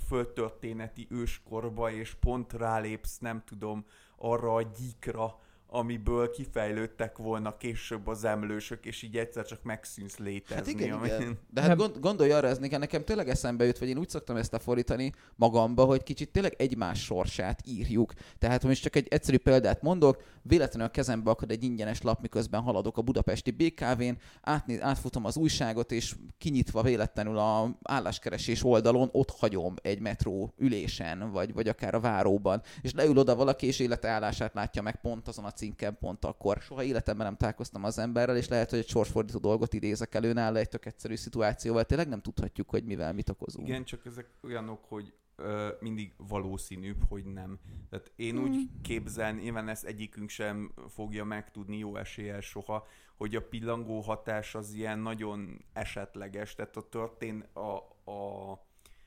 földtörténeti 0.08 1.08
őskorba, 1.10 1.92
és 1.92 2.14
pont 2.14 2.54
rálépsz, 2.54 3.18
nem 3.18 3.44
tudom, 3.46 3.86
arra 4.18 4.54
a 4.54 4.62
gyíkra, 4.62 5.40
amiből 5.72 6.30
kifejlődtek 6.30 7.18
volna 7.18 7.58
később 7.58 8.08
az 8.08 8.24
emlősök, 8.24 8.86
és 8.86 9.02
így 9.02 9.18
egyszer 9.18 9.46
csak 9.46 9.64
megszűnsz 9.64 10.18
létezni. 10.18 10.56
Hát 10.56 10.68
igen, 10.68 10.92
ami- 10.92 11.08
igen. 11.08 11.40
De 11.54 11.62
hát 11.62 11.78
gond, 11.78 12.00
gondolj 12.00 12.32
arra, 12.32 12.48
ez 12.48 12.58
nekem, 12.58 12.80
nekem 12.80 13.04
tényleg 13.04 13.30
eszembe 13.30 13.66
jut, 13.66 13.78
vagy 13.78 13.90
én 13.90 13.98
úgy 13.98 14.10
szoktam 14.10 14.36
ezt 14.36 14.52
lefordítani 14.52 15.14
magamba, 15.36 15.86
hogy 15.86 16.04
kicsit 16.04 16.32
tényleg 16.32 16.54
egymás 16.58 17.04
sorsát 17.04 17.62
írjuk. 17.66 18.14
Tehát, 18.38 18.60
hogy 18.60 18.70
most 18.70 18.82
csak 18.82 18.96
egy 18.96 19.08
egyszerű 19.10 19.38
példát 19.38 19.82
mondok, 19.82 20.24
véletlenül 20.42 20.88
a 20.88 20.92
kezembe 20.92 21.30
akad 21.30 21.52
egy 21.52 21.64
ingyenes 21.64 22.02
lap, 22.02 22.22
miközben 22.22 22.62
haladok 22.62 22.98
a 22.98 23.02
budapesti 23.02 23.52
BKV-n, 23.52 24.18
átné, 24.42 24.80
átfutom 24.80 25.26
az 25.26 25.38
újságot, 25.38 25.92
és 25.92 26.16
kinyitva 26.38 26.82
véletlenül 26.82 27.38
a 27.38 27.78
álláskeresés 27.84 28.64
oldalon 28.64 29.10
ott 29.12 29.30
hagyom 29.30 29.74
egy 29.82 30.00
metró 30.00 30.54
ülésen, 30.58 31.32
vagy, 31.32 31.54
vagy 31.54 31.68
akár 31.68 31.96
a 31.96 32.00
váróban, 32.00 32.62
és 32.82 32.94
leül 32.94 33.18
oda 33.18 33.36
valaki, 33.36 33.66
és 33.66 33.80
életállását 33.80 34.54
látja 34.54 34.82
meg 34.82 35.02
pont 35.02 35.28
azon 35.28 35.46
a 35.46 35.52
cinken, 35.60 35.98
pont 36.00 36.26
akkor. 36.26 36.58
Soha 36.58 36.84
életemben 36.84 37.26
nem 37.26 37.36
találkoztam 37.36 37.84
az 37.84 37.98
emberrel, 37.98 38.38
és 38.38 38.48
lehet, 38.48 38.70
hogy 38.70 38.80
egy 38.80 38.88
sorsfordító 38.88 39.40
dolgot 39.40 39.74
idézek 39.74 40.16
elő 40.16 40.34
nála 40.34 40.58
egy 40.58 40.70
tök 40.70 40.86
egyszerű 40.86 41.16
szituációval. 41.16 41.84
Tényleg 41.84 42.08
nem 42.08 42.22
tudhatjuk, 42.22 42.70
hogy 42.70 42.84
mivel 42.84 43.14
mit 43.14 43.30
okozunk. 43.30 43.68
Igen, 43.68 43.84
csak 43.84 44.06
ezek 44.06 44.30
olyanok, 44.44 44.86
hogy 44.88 45.14
ö, 45.36 45.70
mindig 45.80 46.14
valószínűbb, 46.18 47.04
hogy 47.10 47.26
nem. 47.26 47.60
Tehát 47.90 48.12
én 48.16 48.38
úgy 48.38 48.70
képzelni, 48.82 49.42
nyilván 49.42 49.68
ezt 49.70 49.86
egyikünk 49.86 50.30
sem 50.30 50.74
fogja 50.88 51.24
megtudni 51.24 51.78
jó 51.78 51.96
eséllyel 51.96 52.42
soha, 52.42 52.88
hogy 53.18 53.36
a 53.36 53.48
pillangó 53.48 54.00
hatás 54.00 54.56
az 54.56 54.74
ilyen 54.74 55.00
nagyon 55.00 55.66
esetleges, 55.74 56.56
tehát 56.56 56.76
a 56.76 56.90
történ 56.90 57.46
a, 57.54 57.78
a, 58.12 58.52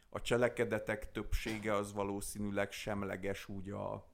a 0.08 0.20
cselekedetek 0.20 1.12
többsége 1.12 1.74
az 1.74 1.92
valószínűleg 1.92 2.72
semleges 2.72 3.48
úgy 3.48 3.70
a 3.70 4.11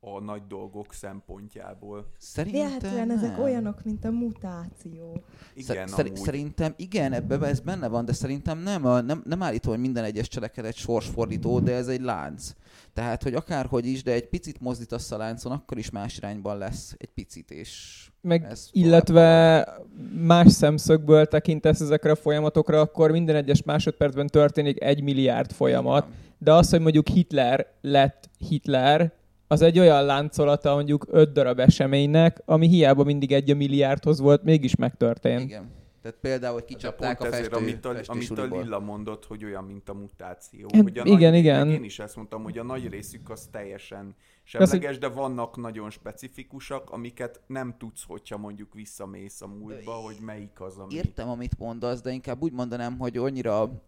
a 0.00 0.20
nagy 0.20 0.42
dolgok 0.48 0.92
szempontjából. 0.92 2.06
Szerintem 2.18 2.66
Véletlen 2.68 3.10
ezek 3.10 3.30
nem. 3.30 3.40
olyanok, 3.40 3.84
mint 3.84 4.04
a 4.04 4.10
mutáció. 4.10 5.22
Igen, 5.54 5.86
Szer- 5.86 6.06
amúgy. 6.06 6.16
Szerintem 6.16 6.74
igen, 6.76 7.12
ebben 7.12 7.44
ez 7.44 7.60
benne 7.60 7.88
van, 7.88 8.04
de 8.04 8.12
szerintem 8.12 8.58
nem, 8.58 8.86
a, 8.86 9.00
nem, 9.00 9.22
nem 9.24 9.42
állítom, 9.42 9.72
hogy 9.72 9.80
minden 9.80 10.04
egyes 10.04 10.28
cselekedet 10.28 10.74
sorsfordító, 10.74 11.60
de 11.60 11.74
ez 11.74 11.88
egy 11.88 12.00
lánc. 12.00 12.52
Tehát, 12.92 13.22
hogy 13.22 13.34
akárhogy 13.34 13.86
is, 13.86 14.02
de 14.02 14.12
egy 14.12 14.28
picit 14.28 14.60
mozdítasz 14.60 15.10
a 15.10 15.16
láncon, 15.16 15.52
akkor 15.52 15.78
is 15.78 15.90
más 15.90 16.16
irányban 16.16 16.58
lesz 16.58 16.94
egy 16.98 17.10
picit, 17.14 17.50
és 17.50 18.02
Meg 18.20 18.44
ez 18.44 18.68
illetve 18.72 19.66
más 20.12 20.52
szemszögből 20.52 21.26
tekintesz 21.26 21.80
ezekre 21.80 22.10
a 22.10 22.16
folyamatokra, 22.16 22.80
akkor 22.80 23.10
minden 23.10 23.36
egyes 23.36 23.62
másodpercben 23.62 24.26
történik 24.26 24.82
egy 24.82 25.02
milliárd 25.02 25.52
folyamat. 25.52 26.06
De 26.38 26.52
az, 26.52 26.70
hogy 26.70 26.80
mondjuk 26.80 27.08
Hitler 27.08 27.66
lett 27.80 28.30
Hitler, 28.38 29.12
az 29.48 29.62
egy 29.62 29.78
olyan 29.78 30.04
láncolata 30.04 30.74
mondjuk 30.74 31.06
öt 31.10 31.32
darab 31.32 31.58
eseménynek, 31.58 32.42
ami 32.44 32.68
hiába 32.68 33.04
mindig 33.04 33.32
egy 33.32 33.50
a 33.50 33.54
milliárdhoz 33.54 34.20
volt, 34.20 34.42
mégis 34.42 34.76
megtörtént. 34.76 35.42
Igen. 35.42 35.76
Tehát 36.02 36.18
például, 36.20 36.52
hogy 36.52 36.64
kicsapták 36.64 37.20
a 37.20 37.26
ezért, 37.26 37.42
festő, 37.42 37.56
amit 37.56 37.84
a, 37.84 37.94
amit 38.06 38.30
a. 38.30 38.44
Lilla 38.44 38.78
mondott, 38.78 39.24
hogy 39.24 39.44
olyan, 39.44 39.64
mint 39.64 39.88
a 39.88 39.94
mutáció. 39.94 40.68
Hát 40.72 40.82
hogy 40.82 40.98
a 40.98 41.04
igen, 41.04 41.30
nagy, 41.30 41.38
igen. 41.38 41.70
Én 41.70 41.84
is 41.84 41.98
ezt 41.98 42.16
mondtam, 42.16 42.42
hogy 42.42 42.58
a 42.58 42.62
nagy 42.62 42.88
részük 42.88 43.30
az 43.30 43.48
teljesen 43.50 44.14
semleges, 44.44 44.98
de 44.98 45.08
vannak 45.08 45.56
nagyon 45.56 45.90
specifikusak, 45.90 46.90
amiket 46.90 47.40
nem 47.46 47.74
tudsz, 47.78 48.04
hogyha 48.06 48.36
mondjuk 48.36 48.74
visszamész 48.74 49.40
a 49.40 49.46
múltba, 49.46 49.92
hogy 49.92 50.16
melyik 50.20 50.60
az, 50.60 50.76
ami... 50.76 50.94
Értem, 50.94 51.28
amit 51.28 51.58
mondasz, 51.58 52.00
de 52.00 52.10
inkább 52.10 52.42
úgy 52.42 52.52
mondanám, 52.52 52.98
hogy 52.98 53.16
annyira 53.16 53.82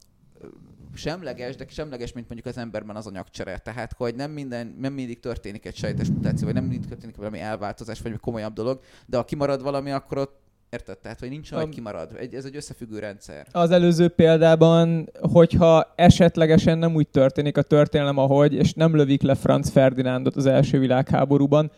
semleges, 0.94 1.56
de 1.56 1.64
semleges, 1.68 2.12
mint 2.12 2.28
mondjuk 2.28 2.54
az 2.54 2.62
emberben 2.62 2.96
az 2.96 3.06
anyagcsere. 3.06 3.58
Tehát, 3.58 3.92
hogy 3.92 4.14
nem, 4.14 4.30
minden, 4.30 4.76
nem 4.78 4.92
mindig 4.92 5.20
történik 5.20 5.66
egy 5.66 5.76
sejtes 5.76 6.08
mutáció, 6.08 6.44
vagy 6.44 6.54
nem 6.54 6.64
mindig 6.64 6.88
történik 6.88 7.16
valami 7.16 7.40
elváltozás, 7.40 8.00
vagy 8.00 8.20
komolyabb 8.20 8.52
dolog, 8.52 8.80
de 9.06 9.16
ha 9.16 9.24
kimarad 9.24 9.62
valami, 9.62 9.90
akkor 9.90 10.18
ott 10.18 10.38
Érted? 10.70 10.98
Tehát, 10.98 11.20
hogy 11.20 11.28
nincs 11.28 11.52
hogy 11.52 11.68
kimarad. 11.68 12.16
Egy, 12.18 12.34
ez 12.34 12.44
egy 12.44 12.56
összefüggő 12.56 12.98
rendszer. 12.98 13.46
Az 13.52 13.70
előző 13.70 14.08
példában, 14.08 15.10
hogyha 15.20 15.92
esetlegesen 15.96 16.78
nem 16.78 16.94
úgy 16.94 17.08
történik 17.08 17.56
a 17.56 17.62
történelem, 17.62 18.18
ahogy, 18.18 18.54
és 18.54 18.72
nem 18.72 18.96
lövik 18.96 19.22
le 19.22 19.34
Franz 19.34 19.70
Ferdinándot 19.70 20.36
az 20.36 20.46
első 20.46 20.78
világháborúban, 20.78 21.70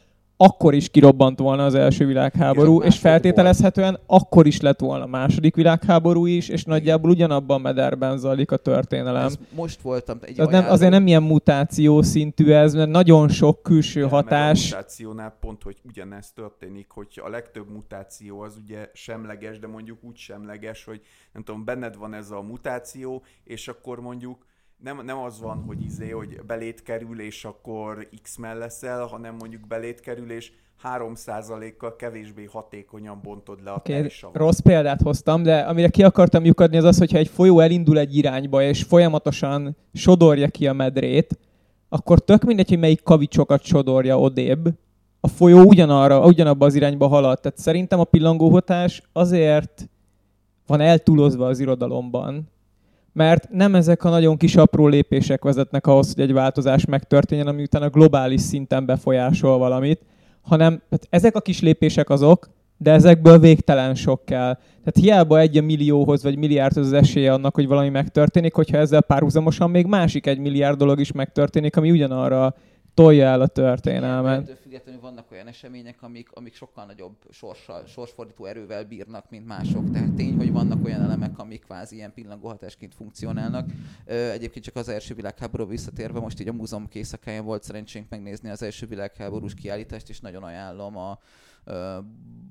akkor 0.45 0.74
is 0.74 0.88
kirobbant 0.88 1.38
volna 1.38 1.64
az 1.64 1.74
első 1.74 2.07
világháború, 2.07 2.74
Igen, 2.74 2.76
és 2.76 2.82
másodikból. 2.82 3.11
feltételezhetően 3.11 3.99
akkor 4.07 4.47
is 4.47 4.61
lett 4.61 4.80
volna 4.80 5.05
a 5.05 5.07
második 5.07 5.55
világháború 5.55 6.26
is, 6.26 6.49
és 6.49 6.64
nagyjából 6.64 7.11
ugyanabban 7.11 7.57
a 7.57 7.62
mederben 7.62 8.18
zajlik 8.18 8.51
a 8.51 8.57
történelem. 8.57 9.24
Ez 9.24 9.38
most 9.55 9.80
voltam 9.80 10.18
egy 10.20 10.34
Tehát 10.34 10.51
nem, 10.51 10.64
azért 10.68 10.90
nem 10.90 11.07
ilyen 11.07 11.22
mutáció 11.22 12.03
szintű 12.03 12.53
ez, 12.53 12.74
mert 12.74 12.90
nagyon 12.90 13.28
sok 13.28 13.62
külső 13.62 14.01
mert 14.01 14.12
hatás. 14.12 14.72
A 14.72 14.76
mutációnál 14.76 15.36
pont, 15.40 15.62
hogy 15.62 15.76
ugyanezt 15.88 16.34
történik, 16.34 16.86
hogy 16.88 17.20
a 17.24 17.28
legtöbb 17.28 17.70
mutáció 17.70 18.40
az 18.40 18.55
ugye 18.64 18.90
semleges, 18.93 19.59
de 19.59 19.66
mondjuk 19.66 19.99
úgy 20.03 20.16
semleges, 20.16 20.84
hogy 20.84 21.01
nem 21.32 21.43
tudom, 21.43 21.64
benned 21.64 21.97
van 21.97 22.14
ez 22.14 22.30
a 22.30 22.43
mutáció, 22.43 23.22
és 23.45 23.68
akkor 23.68 24.01
mondjuk 24.01 24.47
nem, 24.82 25.04
nem 25.04 25.18
az 25.18 25.40
van, 25.40 25.62
hogy 25.66 25.84
izé, 25.84 26.10
hogy 26.10 26.40
belét 26.46 26.82
kerül, 26.82 27.20
és 27.20 27.44
akkor 27.44 28.08
X-men 28.22 28.58
leszel, 28.58 29.06
hanem 29.06 29.34
mondjuk 29.34 29.66
belét 29.66 30.00
kerül, 30.00 30.30
és 30.30 30.52
3%-kal 30.82 31.96
kevésbé 31.96 32.44
hatékonyan 32.44 33.20
bontod 33.22 33.62
le 33.64 33.70
a 33.70 33.80
tejsavat. 33.80 34.36
rossz 34.36 34.58
példát 34.58 35.00
hoztam, 35.00 35.42
de 35.42 35.58
amire 35.58 35.88
ki 35.88 36.02
akartam 36.02 36.44
lyukadni, 36.44 36.76
az 36.76 36.84
az, 36.84 36.98
hogyha 36.98 37.18
egy 37.18 37.28
folyó 37.28 37.60
elindul 37.60 37.98
egy 37.98 38.16
irányba, 38.16 38.62
és 38.62 38.82
folyamatosan 38.82 39.76
sodorja 39.92 40.48
ki 40.48 40.66
a 40.66 40.72
medrét, 40.72 41.38
akkor 41.88 42.18
tök 42.18 42.44
mindegy, 42.44 42.68
hogy 42.68 42.78
melyik 42.78 43.02
kavicsokat 43.02 43.62
sodorja 43.62 44.18
odébb, 44.18 44.68
a 45.20 45.28
folyó 45.28 45.62
ugyanarra, 45.62 46.26
ugyanabba 46.26 46.66
az 46.66 46.74
irányba 46.74 47.06
halad. 47.06 47.40
Tehát 47.40 47.58
szerintem 47.58 48.00
a 48.00 48.04
pillangóhatás 48.04 49.02
azért 49.12 49.88
van 50.66 50.80
eltúlozva 50.80 51.46
az 51.46 51.58
irodalomban, 51.60 52.50
mert 53.12 53.48
nem 53.50 53.74
ezek 53.74 54.04
a 54.04 54.10
nagyon 54.10 54.36
kis 54.36 54.56
apró 54.56 54.86
lépések 54.86 55.44
vezetnek 55.44 55.86
ahhoz, 55.86 56.14
hogy 56.14 56.24
egy 56.24 56.32
változás 56.32 56.84
megtörténjen, 56.84 57.46
ami 57.46 57.62
utána 57.62 57.88
globális 57.88 58.40
szinten 58.40 58.86
befolyásol 58.86 59.58
valamit, 59.58 60.00
hanem 60.42 60.82
hát 60.90 61.06
ezek 61.10 61.36
a 61.36 61.40
kis 61.40 61.60
lépések 61.60 62.10
azok, 62.10 62.50
de 62.76 62.90
ezekből 62.90 63.38
végtelen 63.38 63.94
sok 63.94 64.24
kell. 64.24 64.54
Tehát 64.54 65.00
hiába 65.00 65.38
egy 65.38 65.64
millióhoz 65.64 66.22
vagy 66.22 66.36
milliárdhoz 66.36 66.86
az 66.86 66.92
esélye 66.92 67.32
annak, 67.32 67.54
hogy 67.54 67.66
valami 67.66 67.88
megtörténik, 67.88 68.54
hogyha 68.54 68.76
ezzel 68.76 69.02
párhuzamosan 69.02 69.70
még 69.70 69.86
másik 69.86 70.26
egy 70.26 70.38
milliárd 70.38 70.78
dolog 70.78 71.00
is 71.00 71.12
megtörténik, 71.12 71.76
ami 71.76 71.90
ugyanarra 71.90 72.54
tolja 72.95 73.26
el 73.26 73.40
a 73.40 73.47
történelmet. 73.47 74.43
Ettől 74.43 74.57
függetlenül 74.57 75.01
vannak 75.01 75.30
olyan 75.30 75.47
események, 75.47 76.03
amik, 76.03 76.28
amik 76.32 76.55
sokkal 76.55 76.84
nagyobb 76.84 77.16
sorsa, 77.30 77.82
sorsfordító 77.86 78.45
erővel 78.45 78.84
bírnak, 78.84 79.30
mint 79.30 79.47
mások. 79.47 79.90
Tehát 79.90 80.12
tény, 80.12 80.36
hogy 80.36 80.53
vannak 80.53 80.84
olyan 80.84 81.03
elemek, 81.03 81.38
amik 81.38 81.64
kvázi 81.64 81.97
ilyen 81.97 82.12
pillangóhatásként 82.12 82.95
funkcionálnak. 82.95 83.70
Egyébként 84.07 84.64
csak 84.64 84.76
az 84.76 84.88
első 84.88 85.14
világháború 85.14 85.66
visszatérve, 85.66 86.20
most 86.20 86.40
így 86.40 86.49
a 86.49 86.53
múzeum 86.53 86.88
készakáján 86.88 87.45
volt 87.45 87.62
szerencsénk 87.62 88.09
megnézni 88.09 88.51
az 88.51 88.62
első 88.62 88.86
világháborús 88.86 89.55
kiállítást, 89.55 90.09
és 90.09 90.20
nagyon 90.20 90.43
ajánlom 90.43 90.97
a, 90.97 91.18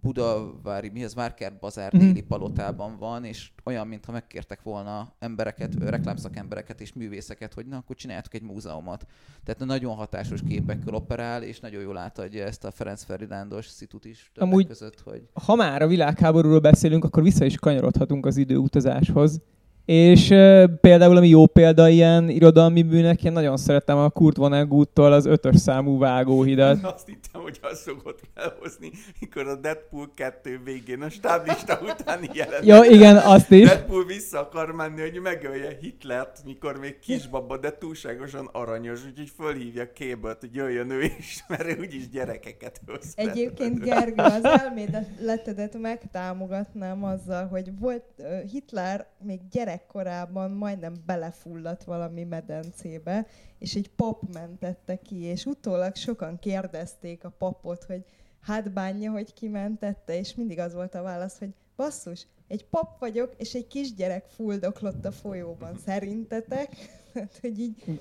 Budavári, 0.01 0.89
mihez 0.89 1.13
Márkert 1.13 1.59
Bazár 1.59 1.93
Mhm. 1.93 2.01
déli 2.05 2.21
palotában 2.21 2.97
van, 2.97 3.23
és 3.23 3.51
olyan, 3.63 3.87
mintha 3.87 4.11
megkértek 4.11 4.61
volna 4.63 5.13
embereket, 5.19 5.75
reklámszakembereket 5.79 6.81
és 6.81 6.93
művészeket, 6.93 7.53
hogy 7.53 7.65
na, 7.65 7.77
akkor 7.77 7.95
csináljátok 7.95 8.33
egy 8.33 8.41
múzeumot. 8.41 9.05
Tehát 9.43 9.65
nagyon 9.65 9.95
hatásos 9.95 10.41
képekkel 10.47 10.93
operál, 10.93 11.43
és 11.43 11.59
nagyon 11.59 11.81
jól 11.81 11.97
átadja 11.97 12.45
ezt 12.45 12.63
a 12.65 12.71
Ferenc 12.71 13.03
Ferdinándos 13.03 13.65
szitut 13.67 14.05
is 14.05 14.31
többek 14.33 14.49
Amúgy- 14.49 14.67
között, 14.67 14.99
hogy 15.01 15.27
ha 15.45 15.55
már 15.55 15.81
a 15.81 15.87
világháborúról 15.87 16.59
beszélünk, 16.59 17.03
akkor 17.03 17.23
vissza 17.23 17.45
is 17.45 17.55
kanyarodhatunk 17.57 18.25
az 18.25 18.37
időutazáshoz. 18.37 19.41
És 19.85 20.29
uh, 20.29 20.63
például, 20.81 21.17
ami 21.17 21.27
jó 21.27 21.45
példa 21.45 21.89
ilyen 21.89 22.29
irodalmi 22.29 22.81
műnek, 22.81 23.23
én 23.23 23.31
nagyon 23.31 23.57
szeretem 23.57 23.97
a 23.97 24.09
Kurt 24.09 24.37
Vonneguttól 24.37 25.13
az 25.13 25.25
ötös 25.25 25.59
számú 25.59 25.97
vágóhidat. 25.97 26.83
Azt 26.95 27.07
hittem, 27.07 27.41
hogy 27.41 27.59
azt 27.61 27.81
szokott 27.81 28.19
felhozni, 28.33 28.91
mikor 29.19 29.47
a 29.47 29.55
Deadpool 29.55 30.11
2 30.15 30.61
végén 30.63 31.01
a 31.01 31.09
stáblista 31.09 31.79
utáni 31.83 32.29
jelenet. 32.33 32.65
Ja, 32.65 32.83
igen, 32.83 33.17
azt 33.17 33.51
is. 33.51 33.67
Deadpool 33.67 34.05
vissza 34.05 34.39
akar 34.39 34.71
menni, 34.71 35.01
hogy 35.01 35.19
megölje 35.21 35.77
Hitlert, 35.81 36.41
mikor 36.45 36.79
még 36.79 36.99
kisbaba, 36.99 37.57
de 37.57 37.77
túlságosan 37.77 38.49
aranyos, 38.51 39.05
úgyhogy 39.05 39.31
fölhívja 39.37 39.87
Cable-t, 39.87 40.39
hogy 40.39 40.55
jöjjön 40.55 40.89
ő 40.89 41.03
is, 41.17 41.43
mert 41.49 41.65
ő 41.65 41.77
úgyis 41.79 42.09
gyerekeket 42.09 42.81
hoz. 42.85 43.13
Egyébként 43.15 43.83
Gergő, 43.83 44.23
az 44.23 44.43
elméletedet 44.43 45.77
megtámogatnám 45.77 47.03
azzal, 47.03 47.47
hogy 47.47 47.79
volt 47.79 48.03
ö, 48.17 48.23
Hitler 48.51 49.07
még 49.23 49.39
gyerekkorában 49.71 50.51
majdnem 50.51 50.93
belefulladt 51.05 51.83
valami 51.83 52.23
medencébe, 52.23 53.27
és 53.59 53.75
egy 53.75 53.89
pap 53.89 54.21
mentette 54.33 54.95
ki, 54.95 55.15
és 55.15 55.45
utólag 55.45 55.95
sokan 55.95 56.39
kérdezték 56.39 57.23
a 57.23 57.29
papot, 57.29 57.83
hogy 57.83 58.03
hát 58.41 58.73
bánja, 58.73 59.11
hogy 59.11 59.33
kimentette, 59.33 60.17
és 60.17 60.35
mindig 60.35 60.59
az 60.59 60.73
volt 60.73 60.95
a 60.95 61.01
válasz, 61.01 61.39
hogy 61.39 61.53
basszus, 61.75 62.27
egy 62.47 62.65
pap 62.65 62.99
vagyok, 62.99 63.33
és 63.37 63.53
egy 63.53 63.67
kisgyerek 63.67 64.25
fuldoklott 64.25 65.05
a 65.05 65.11
folyóban. 65.11 65.77
Szerintetek? 65.85 66.75
Hát, 67.13 67.37
hogy 67.41 67.59
így 67.59 67.99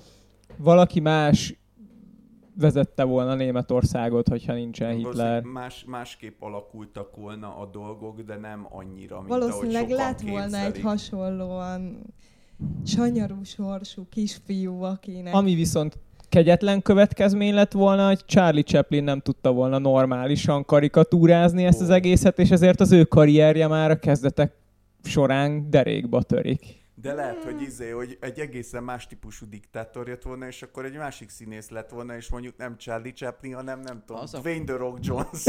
Valaki 0.57 0.99
más 0.99 1.60
vezette 2.55 3.03
volna 3.03 3.35
Németországot, 3.35 4.27
hogyha 4.27 4.53
nincsen 4.53 4.95
Hitler. 4.95 5.41
Más, 5.41 5.83
másképp 5.87 6.41
alakultak 6.41 7.15
volna 7.15 7.57
a 7.57 7.65
dolgok, 7.65 8.21
de 8.21 8.35
nem 8.35 8.67
annyira, 8.69 9.15
mint 9.15 9.27
Valószínűleg 9.27 9.83
ahogy 9.83 9.95
lett 9.95 10.21
volna 10.21 10.57
egy 10.57 10.81
hasonlóan 10.81 11.97
sanyarú 12.85 13.43
sorsú 13.43 14.05
kisfiú, 14.09 14.81
akinek... 14.81 15.33
Ami 15.33 15.55
viszont 15.55 15.97
kegyetlen 16.29 16.81
következmény 16.81 17.53
lett 17.53 17.71
volna, 17.71 18.07
hogy 18.07 18.25
Charlie 18.25 18.63
Chaplin 18.63 19.03
nem 19.03 19.19
tudta 19.19 19.51
volna 19.51 19.77
normálisan 19.77 20.65
karikatúrázni 20.65 21.65
ezt 21.65 21.81
az 21.81 21.89
egészet, 21.89 22.39
és 22.39 22.49
ezért 22.49 22.79
az 22.79 22.91
ő 22.91 23.03
karrierje 23.03 23.67
már 23.67 23.91
a 23.91 23.99
kezdetek 23.99 24.53
során 25.03 25.69
derékba 25.69 26.21
törik. 26.21 26.80
De 27.01 27.13
lehet, 27.13 27.43
hogy 27.43 27.61
izé, 27.61 27.89
hogy 27.89 28.17
egy 28.21 28.39
egészen 28.39 28.83
más 28.83 29.07
típusú 29.07 29.45
diktátor 29.49 30.07
jött 30.07 30.21
volna, 30.23 30.47
és 30.47 30.61
akkor 30.61 30.85
egy 30.85 30.95
másik 30.97 31.29
színész 31.29 31.69
lett 31.69 31.89
volna, 31.89 32.15
és 32.15 32.29
mondjuk 32.29 32.57
nem 32.57 32.77
Charlie 32.77 33.11
Chaplin, 33.13 33.53
hanem 33.53 33.79
nem 33.79 34.03
tudom, 34.05 34.21
Az 34.21 34.33
a- 34.33 34.39
Dwayne 34.39 34.63
The 34.65 34.75
Rock 34.75 34.97
Jones. 35.05 35.43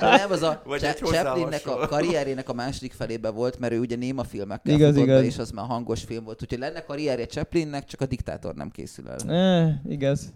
De 0.00 0.16
nem, 0.16 0.30
az 0.30 0.42
a 0.42 0.62
Vagy 0.64 0.98
hozzá 1.00 1.22
Chaplinnek 1.22 1.66
a 1.66 1.70
hasonló. 1.70 1.86
karrierjének 1.86 2.48
a 2.48 2.52
második 2.52 2.92
felébe 2.92 3.30
volt, 3.30 3.58
mert 3.58 3.72
ő 3.72 3.78
ugye 3.78 3.96
néma 3.96 4.24
filmekkel 4.24 4.74
Igaz, 4.74 4.88
futott 4.92 5.06
be, 5.06 5.12
igaz. 5.12 5.24
és 5.24 5.38
az 5.38 5.50
már 5.50 5.66
hangos 5.66 6.04
film 6.04 6.24
volt. 6.24 6.42
Úgyhogy 6.42 6.58
lenne 6.58 6.84
karrierje 6.84 7.26
Chaplinnek, 7.26 7.84
csak 7.84 8.00
a 8.00 8.06
diktátor 8.06 8.54
nem 8.54 8.70
készül 8.70 9.08
el. 9.08 9.18
Eh, 9.36 9.74
igaz. 9.88 10.32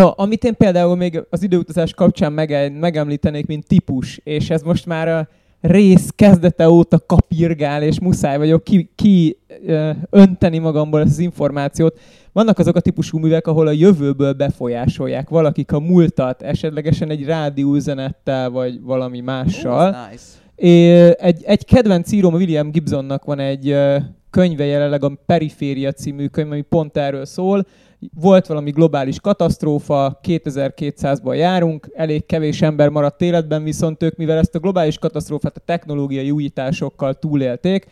Oh, 0.00 0.12
amit 0.16 0.44
én 0.44 0.56
például 0.56 0.96
még 0.96 1.22
az 1.30 1.42
időutazás 1.42 1.94
kapcsán 1.94 2.32
mege- 2.32 2.72
megemlítenék, 2.78 3.46
mint 3.46 3.66
típus, 3.66 4.16
és 4.16 4.50
ez 4.50 4.62
most 4.62 4.86
már 4.86 5.08
a 5.08 5.28
rész 5.66 6.08
kezdete 6.16 6.68
óta 6.68 6.98
kapirgál, 7.06 7.82
és 7.82 8.00
muszáj 8.00 8.38
vagyok 8.38 8.64
ki, 8.64 8.90
ki 8.94 9.38
ö, 9.66 9.90
önteni 10.10 10.58
magamból 10.58 11.00
ezt 11.00 11.10
az 11.10 11.18
információt. 11.18 11.98
Vannak 12.32 12.58
azok 12.58 12.76
a 12.76 12.80
típusú 12.80 13.18
művek, 13.18 13.46
ahol 13.46 13.66
a 13.66 13.70
jövőből 13.70 14.32
befolyásolják 14.32 15.28
valakik 15.28 15.72
a 15.72 15.80
múltat, 15.80 16.42
esetlegesen 16.42 17.10
egy 17.10 17.24
rádióüzenettel, 17.24 18.50
vagy 18.50 18.80
valami 18.82 19.20
mással. 19.20 19.94
Ez 19.94 20.10
nice. 20.10 20.24
É, 20.56 21.14
egy, 21.18 21.42
egy 21.44 21.64
kedvenc 21.64 22.12
íróm, 22.12 22.34
William 22.34 22.70
Gibsonnak 22.70 23.24
van 23.24 23.38
egy 23.38 23.76
könyve 24.30 24.64
jelenleg, 24.64 25.04
a 25.04 25.12
Periféria 25.26 25.92
című 25.92 26.26
könyv, 26.26 26.50
ami 26.50 26.60
pont 26.60 26.96
erről 26.96 27.24
szól. 27.24 27.66
Volt 28.20 28.46
valami 28.46 28.70
globális 28.70 29.20
katasztrófa, 29.20 30.20
2200-ban 30.22 31.36
járunk, 31.36 31.90
elég 31.94 32.26
kevés 32.26 32.62
ember 32.62 32.88
maradt 32.88 33.20
életben, 33.20 33.62
viszont 33.62 34.02
ők, 34.02 34.16
mivel 34.16 34.38
ezt 34.38 34.54
a 34.54 34.58
globális 34.58 34.98
katasztrófát 34.98 35.56
a 35.56 35.60
technológiai 35.60 36.30
újításokkal 36.30 37.14
túlélték, 37.14 37.86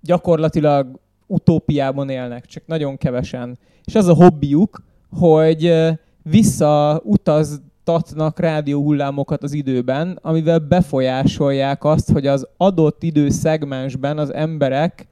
gyakorlatilag 0.00 1.00
utópiában 1.26 2.08
élnek, 2.08 2.46
csak 2.46 2.62
nagyon 2.66 2.96
kevesen. 2.96 3.58
És 3.84 3.94
az 3.94 4.06
a 4.06 4.14
hobbiuk, 4.14 4.82
hogy 5.18 5.74
visszautaztatnak 6.22 8.38
rádióhullámokat 8.38 9.42
az 9.42 9.52
időben, 9.52 10.18
amivel 10.22 10.58
befolyásolják 10.58 11.84
azt, 11.84 12.10
hogy 12.10 12.26
az 12.26 12.46
adott 12.56 13.02
időszegmensben 13.02 14.18
az 14.18 14.32
emberek 14.32 15.06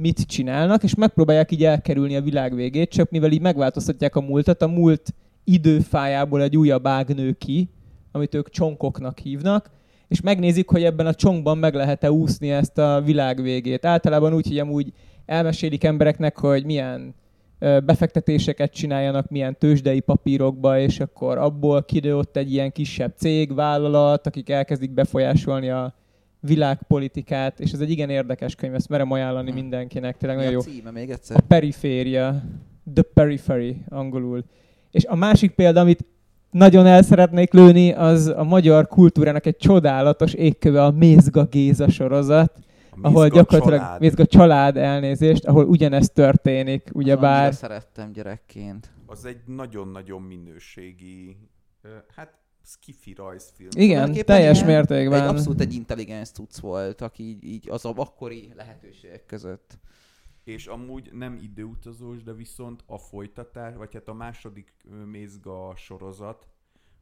mit 0.00 0.26
csinálnak, 0.26 0.82
és 0.82 0.94
megpróbálják 0.94 1.50
így 1.52 1.64
elkerülni 1.64 2.16
a 2.16 2.22
világ 2.22 2.54
végét, 2.54 2.90
csak 2.90 3.10
mivel 3.10 3.32
így 3.32 3.40
megváltoztatják 3.40 4.16
a 4.16 4.20
múltat, 4.20 4.62
a 4.62 4.66
múlt 4.66 5.14
időfájából 5.44 6.42
egy 6.42 6.56
újabb 6.56 6.86
ág 6.86 7.14
nő 7.14 7.32
ki, 7.32 7.70
amit 8.12 8.34
ők 8.34 8.50
csonkoknak 8.50 9.18
hívnak, 9.18 9.70
és 10.08 10.20
megnézik, 10.20 10.68
hogy 10.68 10.84
ebben 10.84 11.06
a 11.06 11.14
csonkban 11.14 11.58
meg 11.58 11.74
lehet-e 11.74 12.12
úszni 12.12 12.50
ezt 12.50 12.78
a 12.78 13.02
világ 13.04 13.42
végét. 13.42 13.84
Általában 13.84 14.34
úgy, 14.34 14.46
hogy 14.46 14.58
amúgy 14.58 14.92
elmesélik 15.26 15.84
embereknek, 15.84 16.38
hogy 16.38 16.64
milyen 16.64 17.14
befektetéseket 17.58 18.72
csináljanak, 18.72 19.28
milyen 19.28 19.58
tőzsdei 19.58 20.00
papírokba, 20.00 20.78
és 20.78 21.00
akkor 21.00 21.38
abból 21.38 21.82
kidő 21.82 22.20
egy 22.32 22.52
ilyen 22.52 22.72
kisebb 22.72 23.12
cég, 23.16 23.54
vállalat, 23.54 24.26
akik 24.26 24.50
elkezdik 24.50 24.90
befolyásolni 24.90 25.70
a 25.70 25.94
világpolitikát, 26.40 27.60
és 27.60 27.72
ez 27.72 27.80
egy 27.80 27.90
igen 27.90 28.10
érdekes 28.10 28.54
könyv, 28.54 28.74
ezt 28.74 28.88
merem 28.88 29.10
ajánlani 29.10 29.50
Hm. 29.50 29.56
mindenkinek, 29.56 30.16
tényleg 30.16 30.38
Mi 30.38 30.44
nagyon 30.44 30.60
a 30.60 30.64
jó. 30.66 30.72
címe 30.72 30.90
még 30.90 31.10
A 31.10 31.12
egyszer? 31.12 31.40
periféria, 31.40 32.42
the 32.94 33.02
periphery 33.02 33.76
angolul. 33.88 34.44
És 34.90 35.04
a 35.04 35.14
másik 35.16 35.50
példa, 35.50 35.80
amit 35.80 36.04
nagyon 36.50 36.86
el 36.86 37.02
szeretnék 37.02 37.52
lőni, 37.52 37.92
az 37.92 38.26
a 38.26 38.42
magyar 38.44 38.86
kultúrának 38.88 39.46
egy 39.46 39.56
csodálatos 39.56 40.32
égköve, 40.32 40.84
a 40.84 40.90
Mézga 40.90 41.44
Géza 41.44 41.88
sorozat, 41.88 42.52
A 42.90 42.96
ahol 43.02 43.22
Mézga 43.22 43.36
gyakorlatilag 43.36 43.80
család. 43.80 44.00
Mézga 44.00 44.26
család 44.26 44.76
elnézést, 44.76 45.44
ahol 45.44 45.64
ugyanezt 45.64 46.14
történik, 46.14 46.90
ugyebár. 46.92 47.54
szerettem 47.54 48.12
gyerekként. 48.12 48.90
Az 49.06 49.24
egy 49.24 49.40
nagyon-nagyon 49.46 50.22
minőségi, 50.22 51.36
hát 52.16 52.32
skifi 52.62 53.14
rajzfilm. 53.14 53.68
Igen, 53.76 54.12
teljes 54.12 54.56
ilyen- 54.56 54.70
mértékben. 54.70 55.22
Egy 55.22 55.28
abszolút 55.28 55.60
egy 55.60 55.74
intelligens 55.74 56.30
cucc 56.30 56.58
volt, 56.58 57.00
aki 57.00 57.22
így, 57.22 57.44
így 57.44 57.70
az 57.70 57.84
a 57.84 57.92
akkori 57.96 58.52
lehetőségek 58.54 59.26
között. 59.26 59.78
És 60.44 60.66
amúgy 60.66 61.10
nem 61.12 61.38
időutazós, 61.42 62.22
de 62.22 62.32
viszont 62.32 62.82
a 62.86 62.98
folytatás, 62.98 63.74
vagy 63.74 63.92
hát 63.92 64.08
a 64.08 64.14
második 64.14 64.74
Mézga 65.06 65.72
sorozat, 65.76 66.48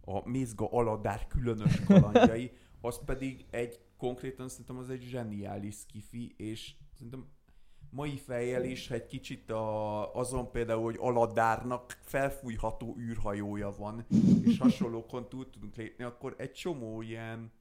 a 0.00 0.28
Mézga 0.28 0.68
Aladár 0.70 1.26
különös 1.26 1.80
kalandjai, 1.86 2.50
az 2.80 3.00
pedig 3.04 3.46
egy, 3.50 3.80
konkrétan 3.96 4.48
szerintem 4.48 4.76
az 4.76 4.90
egy 4.90 5.02
zseniális 5.02 5.74
skifi, 5.74 6.34
és 6.36 6.74
szerintem 6.94 7.26
mai 7.90 8.16
fejjel 8.16 8.64
is, 8.64 8.90
egy 8.90 9.06
kicsit 9.06 9.50
a, 9.50 10.14
azon 10.14 10.50
például, 10.50 10.82
hogy 10.82 10.96
Aladárnak 10.98 11.98
felfújható 12.02 12.96
űrhajója 12.98 13.74
van, 13.78 14.06
és 14.42 14.58
hasonlókon 14.58 15.28
túl 15.28 15.50
tudunk 15.50 15.76
lépni, 15.76 16.04
akkor 16.04 16.34
egy 16.38 16.52
csomó 16.52 17.02
ilyen 17.02 17.52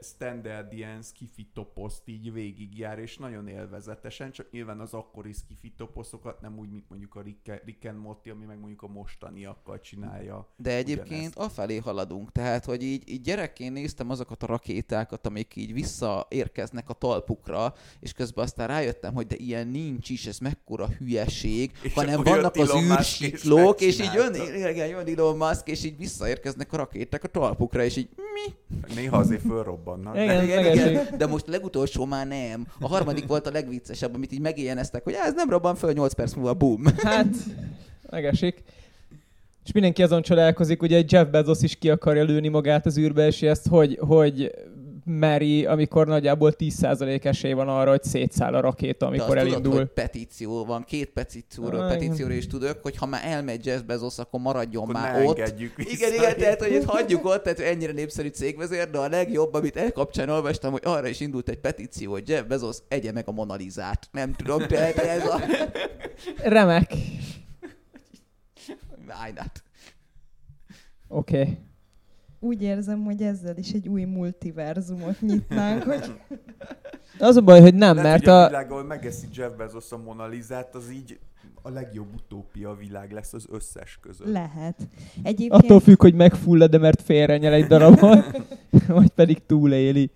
standard 0.00 0.72
ilyen 0.72 1.02
skifi 1.02 1.50
toposzt 1.54 2.02
így 2.04 2.32
végigjár, 2.32 2.98
és 2.98 3.16
nagyon 3.16 3.48
élvezetesen, 3.48 4.32
csak 4.32 4.50
nyilván 4.50 4.80
az 4.80 4.94
akkori 4.94 5.32
skifi 5.32 5.72
toposzokat 5.76 6.40
nem 6.40 6.58
úgy, 6.58 6.70
mint 6.70 6.88
mondjuk 6.88 7.14
a 7.14 7.20
Rick, 7.20 7.62
Rick 7.64 7.84
and 7.84 7.98
Morty, 7.98 8.30
ami 8.30 8.44
meg 8.44 8.58
mondjuk 8.58 8.82
a 8.82 8.88
mostaniakkal 8.88 9.80
csinálja. 9.80 10.48
De 10.56 10.76
egyébként 10.76 11.10
Ugyanezt. 11.10 11.38
afelé 11.38 11.76
haladunk, 11.76 12.32
tehát, 12.32 12.64
hogy 12.64 12.82
így, 12.82 13.08
így 13.08 13.20
gyerekként 13.20 13.74
néztem 13.74 14.10
azokat 14.10 14.42
a 14.42 14.46
rakétákat, 14.46 15.26
amik 15.26 15.56
így 15.56 15.72
visszaérkeznek 15.72 16.88
a 16.88 16.92
talpukra, 16.92 17.74
és 18.00 18.12
közben 18.12 18.44
aztán 18.44 18.68
rájöttem, 18.68 19.14
hogy 19.14 19.26
de 19.26 19.36
ilyen 19.36 19.68
nincs 19.68 20.10
is, 20.10 20.26
ez 20.26 20.38
mekkora 20.38 20.88
hülyeség, 20.88 21.72
És 21.82 21.94
hanem 21.94 22.22
vannak 22.22 22.56
az 22.56 22.72
Musk 22.72 23.20
és 23.20 23.32
űrsiklók, 23.32 23.80
és, 23.80 24.00
így 24.00 24.12
jön, 24.14 24.34
igen, 24.34 24.86
jön 24.86 25.18
Elon 25.18 25.36
Musk, 25.36 25.68
és 25.68 25.84
így 25.84 25.96
visszaérkeznek 25.96 26.72
a 26.72 26.76
rakéták 26.76 27.24
a 27.24 27.28
talpukra, 27.28 27.84
és 27.84 27.96
így 27.96 28.08
mi? 28.16 28.54
Néha 28.94 29.16
azért 29.16 29.42
fölrobbannak. 29.54 30.16
Igen, 30.16 30.44
igen, 30.44 30.62
megesik. 30.62 30.90
igen, 30.90 31.06
de 31.18 31.26
most 31.26 31.48
a 31.48 31.50
legutolsó 31.50 32.04
már 32.04 32.26
nem. 32.26 32.66
A 32.80 32.88
harmadik 32.88 33.26
volt 33.26 33.46
a 33.46 33.50
legviccesebb, 33.50 34.14
amit 34.14 34.32
így 34.32 34.40
megéjjeneztek, 34.40 35.04
hogy 35.04 35.14
"Á, 35.14 35.26
ez 35.26 35.34
nem 35.34 35.50
robban 35.50 35.74
föl 35.74 35.92
8 35.92 36.12
perc 36.12 36.34
múlva, 36.34 36.54
bum. 36.54 36.82
Hát, 36.96 37.34
megesik. 38.10 38.62
És 39.64 39.72
mindenki 39.72 40.02
azon 40.02 40.22
csodálkozik, 40.22 40.82
ugye 40.82 41.02
Jeff 41.08 41.28
Bezos 41.28 41.62
is 41.62 41.76
ki 41.76 41.90
akarja 41.90 42.24
lőni 42.24 42.48
magát 42.48 42.86
az 42.86 42.98
űrbe, 42.98 43.26
és 43.26 43.42
ezt 43.42 43.68
hogy, 43.68 43.98
hogy 44.00 44.50
meri, 45.04 45.66
amikor 45.66 46.06
nagyjából 46.06 46.54
10% 46.58 47.24
esély 47.24 47.52
van 47.52 47.68
arra, 47.68 47.90
hogy 47.90 48.02
szétszáll 48.02 48.54
a 48.54 48.60
rakéta, 48.60 49.06
amikor 49.06 49.34
De 49.34 49.40
azt 49.40 49.40
elindul. 49.40 49.62
Tudod, 49.62 49.78
hogy 49.78 50.04
petíció 50.04 50.64
van, 50.64 50.84
két 50.84 51.10
petícióról, 51.10 51.80
Ah, 51.80 51.88
petícióról 51.88 52.36
is 52.36 52.46
tudok, 52.46 52.78
hogy 52.82 52.96
ha 52.96 53.06
már 53.06 53.20
elmegy 53.24 53.66
Jeff 53.66 53.80
Bezos, 53.80 54.18
akkor 54.18 54.40
maradjon 54.40 54.82
Akkor 54.82 54.94
már 54.94 55.12
ne 55.20 55.24
ott. 55.26 55.38
engedjük 55.38 55.76
vissza. 55.76 55.90
Igen, 55.90 56.12
igen, 56.12 56.36
tehát 56.36 56.62
hogy 56.62 56.72
itt 56.72 56.84
hagyjuk 56.84 57.24
ott, 57.24 57.42
tehát 57.42 57.60
ennyire 57.60 57.92
népszerű 57.92 58.28
cégvezér, 58.28 58.90
de 58.90 58.98
a 58.98 59.08
legjobb, 59.08 59.54
amit 59.54 59.76
el 59.76 59.92
kapcsán 59.92 60.28
olvastam, 60.28 60.72
hogy 60.72 60.82
arra 60.84 61.08
is 61.08 61.20
indult 61.20 61.48
egy 61.48 61.60
petíció, 61.60 62.10
hogy 62.10 62.28
Jeff 62.28 62.42
Bezos 62.44 62.76
egye 62.88 63.12
meg 63.12 63.28
a 63.28 63.32
Monalizát. 63.32 64.08
Nem 64.12 64.32
tudom, 64.32 64.66
tehát 64.66 64.96
ez 64.96 65.26
a... 65.26 65.40
Remek. 66.42 66.92
Why 69.06 69.32
not? 69.34 69.62
Oké. 71.08 71.40
Okay. 71.40 71.58
Úgy 72.44 72.62
érzem, 72.62 73.04
hogy 73.04 73.22
ezzel 73.22 73.56
is 73.56 73.72
egy 73.72 73.88
új 73.88 74.04
multiverzumot 74.04 75.20
nyitnánk, 75.20 75.82
hogy 75.92 76.12
Az 77.18 77.36
a 77.36 77.40
baj, 77.40 77.60
hogy 77.60 77.74
nem, 77.74 77.96
Lehet, 77.96 78.10
mert 78.10 78.24
hogy 78.24 78.32
a 78.32 78.42
a... 78.42 78.46
világ, 78.46 78.70
ahol 78.70 78.84
megeszi 78.84 79.26
Jeff 79.34 79.52
Bezos 79.56 79.92
a 79.92 79.98
Mona 79.98 80.24
az 80.72 80.90
így 80.90 81.18
a 81.62 81.70
legjobb 81.70 82.14
utópia 82.14 82.74
világ 82.74 83.12
lesz 83.12 83.32
az 83.32 83.46
összes 83.50 83.98
között. 84.02 84.32
lehet. 84.32 84.88
Egyébként 85.22 85.62
Attól 85.62 85.80
függ, 85.80 86.00
hogy 86.00 86.14
megfullad, 86.14 86.70
de 86.70 86.78
mert 86.78 87.02
félrenyel 87.02 87.52
egy 87.52 87.66
darabot, 87.66 88.42
vagy 88.86 89.10
pedig 89.10 89.46
túléli. 89.46 90.10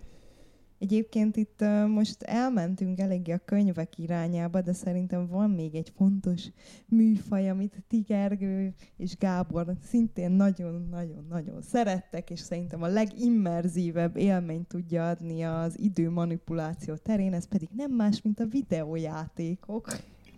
Egyébként 0.79 1.37
itt 1.37 1.59
uh, 1.61 1.89
most 1.89 2.23
elmentünk 2.23 3.01
eléggé 3.01 3.33
a 3.33 3.41
könyvek 3.45 3.99
irányába, 3.99 4.61
de 4.61 4.73
szerintem 4.73 5.27
van 5.27 5.51
még 5.51 5.75
egy 5.75 5.93
fontos 5.97 6.43
műfaj, 6.87 7.51
amit 7.51 7.83
Tigergő 7.89 8.75
és 8.97 9.17
Gábor 9.17 9.67
szintén 9.83 10.31
nagyon-nagyon-nagyon 10.31 11.63
szerettek, 11.63 12.31
és 12.31 12.41
szerintem 12.41 12.83
a 12.83 12.87
legimmerzívebb 12.87 14.17
élményt 14.17 14.69
tudja 14.69 15.09
adni 15.09 15.43
az 15.43 15.81
idő 15.81 16.11
manipuláció 16.11 16.95
terén, 16.95 17.33
ez 17.33 17.49
pedig 17.49 17.69
nem 17.77 17.91
más, 17.91 18.23
mint 18.23 18.41
a 18.41 18.47
videójátékok. 18.47 19.87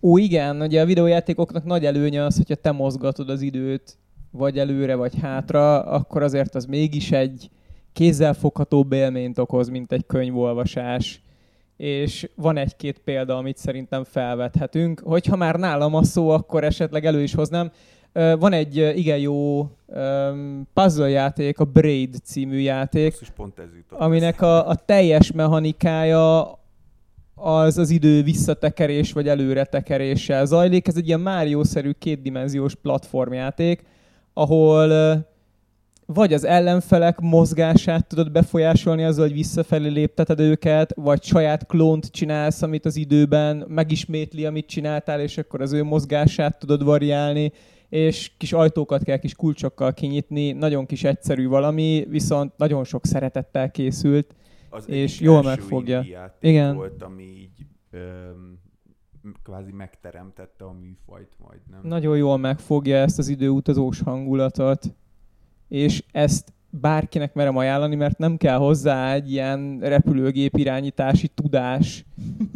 Ó, 0.02 0.18
igen, 0.18 0.60
ugye 0.60 0.80
a 0.80 0.86
videójátékoknak 0.86 1.64
nagy 1.64 1.84
előnye 1.84 2.24
az, 2.24 2.36
hogyha 2.36 2.54
te 2.54 2.70
mozgatod 2.70 3.30
az 3.30 3.40
időt, 3.40 3.98
vagy 4.30 4.58
előre, 4.58 4.94
vagy 4.94 5.18
hátra, 5.18 5.82
akkor 5.82 6.22
azért 6.22 6.54
az 6.54 6.64
mégis 6.64 7.12
egy 7.12 7.50
kézzelfoghatóbb 7.92 8.92
élményt 8.92 9.38
okoz, 9.38 9.68
mint 9.68 9.92
egy 9.92 10.06
könyvolvasás. 10.06 11.22
És 11.76 12.28
van 12.34 12.56
egy-két 12.56 12.98
példa, 12.98 13.36
amit 13.36 13.56
szerintem 13.56 14.04
felvethetünk. 14.04 15.00
Hogyha 15.04 15.36
már 15.36 15.54
nálam 15.54 15.94
a 15.94 16.04
szó, 16.04 16.28
akkor 16.28 16.64
esetleg 16.64 17.04
elő 17.06 17.22
is 17.22 17.34
hoznám. 17.34 17.70
Van 18.12 18.52
egy 18.52 18.76
igen 18.76 19.18
jó 19.18 19.68
puzzle 20.74 21.08
játék, 21.08 21.58
a 21.58 21.64
Braid 21.64 22.16
című 22.24 22.58
játék, 22.58 23.18
aminek 23.88 24.42
a, 24.42 24.68
a 24.68 24.74
teljes 24.74 25.32
mechanikája 25.32 26.58
az 27.34 27.78
az 27.78 27.90
idő 27.90 28.22
visszatekerés 28.22 29.12
vagy 29.12 29.28
előretekeréssel 29.28 30.46
zajlik. 30.46 30.88
Ez 30.88 30.96
egy 30.96 31.06
ilyen 31.06 31.20
Mario-szerű 31.20 31.90
kétdimenziós 31.90 32.74
platformjáték, 32.74 33.84
ahol 34.32 34.88
vagy 36.14 36.32
az 36.32 36.44
ellenfelek 36.44 37.20
mozgását 37.20 38.06
tudod 38.06 38.32
befolyásolni 38.32 39.04
azzal, 39.04 39.24
hogy 39.26 39.32
visszafelé 39.32 39.88
lépteted 39.88 40.40
őket, 40.40 40.94
vagy 40.94 41.22
saját 41.22 41.66
klónt 41.66 42.10
csinálsz, 42.10 42.62
amit 42.62 42.84
az 42.84 42.96
időben 42.96 43.64
megismétli, 43.68 44.46
amit 44.46 44.66
csináltál, 44.66 45.20
és 45.20 45.38
akkor 45.38 45.60
az 45.60 45.72
ő 45.72 45.82
mozgását 45.82 46.58
tudod 46.58 46.84
variálni, 46.84 47.52
és 47.88 48.32
kis 48.36 48.52
ajtókat 48.52 49.02
kell 49.02 49.16
kis 49.16 49.34
kulcsokkal 49.34 49.94
kinyitni, 49.94 50.52
nagyon 50.52 50.86
kis 50.86 51.04
egyszerű 51.04 51.48
valami, 51.48 52.06
viszont 52.08 52.52
nagyon 52.56 52.84
sok 52.84 53.06
szeretettel 53.06 53.70
készült. 53.70 54.34
az 54.70 54.88
és 54.88 55.20
jól 55.20 55.42
megfogja. 55.42 56.04
Igen. 56.40 56.74
volt, 56.74 57.02
ami 57.02 57.22
így 57.22 57.66
öm, 57.90 58.58
kvázi 59.42 59.72
megteremtette 59.72 60.64
a 60.64 60.72
műfajt 60.72 61.30
majdnem. 61.38 61.80
Nagyon 61.82 62.16
jól 62.16 62.38
megfogja 62.38 62.96
ezt 62.96 63.18
az 63.18 63.28
időutazós 63.28 64.00
hangulatot, 64.00 64.94
és 65.70 66.04
ezt 66.12 66.52
bárkinek 66.70 67.34
merem 67.34 67.56
ajánlani, 67.56 67.94
mert 67.94 68.18
nem 68.18 68.36
kell 68.36 68.56
hozzá 68.56 69.14
egy 69.14 69.30
ilyen 69.30 69.78
repülőgép 69.80 70.56
irányítási 70.56 71.28
tudás, 71.28 72.04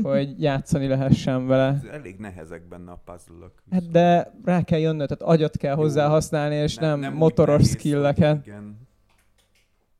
hogy 0.03 0.43
játszani 0.43 0.87
lehessen 0.87 1.47
vele. 1.47 1.67
Ez 1.67 1.85
Elég 1.85 2.17
nehezek 2.19 2.69
benne 2.69 2.91
a 2.91 3.03
puzzle-ök. 3.05 3.53
Hát 3.71 3.91
de 3.91 4.33
rá 4.45 4.63
kell 4.63 4.79
jönnöd, 4.79 5.09
tehát 5.09 5.35
agyat 5.35 5.57
kell 5.57 5.75
hozzá 5.75 6.05
Jó. 6.05 6.11
használni, 6.11 6.55
és 6.55 6.77
nem, 6.77 7.01
nem 7.01 7.13
úgy 7.13 7.19
motoros 7.19 7.69
skilleket. 7.69 8.47
Igen. 8.47 8.83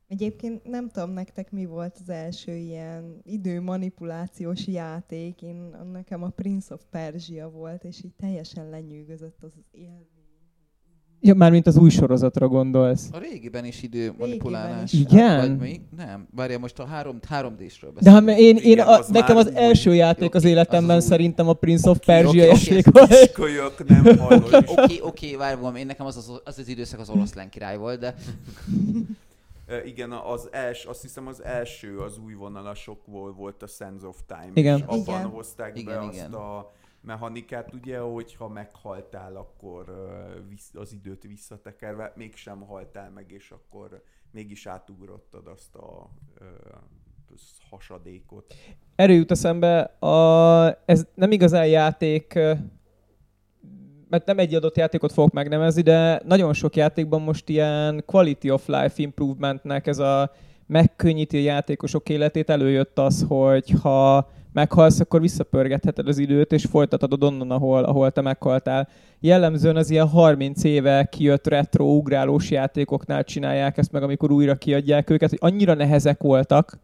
Egyébként 0.07 0.65
nem 0.65 0.89
tudom 0.89 1.09
nektek 1.09 1.51
mi 1.51 1.65
volt 1.65 1.97
az 1.99 2.09
első 2.09 2.55
ilyen 2.55 3.21
időmanipulációs 3.23 4.67
játék. 4.67 5.41
Én, 5.41 5.75
nekem 5.91 6.23
a 6.23 6.29
Prince 6.29 6.73
of 6.73 6.81
Persia 6.89 7.49
volt, 7.49 7.83
és 7.83 8.03
így 8.03 8.13
teljesen 8.13 8.69
lenyűgözött 8.69 9.43
az 9.43 9.53
élmény. 9.71 10.14
Ja, 11.25 11.33
mármint 11.33 11.67
az 11.67 11.77
új 11.77 11.89
sorozatra 11.89 12.47
gondolsz. 12.47 13.07
A 13.11 13.17
régiben 13.17 13.65
is 13.65 13.83
idő 13.83 14.13
manipulálás. 14.19 14.93
Igen? 14.93 15.37
Vagy 15.39 15.57
még? 15.57 15.81
Nem. 15.97 16.27
Várja, 16.35 16.59
most 16.59 16.79
a 16.79 16.85
3, 16.85 17.19
3D-sről 17.29 17.89
De 17.99 18.11
ha 18.11 18.21
beszélünk. 18.21 18.39
én, 18.39 18.55
én 18.65 18.71
Igen, 18.71 18.87
a, 18.87 18.97
az 18.97 19.07
nekem 19.07 19.37
az 19.37 19.47
új. 19.47 19.55
első 19.55 19.93
játék 19.93 20.35
az 20.35 20.41
Oké, 20.41 20.51
életemben 20.51 20.95
az 20.95 21.03
az 21.03 21.09
szerintem 21.09 21.47
a 21.47 21.53
Prince 21.53 21.89
of 21.89 21.99
Persia 22.05 22.43
játék 22.43 22.85
volt. 22.91 23.87
Nem. 23.87 24.05
Oké, 24.65 24.99
oké, 25.01 25.35
várjam, 25.41 25.75
én 25.75 25.85
nekem 25.85 26.05
az 26.05 26.17
az, 26.17 26.31
az 26.43 26.57
az 26.59 26.67
időszak 26.67 26.99
az 26.99 27.09
oroszlán 27.09 27.49
király 27.49 27.77
volt, 27.77 27.99
de 27.99 28.15
Ö, 29.67 29.77
Igen, 29.91 30.11
az 30.11 30.47
els, 30.51 30.83
azt 30.85 31.01
hiszem 31.01 31.27
az 31.27 31.43
első 31.43 31.97
az 31.97 32.19
új 32.25 32.33
vonalasokból 32.33 33.33
volt 33.33 33.63
a 33.63 33.67
Sense 33.67 34.07
of 34.07 34.17
Time. 34.27 34.51
Igen. 34.53 34.77
És 34.77 34.83
abban 34.87 35.19
Igen. 35.19 35.25
hozták 35.25 35.79
Igen, 35.79 35.85
be 35.85 36.09
igen. 36.13 36.25
azt 36.25 36.33
a 36.33 36.73
mechanikát, 37.05 37.73
ugye, 37.73 37.99
hogy 37.99 38.35
ha 38.35 38.47
meghaltál, 38.47 39.35
akkor 39.35 39.85
az 40.73 40.93
időt 40.93 41.23
visszatekerve, 41.23 42.13
mégsem 42.15 42.61
haltál 42.61 43.09
meg, 43.09 43.31
és 43.31 43.51
akkor 43.51 44.03
mégis 44.31 44.65
átugrottad 44.65 45.47
azt 45.47 45.75
a 45.75 46.09
hasadékot. 47.69 48.53
Erő 48.95 49.13
jut 49.13 49.31
eszembe, 49.31 49.81
a, 49.83 50.65
ez 50.85 51.07
nem 51.13 51.31
igazán 51.31 51.67
játék, 51.67 52.33
mert 54.09 54.25
nem 54.25 54.39
egy 54.39 54.55
adott 54.55 54.77
játékot 54.77 55.11
fogok 55.11 55.33
megnevezni, 55.33 55.81
de 55.81 56.21
nagyon 56.25 56.53
sok 56.53 56.75
játékban 56.75 57.21
most 57.21 57.49
ilyen 57.49 58.03
quality 58.05 58.49
of 58.49 58.67
life 58.67 58.93
improvementnek 58.95 59.87
ez 59.87 59.97
a 59.97 60.31
megkönnyíti 60.67 61.37
a 61.37 61.41
játékosok 61.41 62.09
életét, 62.09 62.49
előjött 62.49 62.99
az, 62.99 63.25
hogy 63.27 63.69
ha 63.81 64.29
meghalsz, 64.55 64.99
akkor 64.99 65.21
visszapörgetheted 65.21 66.07
az 66.07 66.17
időt, 66.17 66.51
és 66.51 66.65
folytatod 66.65 67.23
onnan, 67.23 67.51
ahol, 67.51 67.83
ahol 67.83 68.11
te 68.11 68.21
meghaltál. 68.21 68.87
Jellemzően 69.19 69.75
az 69.75 69.89
ilyen 69.89 70.07
30 70.07 70.63
éve 70.63 71.07
kijött 71.11 71.47
retro 71.47 71.85
ugrálós 71.85 72.51
játékoknál 72.51 73.23
csinálják 73.23 73.77
ezt 73.77 73.91
meg, 73.91 74.03
amikor 74.03 74.31
újra 74.31 74.55
kiadják 74.55 75.09
őket, 75.09 75.29
hogy 75.29 75.39
annyira 75.41 75.73
nehezek 75.73 76.21
voltak, 76.21 76.79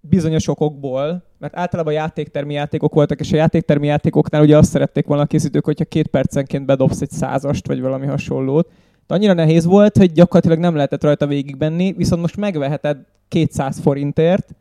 bizonyos 0.00 0.48
okokból, 0.48 1.22
mert 1.38 1.56
általában 1.56 1.92
játéktermi 1.92 2.54
játékok 2.54 2.94
voltak, 2.94 3.20
és 3.20 3.32
a 3.32 3.36
játéktermi 3.36 3.86
játékoknál 3.86 4.42
ugye 4.42 4.56
azt 4.56 4.70
szerették 4.70 5.06
volna 5.06 5.22
a 5.22 5.26
készítők, 5.26 5.64
hogyha 5.64 5.84
két 5.84 6.06
percenként 6.06 6.66
bedobsz 6.66 7.00
egy 7.00 7.10
százast, 7.10 7.66
vagy 7.66 7.80
valami 7.80 8.06
hasonlót. 8.06 8.70
De 9.06 9.14
annyira 9.14 9.32
nehéz 9.32 9.64
volt, 9.64 9.96
hogy 9.96 10.12
gyakorlatilag 10.12 10.58
nem 10.58 10.74
lehetett 10.74 11.02
rajta 11.02 11.26
végigbenni, 11.26 11.92
viszont 11.92 12.20
most 12.20 12.36
megveheted 12.36 12.98
200 13.28 13.78
forintért, 13.78 14.54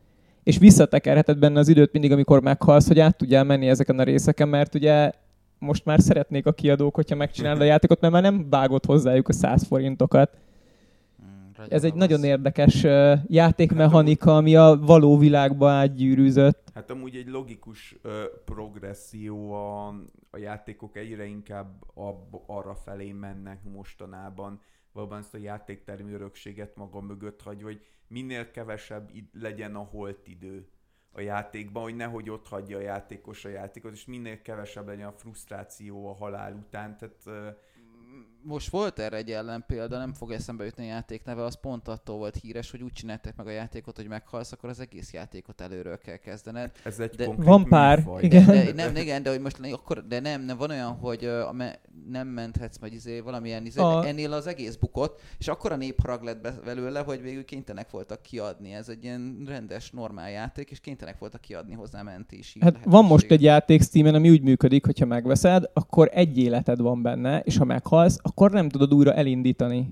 és 0.47 0.57
visszatekerheted 0.57 1.39
benne 1.39 1.59
az 1.59 1.67
időt 1.67 1.91
mindig, 1.91 2.11
amikor 2.11 2.41
meghalsz, 2.41 2.87
hogy 2.87 2.99
át 2.99 3.17
tudjál 3.17 3.43
menni 3.43 3.67
ezeken 3.67 3.99
a 3.99 4.03
részeken, 4.03 4.47
mert 4.47 4.75
ugye 4.75 5.11
most 5.59 5.85
már 5.85 6.01
szeretnék 6.01 6.45
a 6.45 6.51
kiadók, 6.51 6.95
hogyha 6.95 7.15
megcsinálod 7.15 7.61
a 7.61 7.65
játékot, 7.73 7.99
mert 7.99 8.13
már 8.13 8.21
nem 8.21 8.49
vágott 8.49 8.85
hozzájuk 8.85 9.27
a 9.27 9.33
100 9.33 9.63
forintokat. 9.67 10.37
Mm, 11.23 11.63
Ez 11.69 11.83
egy 11.83 11.93
nagyon 11.93 12.23
érdekes 12.23 12.83
ö, 12.83 13.13
játékmechanika, 13.27 14.35
ami 14.35 14.55
a 14.55 14.79
való 14.81 15.17
világba 15.17 15.69
átgyűrűzött. 15.69 16.71
Hát 16.73 16.91
amúgy 16.91 17.15
egy 17.15 17.27
logikus 17.27 17.95
ö, 18.01 18.23
progresszió 18.45 19.51
a, 19.53 19.87
a 20.31 20.37
játékok 20.37 20.97
egyre 20.97 21.25
inkább 21.25 21.67
ab, 21.93 22.41
arra 22.45 22.75
felé 22.75 23.11
mennek 23.11 23.59
mostanában, 23.75 24.59
valóban 24.97 25.19
ezt 25.19 25.33
a 25.33 25.37
játéktermi 25.37 26.13
örökséget 26.13 26.75
maga 26.75 27.01
mögött 27.01 27.41
hagy, 27.41 27.61
hogy 27.61 27.85
minél 28.07 28.51
kevesebb 28.51 29.11
legyen 29.31 29.75
a 29.75 29.83
holt 29.83 30.27
idő 30.27 30.69
a 31.11 31.21
játékban, 31.21 31.83
hogy 31.83 31.95
nehogy 31.95 32.29
ott 32.29 32.47
hagyja 32.47 32.77
a 32.77 32.81
játékos 32.81 33.45
a 33.45 33.49
játékot, 33.49 33.93
és 33.93 34.05
minél 34.05 34.41
kevesebb 34.41 34.87
legyen 34.87 35.07
a 35.07 35.11
frusztráció 35.11 36.09
a 36.09 36.13
halál 36.13 36.53
után. 36.53 36.97
Tehát 36.97 37.53
most 38.41 38.69
volt 38.69 38.99
erre 38.99 39.17
egy 39.17 39.31
ellenpélda, 39.31 39.97
nem 39.97 40.13
fog 40.13 40.31
eszembe 40.31 40.63
jutni 40.65 40.83
a 40.83 40.87
játék 40.87 41.23
neve, 41.23 41.43
az 41.43 41.59
pont 41.59 41.87
attól 41.87 42.17
volt 42.17 42.35
híres, 42.41 42.71
hogy 42.71 42.81
úgy 42.81 42.91
csinálták 42.91 43.35
meg 43.35 43.47
a 43.47 43.51
játékot, 43.51 43.95
hogy 43.95 44.07
meghalsz, 44.07 44.51
akkor 44.51 44.69
az 44.69 44.79
egész 44.79 45.13
játékot 45.13 45.61
előről 45.61 45.97
kell 45.97 46.15
kezdened. 46.15 46.71
Ez 46.83 46.99
egy 46.99 47.09
De- 47.15 47.33
Van 47.37 47.65
pár, 47.65 47.97
műfaj. 47.97 48.23
igen. 48.23 48.45
De, 48.45 48.73
nem, 48.73 48.95
igen, 48.95 49.23
de 49.23 49.29
hogy 49.29 49.41
most 49.41 49.59
akkor, 49.71 50.07
de 50.07 50.19
nem, 50.19 50.41
nem 50.41 50.57
van 50.57 50.69
olyan, 50.69 50.91
hogy 50.91 51.25
a 51.25 51.51
me, 51.51 51.79
nem 52.09 52.27
menthetsz 52.27 52.77
meg 52.77 52.93
izé, 52.93 53.19
valamilyen 53.19 53.65
izé, 53.65 53.79
A- 53.79 54.05
ennél 54.05 54.33
az 54.33 54.47
egész 54.47 54.75
bukott, 54.75 55.21
és 55.37 55.47
akkor 55.47 55.71
a 55.71 55.75
népharag 55.75 56.23
lett 56.23 56.41
be- 56.41 56.59
belőle, 56.65 56.99
hogy 56.99 57.21
végül 57.21 57.45
kénytelenek 57.45 57.89
voltak 57.91 58.21
kiadni. 58.21 58.73
Ez 58.73 58.89
egy 58.89 59.03
ilyen 59.03 59.43
rendes, 59.47 59.91
normál 59.91 60.29
játék, 60.31 60.71
és 60.71 60.79
kénytelenek 60.79 61.19
voltak 61.19 61.41
kiadni 61.41 61.73
hozzá 61.73 62.01
mentési 62.01 62.59
Hát 62.61 62.77
van 62.83 63.05
most 63.05 63.31
egy 63.31 63.41
játék 63.41 63.81
Steam-en, 63.81 64.15
ami 64.15 64.29
úgy 64.29 64.41
működik, 64.41 64.85
hogyha 64.85 65.05
megveszed, 65.05 65.63
akkor 65.73 66.09
egy 66.13 66.37
életed 66.37 66.79
van 66.79 67.01
benne, 67.01 67.39
és 67.39 67.57
ha 67.57 67.63
meghalsz, 67.65 68.17
akkor 68.27 68.51
nem 68.51 68.69
tudod 68.69 68.93
újra 68.93 69.13
elindítani. 69.13 69.89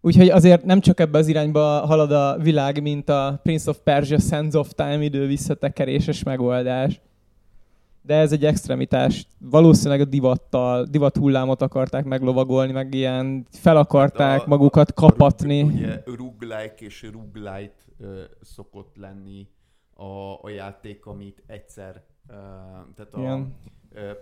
Úgyhogy 0.00 0.28
azért 0.28 0.64
nem 0.64 0.80
csak 0.80 1.00
ebbe 1.00 1.18
az 1.18 1.28
irányba 1.28 1.60
halad 1.60 2.12
a 2.12 2.36
világ, 2.38 2.82
mint 2.82 3.08
a 3.08 3.40
Prince 3.42 3.70
of 3.70 3.78
Persia 3.78 4.18
Sands 4.18 4.54
of 4.54 4.72
Time 4.72 5.02
idő 5.02 5.26
visszatekeréses 5.26 6.22
megoldás. 6.22 7.00
De 8.02 8.14
ez 8.14 8.32
egy 8.32 8.44
extremitás. 8.44 9.26
Valószínűleg 9.38 10.00
a 10.00 10.04
divattal, 10.04 10.84
divat 10.84 11.16
hullámot 11.16 11.62
akarták 11.62 12.04
meglovagolni, 12.04 12.72
meg 12.72 12.94
ilyen 12.94 13.46
fel 13.50 13.76
akarták 13.76 14.40
a- 14.42 14.48
magukat 14.48 14.90
a 14.90 14.92
kapatni. 14.94 15.62
Ugye 15.62 16.02
roguelike 16.04 16.84
és 16.84 17.08
roguelite 17.12 17.74
ö, 18.00 18.20
szokott 18.40 18.96
lenni 18.96 19.48
a, 19.94 20.38
a 20.42 20.48
játék, 20.54 21.06
amit 21.06 21.42
egyszer, 21.46 22.02
ö, 22.28 22.32
tehát 22.96 23.12
a, 23.14 23.18
Igen. 23.20 23.54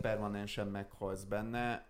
Permanensen 0.01 0.67
meghalsz 0.67 1.25
benne. 1.25 1.87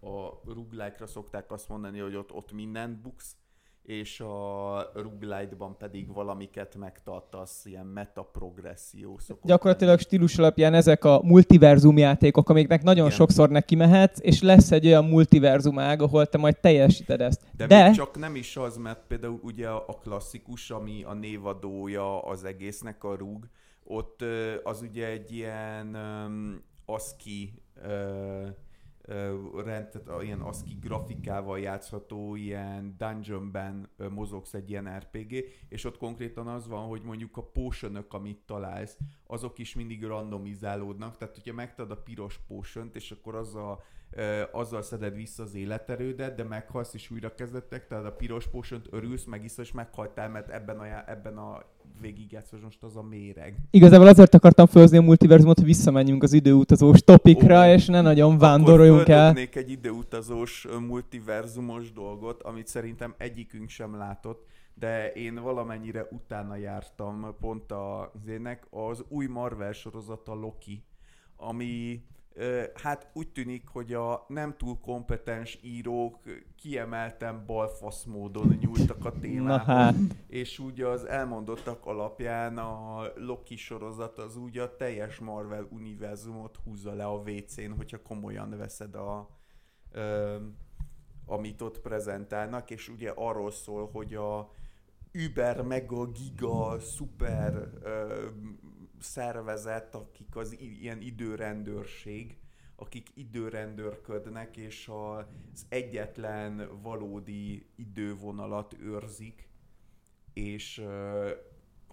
A 0.00 0.52
roguelike-ra 0.52 1.06
szokták 1.06 1.52
azt 1.52 1.68
mondani, 1.68 1.98
hogy 1.98 2.16
ott, 2.16 2.32
ott 2.32 2.52
mindent 2.52 3.00
buksz, 3.00 3.36
és 3.84 4.20
a 4.20 4.90
roguelite-ban 4.94 5.76
pedig 5.76 6.12
valamiket 6.12 6.76
megtartasz, 6.76 7.64
ilyen 7.64 7.86
metaprogresszió 7.86 9.18
szokott 9.18 9.44
Gyakorlatilag 9.44 9.98
stílus 9.98 10.38
alapján 10.38 10.74
ezek 10.74 11.04
a 11.04 11.20
multiverzum 11.22 11.96
játékok, 11.96 12.48
amiknek 12.48 12.82
nagyon 12.82 13.04
Igen. 13.04 13.16
sokszor 13.16 13.48
neki 13.48 13.74
mehetsz, 13.74 14.18
és 14.22 14.42
lesz 14.42 14.70
egy 14.70 14.86
olyan 14.86 15.04
multiverzum 15.04 15.78
ág, 15.78 16.02
ahol 16.02 16.26
te 16.26 16.38
majd 16.38 16.60
teljesíted 16.60 17.20
ezt. 17.20 17.42
De, 17.56 17.66
De, 17.66 17.84
még 17.84 17.94
csak 17.94 18.18
nem 18.18 18.36
is 18.36 18.56
az, 18.56 18.76
mert 18.76 19.06
például 19.06 19.40
ugye 19.42 19.68
a 19.68 19.98
klasszikus, 20.02 20.70
ami 20.70 21.02
a 21.02 21.12
névadója 21.12 22.22
az 22.22 22.44
egésznek, 22.44 23.04
a 23.04 23.14
rúg, 23.14 23.48
ott 23.84 24.24
az 24.62 24.82
ugye 24.82 25.06
egy 25.06 25.32
ilyen 25.32 25.94
ASCII 26.84 27.62
rend, 29.54 29.88
tehát 29.88 30.22
ilyen 30.22 30.40
ASCII 30.40 30.78
grafikával 30.80 31.60
játszható, 31.60 32.34
ilyen 32.34 32.94
dungeonben 32.98 33.88
mozogsz 34.10 34.54
egy 34.54 34.70
ilyen 34.70 34.98
RPG, 34.98 35.44
és 35.68 35.84
ott 35.84 35.96
konkrétan 35.96 36.46
az 36.46 36.68
van, 36.68 36.86
hogy 36.86 37.02
mondjuk 37.02 37.36
a 37.36 37.42
potionök, 37.42 38.12
amit 38.12 38.42
találsz, 38.46 38.98
azok 39.26 39.58
is 39.58 39.74
mindig 39.74 40.04
randomizálódnak, 40.04 41.16
tehát 41.16 41.34
hogyha 41.34 41.54
megtad 41.54 41.90
a 41.90 41.96
piros 41.96 42.40
potion 42.46 42.90
és 42.92 43.10
akkor 43.10 43.34
az 43.34 43.54
a 43.54 43.82
azzal 44.52 44.82
szeded 44.82 45.14
vissza 45.14 45.42
az 45.42 45.54
életerődet, 45.54 46.34
de 46.34 46.44
meghalsz 46.44 46.94
és 46.94 47.10
újra 47.10 47.34
kezdettek, 47.34 47.86
tehát 47.86 48.04
a 48.04 48.12
piros 48.12 48.48
potion 48.48 48.82
örülsz, 48.90 49.24
megiszol 49.24 49.64
és 49.64 49.72
meghaltál, 49.72 50.28
mert 50.28 50.48
ebben 50.48 50.78
a, 50.78 51.10
ebben 51.10 51.36
a 51.38 51.64
végigjátszás 52.00 52.60
most 52.60 52.82
az 52.82 52.96
a 52.96 53.02
méreg. 53.02 53.56
igazából 53.70 54.06
azért 54.06 54.34
akartam 54.34 54.66
főzni 54.66 54.96
a 54.96 55.02
multiverzumot, 55.02 55.56
hogy 55.56 55.66
visszamenjünk 55.66 56.22
az 56.22 56.32
időutazós 56.32 57.00
topikra, 57.00 57.60
Ó. 57.60 57.72
és 57.72 57.86
ne 57.86 58.00
nagyon 58.00 58.38
vándoroljunk 58.38 59.08
el. 59.08 59.36
egy 59.36 59.70
időutazós 59.70 60.66
multiverzumos 60.86 61.92
dolgot, 61.92 62.42
amit 62.42 62.66
szerintem 62.66 63.14
egyikünk 63.18 63.68
sem 63.68 63.96
látott, 63.96 64.46
de 64.74 65.12
én 65.12 65.34
valamennyire 65.42 66.08
utána 66.10 66.56
jártam 66.56 67.36
pont 67.40 67.72
az 67.72 68.28
ének, 68.28 68.66
az 68.70 69.04
új 69.08 69.26
Marvel 69.26 69.72
sorozata 69.72 70.34
Loki, 70.34 70.84
ami 71.36 72.02
hát 72.74 73.10
úgy 73.12 73.28
tűnik, 73.28 73.68
hogy 73.68 73.92
a 73.92 74.24
nem 74.28 74.56
túl 74.56 74.78
kompetens 74.80 75.58
írók 75.62 76.18
kiemelten 76.56 77.46
balfasz 77.46 78.04
módon 78.04 78.58
nyúltak 78.60 79.04
a 79.04 79.18
témához 79.18 79.66
hát, 79.66 79.94
és 80.26 80.58
úgy 80.58 80.80
az 80.80 81.04
elmondottak 81.04 81.86
alapján 81.86 82.58
a 82.58 83.02
Loki 83.16 83.56
sorozat 83.56 84.18
az 84.18 84.36
úgy 84.36 84.58
a 84.58 84.76
teljes 84.76 85.18
Marvel 85.18 85.68
univerzumot 85.70 86.58
húzza 86.64 86.92
le 86.92 87.04
a 87.04 87.22
WC-n, 87.26 87.70
hogyha 87.76 88.02
komolyan 88.02 88.56
veszed 88.56 88.94
a 88.94 89.28
ö, 89.92 90.36
amit 91.26 91.60
ott 91.60 91.80
prezentálnak, 91.80 92.70
és 92.70 92.88
ugye 92.88 93.12
arról 93.14 93.50
szól, 93.50 93.90
hogy 93.92 94.14
a 94.14 94.50
über, 95.12 95.62
mega, 95.62 96.06
giga, 96.06 96.78
szuper 96.78 97.70
ö, 97.82 98.26
szervezet, 99.04 99.94
akik 99.94 100.36
az 100.36 100.58
ilyen 100.60 101.00
időrendőrség, 101.00 102.38
akik 102.76 103.10
időrendőrködnek, 103.14 104.56
és 104.56 104.88
az 104.88 105.66
egyetlen 105.68 106.80
valódi 106.82 107.66
idővonalat 107.76 108.76
őrzik, 108.80 109.48
és 110.32 110.78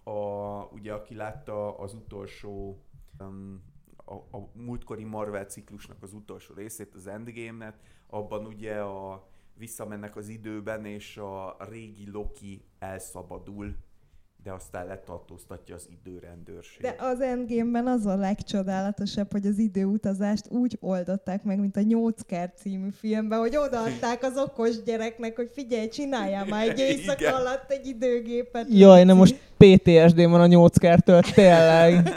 a, 0.04 0.64
ugye 0.72 0.94
aki 0.94 1.16
látta 1.16 1.78
az 1.78 1.94
utolsó 1.94 2.84
a, 3.96 4.14
a 4.14 4.50
múltkori 4.54 5.04
Marvel 5.04 5.46
ciklusnak 5.46 6.04
az 6.04 6.14
utolsó 6.14 6.54
részét, 6.54 6.96
az 6.96 7.08
Endgame-net, 7.08 7.80
abban 8.08 8.46
ugye 8.46 8.82
a, 8.82 9.30
visszamennek 9.54 10.16
az 10.16 10.28
időben, 10.28 10.86
és 10.86 11.18
a 11.18 11.58
régi 11.70 12.10
Loki 12.12 12.66
elszabadul, 12.80 13.76
de 14.44 14.52
aztán 14.52 14.86
letartóztatja 14.86 15.76
az 15.76 15.88
időrendőrség. 15.90 16.82
De 16.82 16.96
az 17.00 17.22
Endgame-ben 17.22 17.88
az 17.88 18.06
a 18.06 18.16
legcsodálatosabb, 18.16 19.32
hogy 19.32 19.46
az 19.46 19.58
időutazást 19.58 20.46
úgy 20.50 20.78
oldották 20.80 21.44
meg, 21.44 21.60
mint 21.60 21.78
a 21.78 21.82
Nyóckert 21.82 22.58
című 22.58 22.90
filmben, 22.90 23.40
hogy 23.40 23.58
odaadták 23.58 24.24
az 24.24 24.38
okos 24.38 24.84
gyereknek, 24.84 25.36
hogy 25.36 25.50
figyelj, 25.54 25.88
csináljál 25.88 26.46
már 26.46 26.68
egy 26.68 26.80
éjszaka 26.80 27.22
Igen. 27.22 27.34
alatt 27.34 27.72
egy 27.72 27.86
időgépet. 27.86 28.68
jaj, 28.70 29.04
na 29.04 29.14
most 29.14 29.40
PTSD 29.58 30.16
van 30.16 30.42
a 30.42 30.48
nyóckertől, 30.48 31.22
tényleg. 31.22 32.10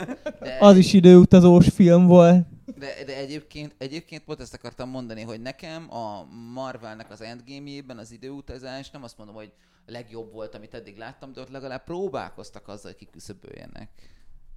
Az 0.59 0.77
is 0.77 0.93
időutazós 0.93 1.69
film 1.69 2.05
volt. 2.07 2.45
de, 2.79 2.87
de 3.05 3.17
egyébként, 3.17 3.75
egyébként 3.77 4.23
pont 4.23 4.39
ezt 4.39 4.53
akartam 4.53 4.89
mondani, 4.89 5.21
hogy 5.21 5.41
nekem 5.41 5.93
a 5.93 6.27
Marvelnek 6.53 7.11
az 7.11 7.21
Endgame-jében 7.21 7.97
az 7.97 8.11
időutazás, 8.11 8.89
nem 8.89 9.03
azt 9.03 9.17
mondom, 9.17 9.35
hogy 9.35 9.51
legjobb 9.85 10.31
volt, 10.31 10.55
amit 10.55 10.73
eddig 10.73 10.97
láttam, 10.97 11.33
de 11.33 11.41
ott 11.41 11.49
legalább 11.49 11.83
próbálkoztak 11.83 12.67
azzal, 12.67 12.91
hogy 12.91 12.99
kiküszöböljenek 13.05 13.89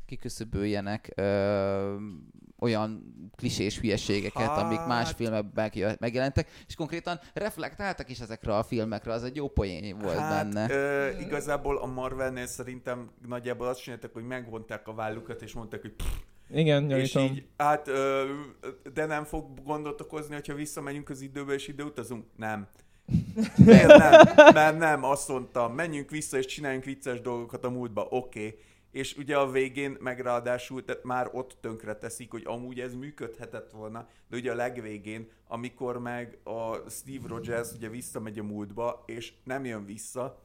kiküszöböljenek 0.08 1.12
ö, 1.14 1.96
olyan 2.58 3.14
klisés 3.36 3.78
hülyeségeket, 3.78 4.42
Hát- 4.42 4.58
amik 4.58 4.86
más 4.86 5.12
filmekben 5.12 5.52
megjö- 5.54 6.00
megjelentek, 6.00 6.48
és 6.66 6.74
konkrétan 6.74 7.20
reflektáltak 7.34 8.10
is 8.10 8.20
ezekre 8.20 8.56
a 8.56 8.62
filmekre, 8.62 9.12
az 9.12 9.24
egy 9.24 9.36
jó 9.36 9.48
poén 9.48 9.98
volt 9.98 10.18
hát, 10.18 10.52
benne. 10.52 10.74
Ö, 10.74 11.18
igazából 11.18 11.76
a 11.76 11.86
Marvelnél 11.86 12.46
szerintem 12.46 13.10
nagyjából 13.26 13.66
azt 13.66 13.82
csináltak, 13.82 14.12
hogy 14.12 14.26
megvonták 14.26 14.88
a 14.88 14.94
vállukat, 14.94 15.42
és 15.42 15.52
mondták, 15.52 15.80
hogy 15.80 15.92
pff, 15.92 16.16
Igen, 16.50 16.90
és 16.90 17.14
így, 17.14 17.46
hát, 17.56 17.88
ö, 17.88 18.24
de 18.92 19.06
nem 19.06 19.24
fog 19.24 19.62
gondot 19.64 20.00
okozni, 20.00 20.34
hogyha 20.34 20.54
visszamegyünk 20.54 21.08
az 21.08 21.20
időbe, 21.20 21.52
és 21.52 21.68
időutazunk? 21.68 22.24
Nem. 22.36 22.68
Miért 23.56 23.96
nem? 23.96 24.12
Mert 24.52 24.78
nem, 24.78 25.04
azt 25.04 25.28
mondtam, 25.28 25.74
menjünk 25.74 26.10
vissza, 26.10 26.38
és 26.38 26.46
csináljunk 26.46 26.84
vicces 26.84 27.20
dolgokat 27.20 27.64
a 27.64 27.70
múltba. 27.70 28.06
Oké. 28.10 28.46
Okay. 28.46 28.58
És 28.90 29.16
ugye 29.16 29.36
a 29.36 29.50
végén 29.50 29.96
meg 30.00 30.20
ráadásul 30.20 30.84
tehát 30.84 31.04
már 31.04 31.28
ott 31.32 31.56
tönkre 31.60 31.94
teszik, 31.94 32.30
hogy 32.30 32.42
amúgy 32.46 32.80
ez 32.80 32.94
működhetett 32.94 33.70
volna, 33.70 34.08
de 34.28 34.36
ugye 34.36 34.52
a 34.52 34.54
legvégén, 34.54 35.30
amikor 35.48 35.98
meg 35.98 36.38
a 36.44 36.90
Steve 36.90 37.28
Rogers 37.28 37.72
ugye 37.72 37.88
visszamegy 37.88 38.38
a 38.38 38.42
múltba, 38.42 39.02
és 39.06 39.32
nem 39.44 39.64
jön 39.64 39.84
vissza, 39.84 40.38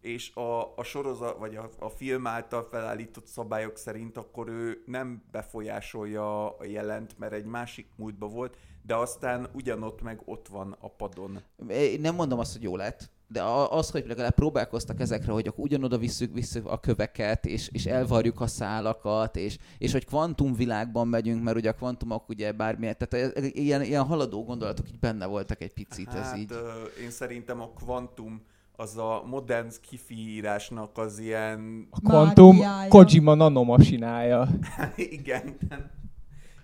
és 0.00 0.34
a, 0.34 0.76
a 0.76 0.82
sorozat, 0.82 1.38
vagy 1.38 1.56
a, 1.56 1.70
a 1.78 1.88
film 1.88 2.26
által 2.26 2.66
felállított 2.70 3.26
szabályok 3.26 3.76
szerint 3.76 4.16
akkor 4.16 4.48
ő 4.48 4.82
nem 4.86 5.22
befolyásolja 5.30 6.56
a 6.56 6.64
jelent, 6.64 7.18
mert 7.18 7.32
egy 7.32 7.44
másik 7.44 7.86
múltba 7.96 8.26
volt, 8.28 8.56
de 8.86 8.94
aztán 8.94 9.48
ugyanott 9.52 10.02
meg 10.02 10.20
ott 10.24 10.48
van 10.48 10.76
a 10.80 10.88
padon. 10.88 11.40
Én 11.68 12.00
nem 12.00 12.14
mondom 12.14 12.38
azt, 12.38 12.52
hogy 12.52 12.62
jó 12.62 12.76
lett, 12.76 13.10
de 13.28 13.42
az, 13.70 13.90
hogy 13.90 14.04
legalább 14.06 14.34
próbálkoztak 14.34 15.00
ezekre, 15.00 15.32
hogy 15.32 15.46
akkor 15.46 15.64
ugyanoda 15.64 15.98
visszük, 15.98 16.34
visszük 16.34 16.66
a 16.66 16.78
köveket, 16.78 17.46
és, 17.46 17.68
és 17.72 17.86
elvarjuk 17.86 18.40
a 18.40 18.46
szálakat, 18.46 19.36
és, 19.36 19.58
és 19.78 19.92
hogy 19.92 20.04
kvantumvilágban 20.04 21.08
megyünk, 21.08 21.42
mert 21.42 21.56
ugye 21.56 21.68
a 21.68 21.74
kvantumok 21.74 22.28
ugye 22.28 22.52
bármilyen, 22.52 22.96
tehát 22.98 23.38
ilyen, 23.38 23.82
ilyen 23.82 24.04
haladó 24.04 24.44
gondolatok 24.44 24.88
így 24.88 24.98
benne 24.98 25.26
voltak 25.26 25.60
egy 25.60 25.72
picit, 25.72 26.08
ez 26.08 26.14
hát, 26.14 26.36
így. 26.36 26.52
Ö, 26.52 27.02
én 27.02 27.10
szerintem 27.10 27.60
a 27.60 27.68
kvantum 27.68 28.42
az 28.76 28.96
a 28.96 29.22
modern 29.26 29.70
skifi 29.70 30.14
írásnak 30.14 30.98
az 30.98 31.18
ilyen, 31.18 31.86
A 31.90 32.00
kvantum 32.00 32.56
Mágiája. 32.56 32.88
Kojima 32.88 33.34
nanomasinája. 33.34 34.48
igen, 34.96 35.56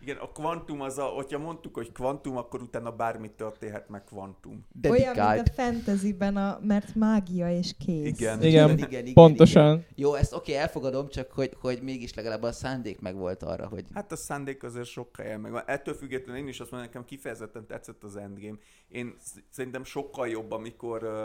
Igen, 0.03 0.17
a 0.17 0.29
kvantum 0.33 0.81
az 0.81 0.99
a, 0.99 1.05
hogyha 1.05 1.39
mondtuk, 1.39 1.75
hogy 1.75 1.93
kvantum, 1.93 2.37
akkor 2.37 2.63
utána 2.63 2.91
bármi 2.91 3.31
történhet 3.31 3.89
meg 3.89 4.05
kvantum. 4.05 4.67
De 4.73 4.91
Olyan, 4.91 5.35
mint 5.35 5.49
a 5.49 5.53
fantasyben, 5.53 6.37
a, 6.37 6.59
mert 6.63 6.95
mágia 6.95 7.51
és 7.51 7.75
kész. 7.79 8.07
Igen. 8.07 8.43
Igen, 8.43 8.71
igen, 8.71 8.79
igen, 8.79 9.01
igen, 9.03 9.15
Pontosan. 9.15 9.73
Igen. 9.73 9.87
Jó, 9.95 10.15
ezt 10.15 10.33
oké, 10.33 10.51
okay, 10.51 10.63
elfogadom, 10.63 11.09
csak 11.09 11.33
hogy, 11.33 11.57
hogy 11.61 11.83
mégis 11.83 12.15
legalább 12.15 12.43
a 12.43 12.53
szándék 12.53 13.01
meg 13.01 13.17
volt 13.17 13.43
arra, 13.43 13.69
hogy... 13.69 13.85
Hát 13.95 14.13
a 14.13 14.17
szándék 14.17 14.63
azért 14.63 14.87
sok 14.87 15.17
helyen 15.17 15.41
meg 15.41 15.53
van. 15.53 15.63
Ettől 15.67 15.95
függetlenül 15.95 16.43
én 16.43 16.49
is 16.49 16.61
azt 16.61 16.71
mondom, 16.71 16.89
nekem 16.89 17.05
kifejezetten 17.05 17.67
tetszett 17.67 18.05
az 18.05 18.17
Endgame. 18.17 18.59
Én 18.89 19.17
sz- 19.21 19.43
szerintem 19.51 19.85
sokkal 19.85 20.29
jobb, 20.29 20.51
amikor 20.53 21.03
ö, 21.03 21.25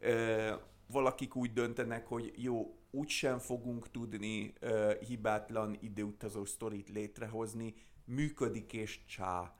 ö, 0.00 0.52
valakik 0.86 1.36
úgy 1.36 1.52
döntenek, 1.52 2.06
hogy 2.06 2.32
jó, 2.36 2.76
úgysem 2.90 3.38
fogunk 3.38 3.90
tudni 3.90 4.52
ö, 4.60 4.92
hibátlan 5.06 5.76
időutazó 5.80 6.44
sztorit 6.44 6.88
létrehozni, 6.88 7.74
működik 8.06 8.72
és 8.72 9.00
csá. 9.06 9.54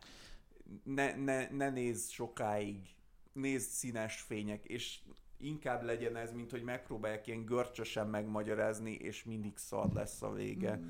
Ne, 0.85 1.15
ne, 1.17 1.49
ne 1.51 1.71
nézz 1.71 2.09
sokáig, 2.09 2.77
nézd 3.33 3.69
színes 3.69 4.21
fények, 4.21 4.65
és 4.65 4.99
inkább 5.39 5.83
legyen 5.83 6.17
ez, 6.17 6.33
mint 6.33 6.51
hogy 6.51 6.63
megpróbálják 6.63 7.27
ilyen 7.27 7.45
görcsösen 7.45 8.07
megmagyarázni, 8.07 8.93
és 8.93 9.25
mindig 9.25 9.53
szar 9.57 9.93
lesz 9.93 10.23
a 10.23 10.33
vége. 10.33 10.81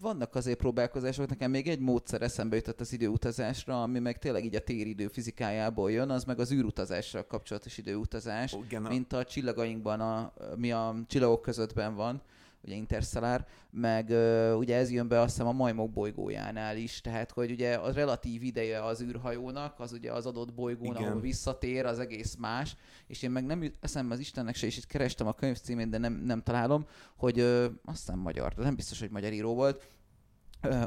Vannak 0.00 0.34
azért 0.34 0.58
próbálkozások, 0.58 1.28
nekem 1.28 1.50
még 1.50 1.68
egy 1.68 1.78
módszer 1.80 2.22
eszembe 2.22 2.56
jutott 2.56 2.80
az 2.80 2.92
időutazásra, 2.92 3.82
ami 3.82 3.98
meg 3.98 4.18
tényleg 4.18 4.44
így 4.44 4.54
a 4.54 4.60
téridő 4.64 5.08
fizikájából 5.08 5.90
jön, 5.90 6.10
az 6.10 6.24
meg 6.24 6.38
az 6.38 6.52
űrutazással 6.52 7.26
kapcsolatos 7.26 7.78
időutazás, 7.78 8.52
Igen, 8.64 8.84
a- 8.84 8.88
mint 8.88 9.12
a 9.12 9.24
csillagainkban, 9.24 10.00
a, 10.00 10.32
mi 10.56 10.72
a 10.72 10.94
csillagok 11.06 11.42
közöttben 11.42 11.94
van, 11.94 12.22
ugye 12.64 12.74
Interstellar, 12.74 13.44
meg 13.70 14.10
ö, 14.10 14.52
ugye 14.52 14.76
ez 14.76 14.90
jön 14.90 15.08
be 15.08 15.20
azt 15.20 15.30
hiszem 15.30 15.46
a 15.46 15.52
majmok 15.52 15.90
bolygójánál 15.90 16.76
is, 16.76 17.00
tehát 17.00 17.30
hogy 17.30 17.50
ugye 17.50 17.74
a 17.74 17.92
relatív 17.92 18.42
ideje 18.42 18.84
az 18.84 19.02
űrhajónak, 19.02 19.80
az 19.80 19.92
ugye 19.92 20.12
az 20.12 20.26
adott 20.26 20.54
bolygón, 20.54 20.94
Igen. 20.94 21.08
ahol 21.08 21.20
visszatér, 21.20 21.86
az 21.86 21.98
egész 21.98 22.36
más, 22.38 22.76
és 23.06 23.22
én 23.22 23.30
meg 23.30 23.44
nem 23.44 23.62
jut 23.62 23.76
eszembe 23.80 24.14
az 24.14 24.20
Istennek 24.20 24.54
se, 24.54 24.66
és 24.66 24.76
itt 24.76 24.86
kerestem 24.86 25.26
a 25.26 25.32
könyv 25.32 25.58
címét, 25.58 25.88
de 25.88 25.98
nem, 25.98 26.12
nem 26.12 26.42
találom, 26.42 26.86
hogy 27.16 27.38
ö, 27.38 27.66
aztán 27.84 28.18
magyar, 28.18 28.52
de 28.54 28.62
nem 28.62 28.76
biztos, 28.76 29.00
hogy 29.00 29.10
magyar 29.10 29.32
író 29.32 29.54
volt, 29.54 29.88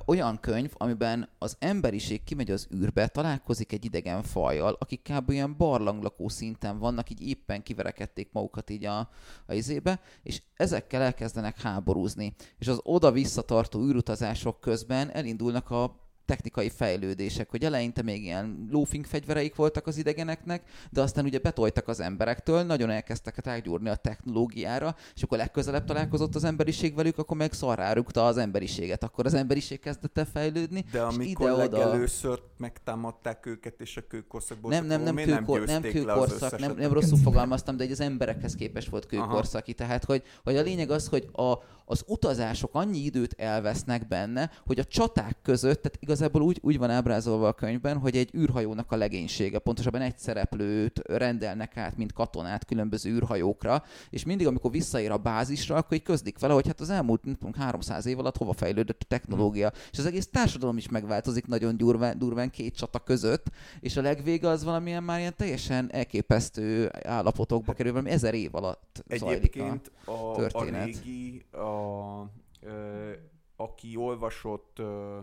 olyan 0.06 0.40
könyv, 0.40 0.72
amiben 0.74 1.30
az 1.38 1.56
emberiség 1.60 2.24
kimegy 2.24 2.52
az 2.52 2.68
űrbe, 2.76 3.08
találkozik 3.08 3.72
egy 3.72 3.86
idegen 3.86 4.24
fajjal, 4.24 4.78
akik 4.80 5.02
kb. 5.02 5.30
ilyen 5.30 5.58
barlanglakó 5.58 6.30
szinten 6.30 6.80
vannak, 6.80 7.10
így 7.10 7.28
éppen 7.28 7.64
kiverekedték 7.64 8.30
magukat 8.32 8.70
így 8.70 8.86
a, 8.86 9.10
a 9.46 9.54
izébe, 9.54 10.00
és 10.24 10.42
ezekkel 10.56 11.02
elkezdenek 11.02 11.62
háborúzni. 11.62 12.36
És 12.58 12.68
az 12.68 12.80
oda 12.84 13.12
visszatartó 13.12 13.80
űrutazások 13.88 14.60
közben 14.60 15.12
elindulnak 15.12 15.72
a 15.72 16.05
technikai 16.26 16.70
fejlődések, 16.70 17.50
hogy 17.50 17.64
eleinte 17.64 18.02
még 18.02 18.24
ilyen 18.24 18.68
loafing 18.72 19.06
fegyvereik 19.06 19.56
voltak 19.56 19.88
az 19.88 19.98
idegeneknek, 19.98 20.64
de 20.92 21.02
aztán 21.02 21.26
ugye 21.26 21.40
betoltak 21.40 21.88
az 21.88 22.00
emberektől, 22.00 22.64
nagyon 22.64 22.90
elkezdtek 22.90 23.46
rágyúrni 23.46 23.90
a 23.90 23.96
technológiára, 23.96 24.96
és 25.16 25.24
akkor 25.24 25.38
legközelebb 25.38 25.86
találkozott 25.86 26.36
az 26.36 26.44
emberiség 26.44 26.96
velük, 26.96 27.18
akkor 27.18 27.38
meg 27.38 27.54
szarrárukta 27.54 28.26
az 28.26 28.38
emberiséget. 28.38 29.04
Akkor 29.04 29.26
az 29.26 29.34
emberiség 29.34 29.80
kezdett 29.80 30.18
el 30.18 30.26
fejlődni, 30.26 30.86
De 30.92 31.02
amikor 31.02 31.50
ide-oda- 31.50 31.72
legelőször 31.72 32.40
megtámadták 32.58 33.46
őket, 33.46 33.82
és 33.82 33.98
a 33.98 34.02
kőkorszakból 34.08 34.72
nem, 34.72 34.86
nem, 34.86 35.02
nem, 35.02 35.16
kőkor, 35.16 35.66
nem 35.66 35.84
az 35.84 35.92
kőkorszak, 35.92 36.60
nem, 36.60 36.76
nem 36.78 36.94
rosszul 36.94 37.18
fogalmaztam, 37.18 37.78
de 37.78 37.84
egy 37.84 37.92
az 37.92 38.00
emberekhez 38.00 38.56
képest 38.56 38.90
volt 38.90 39.08
Aha. 39.12 39.28
kőkorszaki. 39.28 39.74
Tehát, 39.74 40.04
hogy, 40.04 40.24
hogy 40.44 40.58
a 40.58 40.62
lényeg 40.62 40.90
az, 40.90 41.08
hogy 41.08 41.30
a, 41.32 41.54
az 41.86 42.04
utazások 42.08 42.70
annyi 42.74 42.98
időt 42.98 43.34
elvesznek 43.38 44.08
benne, 44.08 44.52
hogy 44.66 44.80
a 44.80 44.84
csaták 44.84 45.38
között, 45.42 45.82
tehát 45.82 46.00
igazából 46.16 46.42
úgy, 46.42 46.60
úgy 46.62 46.78
van 46.78 46.90
ábrázolva 46.90 47.48
a 47.48 47.54
könyvben, 47.54 47.98
hogy 47.98 48.18
egy 48.18 48.36
űrhajónak 48.36 48.92
a 48.92 48.96
legénysége, 48.96 49.60
pontosabban 49.60 50.02
egy 50.02 50.18
szereplőt 50.18 51.02
rendelnek 51.08 51.78
át, 51.78 51.98
mint 51.98 52.14
katonát 52.14 52.66
különböző 52.66 53.10
űrhajókra, 53.10 53.84
és 54.10 54.26
mindig, 54.26 54.48
amikor 54.48 54.72
visszaér 54.72 55.12
a 55.12 55.18
bázisra, 55.18 55.76
akkor 55.76 55.98
így 55.98 56.04
közlik 56.04 56.40
vele, 56.40 56.54
hogy 56.54 56.68
hát 56.68 56.80
az 56.80 56.90
elmúlt 56.90 57.24
nem 57.24 57.36
tudom, 57.36 57.54
300 57.54 58.06
év 58.06 58.20
alatt 58.20 58.38
hova 58.38 58.54
fejlődött 58.54 59.02
a 59.02 59.06
technológia. 59.08 59.72
És 59.92 60.00
az 60.00 60.06
egész 60.06 60.28
társadalom 60.28 60.78
is 60.78 60.90
megváltozik 60.90 61.46
nagyon 61.46 61.78
durván, 61.78 62.18
durván 62.18 62.50
két 62.50 62.76
csata 62.76 63.00
között, 63.00 63.46
és 63.80 63.98
a 63.98 64.02
legvége 64.02 64.48
az 64.48 64.64
valamilyen 64.64 65.04
már 65.04 65.20
ilyen 65.20 65.36
teljesen 65.36 65.90
elképesztő 65.92 66.92
állapotokba 67.04 67.74
kerül, 67.74 67.92
valami 67.92 68.10
ezer 68.10 68.34
év 68.34 68.56
alatt 68.56 69.04
zajlik 69.08 69.24
a... 69.24 69.30
Egyébként 69.32 69.92
a, 70.06 70.12
a 70.12 70.36
történet. 70.36 70.86
régi, 70.86 71.46
a, 71.52 72.30
ö, 72.62 73.12
aki 73.56 73.96
olvasott 73.96 74.80
ö, 74.80 75.18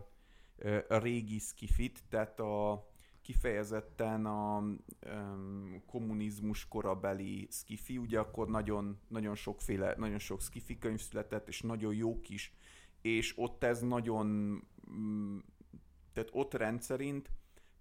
régi 0.88 1.38
skifit, 1.38 2.02
tehát 2.08 2.40
a 2.40 2.86
kifejezetten 3.22 4.26
a 4.26 4.58
um, 4.58 5.82
kommunizmus 5.86 6.68
korabeli 6.68 7.48
skifi, 7.50 7.98
ugye 7.98 8.18
akkor 8.18 8.48
nagyon, 8.48 8.98
nagyon 9.08 9.34
sokféle, 9.34 9.94
nagyon 9.96 10.18
sok 10.18 10.42
skifi 10.42 10.78
könyv 10.78 11.00
született, 11.00 11.48
és 11.48 11.60
nagyon 11.60 11.94
jók 11.94 12.28
is, 12.28 12.54
és 13.00 13.32
ott 13.36 13.64
ez 13.64 13.80
nagyon, 13.80 14.58
tehát 16.12 16.28
ott 16.32 16.54
rendszerint 16.54 17.30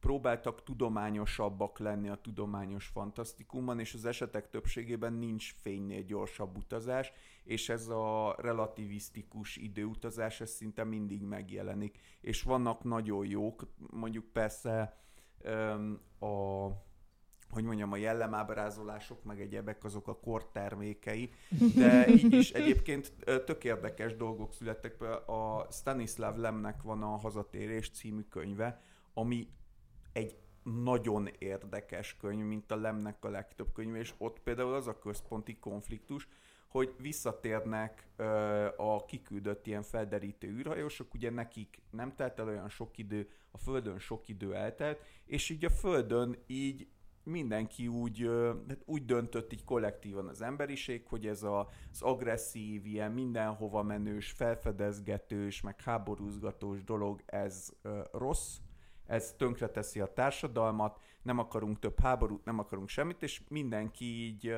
próbáltak 0.01 0.63
tudományosabbak 0.63 1.79
lenni 1.79 2.09
a 2.09 2.21
tudományos 2.21 2.85
fantasztikumban, 2.85 3.79
és 3.79 3.93
az 3.93 4.05
esetek 4.05 4.49
többségében 4.49 5.13
nincs 5.13 5.53
fénynél 5.61 6.03
gyorsabb 6.03 6.57
utazás, 6.57 7.11
és 7.43 7.69
ez 7.69 7.87
a 7.87 8.35
relativisztikus 8.37 9.57
időutazás, 9.57 10.41
ez 10.41 10.49
szinte 10.49 10.83
mindig 10.83 11.21
megjelenik. 11.21 11.99
És 12.21 12.43
vannak 12.43 12.83
nagyon 12.83 13.25
jók, 13.25 13.67
mondjuk 13.91 14.25
persze 14.25 14.99
a 16.19 16.67
hogy 17.49 17.63
mondjam, 17.63 17.91
a 17.91 17.95
jellemábrázolások, 17.95 19.23
meg 19.23 19.41
egyebek 19.41 19.83
azok 19.83 20.07
a 20.07 20.19
kor 20.19 20.49
termékei, 20.51 21.29
de 21.75 22.07
így 22.07 22.33
is 22.33 22.51
egyébként 22.51 23.13
tök 23.45 23.63
érdekes 23.63 24.15
dolgok 24.15 24.53
születtek. 24.53 25.01
A 25.29 25.67
Stanislav 25.71 26.37
Lemnek 26.37 26.81
van 26.81 27.03
a 27.03 27.17
Hazatérés 27.17 27.89
című 27.89 28.21
könyve, 28.21 28.81
ami 29.13 29.47
egy 30.13 30.35
nagyon 30.63 31.29
érdekes 31.37 32.17
könyv, 32.17 32.45
mint 32.45 32.71
a 32.71 32.75
Lemnek 32.75 33.25
a 33.25 33.29
legtöbb 33.29 33.71
könyv, 33.73 33.95
és 33.95 34.13
ott 34.17 34.39
például 34.39 34.73
az 34.73 34.87
a 34.87 34.99
központi 34.99 35.57
konfliktus, 35.59 36.27
hogy 36.67 36.93
visszatérnek 36.97 38.07
ö, 38.15 38.25
a 38.77 39.05
kiküldött 39.05 39.67
ilyen 39.67 39.83
felderítő 39.83 40.47
űrhajósok, 40.47 41.13
ugye 41.13 41.29
nekik 41.29 41.81
nem 41.89 42.15
telt 42.15 42.39
el 42.39 42.47
olyan 42.47 42.69
sok 42.69 42.97
idő, 42.97 43.29
a 43.51 43.57
Földön 43.57 43.99
sok 43.99 44.27
idő 44.27 44.55
eltelt, 44.55 45.01
és 45.25 45.49
így 45.49 45.65
a 45.65 45.69
Földön 45.69 46.37
így 46.47 46.87
mindenki 47.23 47.87
úgy, 47.87 48.29
hát 48.67 48.81
úgy 48.85 49.05
döntött 49.05 49.53
így 49.53 49.63
kollektívan 49.63 50.27
az 50.27 50.41
emberiség, 50.41 51.07
hogy 51.07 51.27
ez 51.27 51.43
a, 51.43 51.69
az 51.91 52.01
agresszív, 52.01 52.85
ilyen 52.85 53.11
mindenhova 53.11 53.83
menős, 53.83 54.31
felfedezgetős, 54.31 55.61
meg 55.61 55.81
háborúzgatós 55.81 56.83
dolog, 56.83 57.21
ez 57.25 57.73
ö, 57.81 58.01
rossz, 58.11 58.57
ez 59.11 59.33
tönkreteszi 59.37 59.99
a 59.99 60.13
társadalmat, 60.13 60.99
nem 61.21 61.39
akarunk 61.39 61.79
több 61.79 61.99
háborút, 61.99 62.45
nem 62.45 62.59
akarunk 62.59 62.89
semmit, 62.89 63.23
és 63.23 63.41
mindenki 63.47 64.05
így 64.05 64.55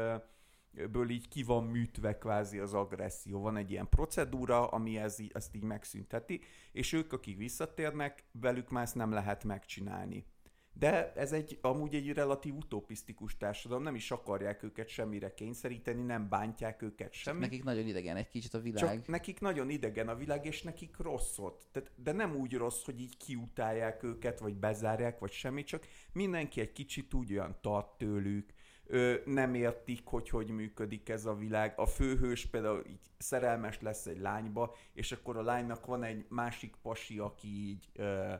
ből 0.91 1.09
így 1.09 1.27
ki 1.27 1.43
van 1.43 1.63
műtve 1.63 2.17
kvázi 2.17 2.59
az 2.59 2.73
agresszió. 2.73 3.41
Van 3.41 3.57
egy 3.57 3.71
ilyen 3.71 3.89
procedúra, 3.89 4.67
ami 4.67 4.97
ez, 4.97 5.17
ezt 5.33 5.55
így 5.55 5.63
megszünteti, 5.63 6.41
és 6.71 6.93
ők, 6.93 7.13
akik 7.13 7.37
visszatérnek, 7.37 8.23
velük 8.31 8.69
már 8.69 8.83
ezt 8.83 8.95
nem 8.95 9.11
lehet 9.11 9.43
megcsinálni. 9.43 10.25
De 10.73 11.13
ez 11.13 11.31
egy 11.31 11.57
amúgy 11.61 11.95
egy 11.95 12.13
relatív 12.13 12.55
utopisztikus 12.55 13.37
társadalom, 13.37 13.83
nem 13.83 13.95
is 13.95 14.11
akarják 14.11 14.63
őket 14.63 14.87
semmire 14.87 15.33
kényszeríteni, 15.33 16.01
nem 16.03 16.29
bántják 16.29 16.81
őket 16.81 17.13
semmi. 17.13 17.39
Nekik 17.39 17.63
nagyon 17.63 17.87
idegen 17.87 18.15
egy 18.15 18.29
kicsit 18.29 18.53
a 18.53 18.59
világ. 18.59 18.79
Csak 18.79 19.07
nekik 19.07 19.39
nagyon 19.39 19.69
idegen 19.69 20.07
a 20.07 20.15
világ, 20.15 20.45
és 20.45 20.61
nekik 20.61 20.97
rossz 20.97 21.37
ott. 21.37 21.67
Tehát, 21.71 21.91
de 21.95 22.11
nem 22.11 22.35
úgy 22.35 22.53
rossz, 22.53 22.85
hogy 22.85 22.99
így 22.99 23.17
kiutálják 23.17 24.03
őket, 24.03 24.39
vagy 24.39 24.55
bezárják, 24.55 25.19
vagy 25.19 25.31
semmi, 25.31 25.63
csak 25.63 25.87
mindenki 26.11 26.61
egy 26.61 26.71
kicsit 26.71 27.13
úgy 27.13 27.31
olyan 27.31 27.57
tart 27.61 27.97
tőlük, 27.97 28.53
ö, 28.85 29.15
nem 29.25 29.53
értik, 29.53 30.05
hogy 30.05 30.29
hogy 30.29 30.49
működik 30.49 31.09
ez 31.09 31.25
a 31.25 31.35
világ. 31.35 31.73
A 31.77 31.85
főhős 31.85 32.45
például 32.45 32.85
így 32.89 33.11
szerelmes 33.17 33.81
lesz 33.81 34.05
egy 34.05 34.19
lányba, 34.19 34.75
és 34.93 35.11
akkor 35.11 35.37
a 35.37 35.41
lánynak 35.41 35.85
van 35.85 36.03
egy 36.03 36.25
másik 36.29 36.75
pasi, 36.81 37.19
aki 37.19 37.47
így 37.47 37.89
ö, 37.93 38.33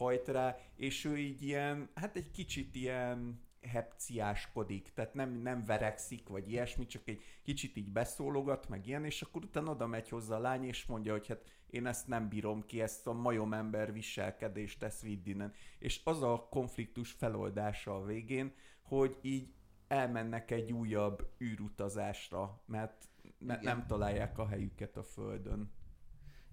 hajt 0.00 0.28
rá, 0.28 0.58
és 0.76 1.04
ő 1.04 1.18
így 1.18 1.42
ilyen, 1.42 1.90
hát 1.94 2.16
egy 2.16 2.30
kicsit 2.30 2.74
ilyen 2.74 3.48
hepciáskodik, 3.60 4.92
tehát 4.94 5.14
nem, 5.14 5.30
nem 5.30 5.64
verekszik, 5.64 6.28
vagy 6.28 6.50
ilyesmi, 6.50 6.86
csak 6.86 7.08
egy 7.08 7.22
kicsit 7.42 7.76
így 7.76 7.92
beszólogat, 7.92 8.68
meg 8.68 8.86
ilyen, 8.86 9.04
és 9.04 9.22
akkor 9.22 9.44
utána 9.44 9.70
oda 9.70 9.86
megy 9.86 10.08
hozzá 10.08 10.36
a 10.36 10.40
lány, 10.40 10.64
és 10.64 10.86
mondja, 10.86 11.12
hogy 11.12 11.26
hát 11.26 11.44
én 11.70 11.86
ezt 11.86 12.06
nem 12.06 12.28
bírom 12.28 12.64
ki, 12.66 12.80
ezt 12.80 13.06
a 13.06 13.12
majomember 13.12 13.92
viselkedést, 13.92 14.82
ezt 14.82 15.02
vidd 15.02 15.26
innen. 15.26 15.52
És 15.78 16.00
az 16.04 16.22
a 16.22 16.46
konfliktus 16.50 17.12
feloldása 17.12 17.94
a 17.96 18.04
végén, 18.04 18.52
hogy 18.82 19.18
így 19.22 19.54
elmennek 19.88 20.50
egy 20.50 20.72
újabb 20.72 21.30
űrutazásra, 21.40 22.62
mert 22.66 23.08
ne, 23.38 23.58
nem 23.60 23.86
találják 23.86 24.38
a 24.38 24.46
helyüket 24.46 24.96
a 24.96 25.02
Földön. 25.02 25.70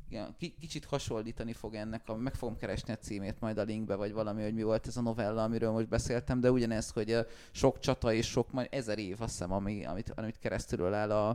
Igen, 0.10 0.36
kicsit 0.38 0.86
hasonlítani 0.86 1.54
fog 1.54 1.74
ennek, 1.74 2.10
a, 2.10 2.16
meg 2.16 2.36
fogom 2.36 2.58
keresni 2.58 2.94
a 2.94 2.98
címét 2.98 3.40
majd 3.40 3.58
a 3.58 3.64
linkbe, 3.64 3.96
vagy 3.96 4.12
valami, 4.12 4.44
hogy 4.44 4.54
mi 4.54 4.64
volt 4.64 4.88
ez 4.88 4.98
a 4.98 5.02
novella, 5.02 5.44
amiről 5.44 5.72
most 5.72 5.88
beszéltem, 5.88 6.40
de 6.40 6.52
ugyanez, 6.52 6.90
hogy 6.90 7.28
sok 7.52 7.80
csata 7.80 8.14
és 8.14 8.28
sok, 8.28 8.52
majd 8.52 8.68
ezer 8.72 8.98
év, 8.98 9.22
azt 9.22 9.32
hiszem, 9.32 9.52
ami, 9.52 9.86
amit, 9.86 10.10
amit 10.10 10.40
keresztül 10.40 10.94
áll 10.94 11.12
a, 11.12 11.30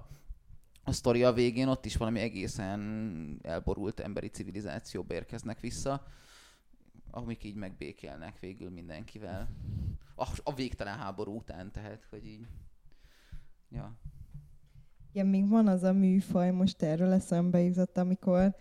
a 0.84 0.92
sztori 0.92 1.24
a 1.24 1.32
végén, 1.32 1.68
ott 1.68 1.84
is 1.84 1.96
valami 1.96 2.20
egészen 2.20 3.38
elborult 3.42 4.00
emberi 4.00 4.28
civilizációba 4.28 5.14
érkeznek 5.14 5.60
vissza, 5.60 6.06
amik 7.10 7.44
így 7.44 7.54
megbékélnek 7.54 8.38
végül 8.38 8.70
mindenkivel. 8.70 9.48
A, 10.14 10.28
a 10.42 10.54
végtelen 10.54 10.98
háború 10.98 11.36
után, 11.36 11.72
tehát, 11.72 12.06
hogy 12.10 12.26
így... 12.26 12.46
Ja. 13.70 13.96
Igen, 15.14 15.26
még 15.26 15.48
van 15.48 15.66
az 15.66 15.82
a 15.82 15.92
műfaj, 15.92 16.50
most 16.50 16.82
erről 16.82 17.12
eszembe 17.12 17.60
jutott, 17.60 17.98
amikor 17.98 18.54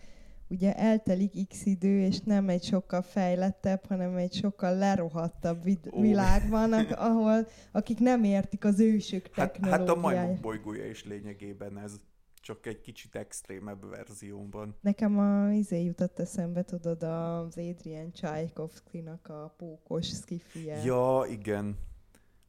ugye 0.48 0.74
eltelik 0.76 1.48
x 1.48 1.66
idő, 1.66 2.00
és 2.00 2.20
nem 2.20 2.48
egy 2.48 2.62
sokkal 2.62 3.02
fejlettebb, 3.02 3.86
hanem 3.86 4.16
egy 4.16 4.32
sokkal 4.32 4.76
lerohadtabb 4.76 5.62
vid- 5.62 5.88
oh. 5.90 6.00
világ 6.00 6.48
van, 6.48 6.72
ahol 7.08 7.46
akik 7.72 7.98
nem 7.98 8.24
értik 8.24 8.64
az 8.64 8.80
ősök 8.80 9.28
technológiáját. 9.28 9.80
Hát, 9.80 9.88
hát 9.88 9.96
a 9.96 10.00
majmok 10.00 10.40
bolygója 10.40 10.86
is 10.86 11.04
lényegében 11.04 11.78
ez 11.78 12.00
csak 12.40 12.66
egy 12.66 12.80
kicsit 12.80 13.16
extrémebb 13.16 13.88
verzióban. 13.90 14.76
Nekem 14.80 15.18
a 15.18 15.52
izé 15.52 15.84
jutott 15.84 16.18
eszembe, 16.18 16.62
tudod, 16.62 17.02
az 17.02 17.58
Adrian 17.58 18.12
Tchaikovsky-nak 18.12 19.28
a 19.28 19.54
pókos 19.56 20.06
skifie. 20.06 20.82
Ja, 20.84 21.24
igen. 21.30 21.78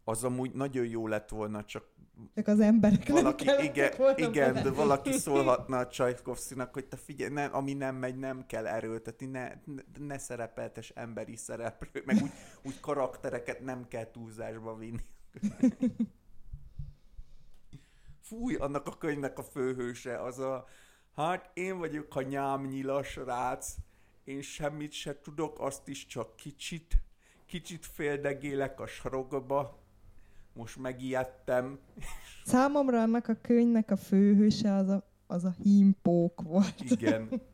Az 0.04 0.24
amúgy 0.24 0.51
nagyon 0.51 0.86
jó 0.86 1.08
lett 1.08 1.30
volna, 1.30 1.64
csak 1.64 1.92
csak 2.36 2.47
az 2.47 2.59
emberek 2.59 3.07
valaki, 3.07 3.45
nem 3.45 3.64
igen, 3.64 3.93
igen 4.16 4.53
de 4.53 4.72
valaki 4.72 5.11
szólhatna 5.11 5.78
a 5.78 5.88
Csajkovszkinak, 5.88 6.74
hogy 6.74 6.86
te 6.86 6.97
figyelj, 6.97 7.34
nem, 7.34 7.55
ami 7.55 7.74
nem 7.74 7.95
megy, 7.95 8.16
nem 8.16 8.45
kell 8.45 8.68
erőltetni, 8.68 9.26
ne, 9.26 9.51
ne, 9.66 9.82
ne 9.99 10.18
szerepeltes 10.18 10.89
emberi 10.89 11.36
szereplő, 11.36 12.03
meg 12.05 12.22
úgy, 12.22 12.32
úgy 12.64 12.80
karaktereket 12.80 13.59
nem 13.59 13.88
kell 13.88 14.11
túlzásba 14.11 14.76
vinni. 14.76 15.05
Fúj, 18.28 18.55
annak 18.55 18.88
a 18.88 18.97
könyvnek 18.97 19.38
a 19.38 19.43
főhőse, 19.43 20.22
az 20.22 20.39
a, 20.39 20.68
hát 21.16 21.49
én 21.53 21.78
vagyok 21.78 22.16
a 22.16 22.22
nyámnyilas 22.22 23.16
rác, 23.16 23.76
én 24.24 24.41
semmit 24.41 24.91
se 24.91 25.20
tudok, 25.22 25.59
azt 25.59 25.88
is 25.88 26.05
csak 26.05 26.36
kicsit, 26.36 26.93
kicsit 27.45 27.86
féldegélek 27.86 28.80
a 28.80 28.88
sarokba, 28.88 29.82
most 30.54 30.78
megijedtem. 30.78 31.80
Számomra 32.43 33.01
annak 33.01 33.28
a 33.28 33.36
könyvnek 33.41 33.91
a 33.91 33.95
főhőse 33.95 34.74
az 34.74 34.89
a, 34.89 35.10
az 35.28 35.43
a 35.45 35.54
hímpók 35.64 36.41
volt. 36.41 36.76
Igen. 36.80 37.30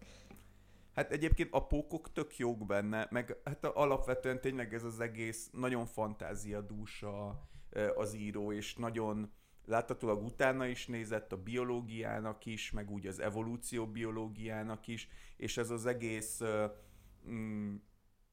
Hát 0.93 1.11
egyébként 1.11 1.49
a 1.51 1.67
pókok 1.67 2.11
tök 2.11 2.37
jók 2.37 2.65
benne, 2.65 3.07
meg 3.09 3.37
hát 3.43 3.65
alapvetően 3.65 4.41
tényleg 4.41 4.73
ez 4.73 4.83
az 4.83 4.99
egész 4.99 5.49
nagyon 5.51 5.85
fantáziadús 5.85 7.03
a, 7.03 7.49
az 7.95 8.13
író, 8.15 8.51
és 8.51 8.75
nagyon 8.75 9.31
láthatólag 9.65 10.23
utána 10.23 10.65
is 10.65 10.87
nézett 10.87 11.31
a 11.31 11.37
biológiának 11.37 12.45
is, 12.45 12.71
meg 12.71 12.91
úgy 12.91 13.07
az 13.07 13.19
evolúció 13.19 13.87
biológiának 13.87 14.87
is, 14.87 15.07
és 15.37 15.57
ez 15.57 15.69
az 15.69 15.85
egész 15.85 16.41
mm, 17.29 17.75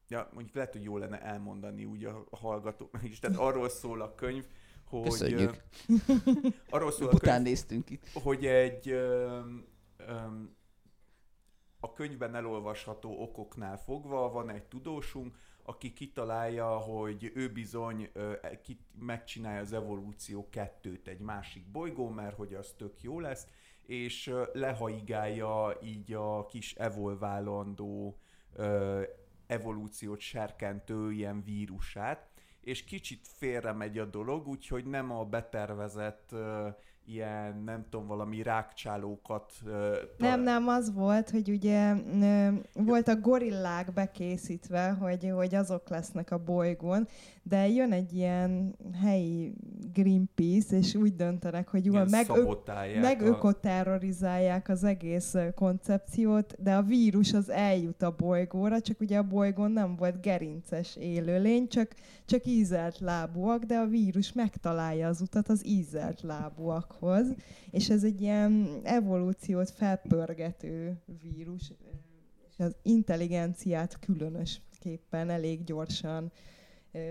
ja, 0.09 0.29
mondjuk 0.33 0.55
lehet, 0.55 0.73
hogy 0.73 0.83
jó 0.83 0.99
lenne 0.99 1.21
elmondani 1.23 1.85
úgy 1.85 2.05
a 2.05 2.27
hallgatóknak 2.31 3.03
is. 3.11 3.19
Tehát 3.19 3.37
arról 3.37 3.69
szól 3.69 4.01
a 4.01 4.15
könyv, 4.15 4.47
hogy... 4.85 5.03
Köszönjük. 5.03 5.63
arról 6.71 6.91
szól 6.91 7.09
a 7.09 7.19
könyv, 7.19 7.43
néztünk 7.43 7.91
itt. 7.91 8.09
hogy 8.13 8.47
egy 8.47 8.93
um, 8.93 9.65
um, 10.09 10.57
a 11.81 11.93
könyvben 11.93 12.35
elolvasható 12.35 13.23
okoknál 13.23 13.79
fogva 13.79 14.31
van 14.31 14.51
egy 14.51 14.65
tudósunk, 14.65 15.37
aki 15.63 15.93
kitalálja, 15.93 16.67
hogy 16.67 17.33
ő 17.35 17.53
bizony 17.53 18.11
uh, 18.15 18.61
ki, 18.63 18.79
megcsinálja 18.99 19.61
az 19.61 19.73
evolúció 19.73 20.49
kettőt 20.49 21.09
egy 21.09 21.21
másik 21.21 21.71
bolygó, 21.71 22.09
mert 22.09 22.37
hogy 22.37 22.55
az 22.55 22.75
tök 22.77 23.03
jó 23.03 23.21
lesz, 23.21 23.47
és 23.83 24.27
uh, 24.27 24.47
lehaigálja 24.53 25.79
így 25.83 26.13
a 26.13 26.47
kis 26.47 26.75
evolválandó 26.75 28.19
evolúciót 29.47 30.21
serkentő 30.21 31.13
ilyen 31.13 31.43
vírusát, 31.43 32.31
és 32.61 32.85
kicsit 32.85 33.29
félre 33.29 33.73
megy 33.73 33.99
a 33.99 34.05
dolog, 34.05 34.47
úgyhogy 34.47 34.85
nem 34.85 35.11
a 35.11 35.25
betervezett 35.25 36.31
ilyen, 37.07 37.63
nem 37.65 37.85
tudom, 37.91 38.07
valami 38.07 38.43
rákcsálókat... 38.43 39.53
Uh, 39.65 39.73
nem, 40.19 40.43
nem, 40.43 40.69
az 40.69 40.93
volt, 40.95 41.31
hogy 41.31 41.51
ugye 41.51 41.93
uh, 41.93 42.55
volt 42.73 43.09
a 43.09 43.17
gorillák 43.17 43.93
bekészítve, 43.93 44.89
hogy, 44.89 45.31
hogy 45.35 45.55
azok 45.55 45.89
lesznek 45.89 46.31
a 46.31 46.39
bolygón, 46.39 47.09
de 47.43 47.69
jön 47.69 47.93
egy 47.93 48.13
ilyen 48.13 48.77
helyi 49.03 49.55
Greenpeace, 49.93 50.77
és 50.77 50.95
úgy 50.95 51.15
döntenek, 51.15 51.69
hogy 51.69 51.85
jól 51.85 52.07
meg, 52.11 52.27
meg 53.01 53.23
a... 53.23 53.27
ökoterrorizálják 53.27 54.69
az 54.69 54.85
egész 54.85 55.35
koncepciót, 55.55 56.63
de 56.63 56.75
a 56.75 56.83
vírus 56.83 57.33
az 57.33 57.51
eljut 57.51 58.03
a 58.03 58.15
bolygóra, 58.17 58.81
csak 58.81 59.01
ugye 59.01 59.19
a 59.19 59.23
bolygón 59.23 59.71
nem 59.71 59.97
volt 59.97 60.21
gerinces 60.21 60.97
élőlény, 60.97 61.69
csak, 61.69 61.95
csak 62.25 62.47
ízelt 62.47 62.99
lábúak, 62.99 63.63
de 63.63 63.77
a 63.77 63.87
vírus 63.87 64.33
megtalálja 64.33 65.09
az 65.09 65.21
utat 65.21 65.49
az 65.49 65.67
ízelt 65.67 66.23
lábúakhoz, 67.01 67.35
és 67.71 67.91
ez 67.91 68.05
egy 68.05 68.21
ilyen 68.21 68.81
evolúciót 68.83 69.71
felpörgető 69.71 71.01
vírus, 71.23 71.73
és 72.49 72.59
az 72.59 72.77
intelligenciát 72.83 73.99
különösképpen 73.99 75.31
elég 75.31 75.65
gyorsan 75.65 76.33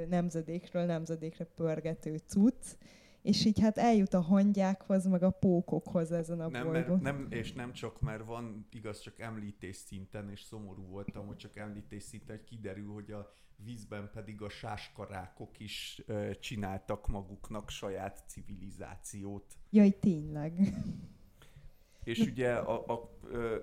nemzedékről 0.10 0.86
nemzedékre 0.86 1.46
pörgető 1.46 2.22
cucc, 2.26 2.76
és 3.22 3.46
így 3.46 3.60
hát 3.60 3.78
eljut 3.78 4.14
a 4.14 4.22
hangyákhoz, 4.22 5.06
meg 5.06 5.24
a 5.24 5.30
pókokhoz 5.30 6.12
ezen 6.12 6.40
a 6.40 6.50
nem, 6.50 6.66
bolygón. 6.66 7.00
nem, 7.02 7.28
és 7.30 7.54
nem 7.54 7.74
csak, 7.74 8.02
mert 8.02 8.26
van 8.26 8.68
igaz 8.72 9.00
csak 9.00 9.20
említés 9.20 9.76
szinten, 9.76 10.30
és 10.30 10.42
szomorú 10.42 10.88
voltam, 10.88 11.28
hogy 11.28 11.36
csak 11.36 11.58
említés 11.58 12.04
szinten, 12.04 12.36
hogy 12.36 12.46
kiderül, 12.46 12.94
hogy 12.94 13.12
a 13.12 13.34
vízben 13.64 14.10
pedig 14.14 14.42
a 14.42 14.50
sáskarákok 14.50 15.60
is 15.60 16.02
ö, 16.06 16.32
csináltak 16.40 17.08
maguknak 17.08 17.70
saját 17.70 18.24
civilizációt. 18.28 19.54
Jaj, 19.70 20.00
tényleg. 20.00 20.74
És 22.06 22.20
ugye 22.20 22.54
a, 22.54 22.86
a, 22.88 23.18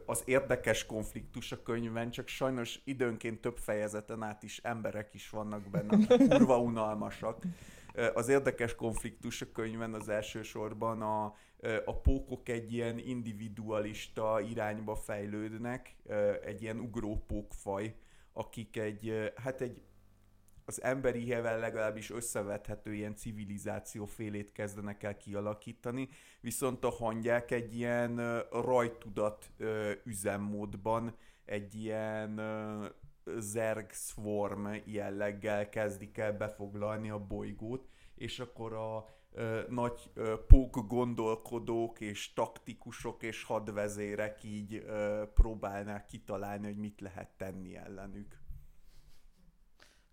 az 0.06 0.22
érdekes 0.24 0.86
konfliktus 0.86 1.52
a 1.52 1.62
könyvben, 1.62 2.10
csak 2.10 2.28
sajnos 2.28 2.80
időnként 2.84 3.40
több 3.40 3.56
fejezeten 3.56 4.22
át 4.22 4.42
is 4.42 4.58
emberek 4.58 5.14
is 5.14 5.30
vannak 5.30 5.70
benne, 5.70 6.06
kurva 6.28 6.60
unalmasak. 6.60 7.44
Az 8.14 8.28
érdekes 8.28 8.74
konfliktus 8.74 9.42
a 9.42 9.52
könyvben 9.52 9.94
az 9.94 10.08
elsősorban 10.08 11.02
a, 11.02 11.24
a 11.84 12.00
pókok 12.00 12.48
egy 12.48 12.72
ilyen 12.72 12.98
individualista 12.98 14.40
irányba 14.40 14.94
fejlődnek, 14.94 15.96
egy 16.44 16.62
ilyen 16.62 16.78
ugrópókfaj, 16.78 17.94
akik 18.32 18.76
egy, 18.76 19.32
hát 19.36 19.60
egy 19.60 19.82
az 20.64 20.82
emberi 20.82 21.30
hevel 21.30 21.58
legalábbis 21.58 22.10
összevethető 22.10 22.94
ilyen 22.94 23.14
civilizáció 23.14 24.04
félét 24.04 24.52
kezdenek 24.52 25.02
el 25.02 25.16
kialakítani, 25.16 26.08
viszont 26.40 26.84
a 26.84 26.90
hangyák 26.90 27.50
egy 27.50 27.76
ilyen 27.76 28.42
rajtudat 28.50 29.50
üzemmódban, 30.04 31.16
egy 31.44 31.74
ilyen 31.74 32.40
zerg 33.38 33.90
swarm 33.92 34.66
jelleggel 34.84 35.68
kezdik 35.68 36.18
el 36.18 36.32
befoglalni 36.32 37.10
a 37.10 37.18
bolygót, 37.18 37.88
és 38.14 38.40
akkor 38.40 38.72
a 38.72 39.06
nagy 39.68 40.10
pók 40.46 40.86
gondolkodók 40.86 42.00
és 42.00 42.32
taktikusok 42.32 43.22
és 43.22 43.44
hadvezérek 43.44 44.44
így 44.44 44.84
próbálnák 45.34 46.06
kitalálni, 46.06 46.66
hogy 46.66 46.78
mit 46.78 47.00
lehet 47.00 47.30
tenni 47.36 47.76
ellenük 47.76 48.41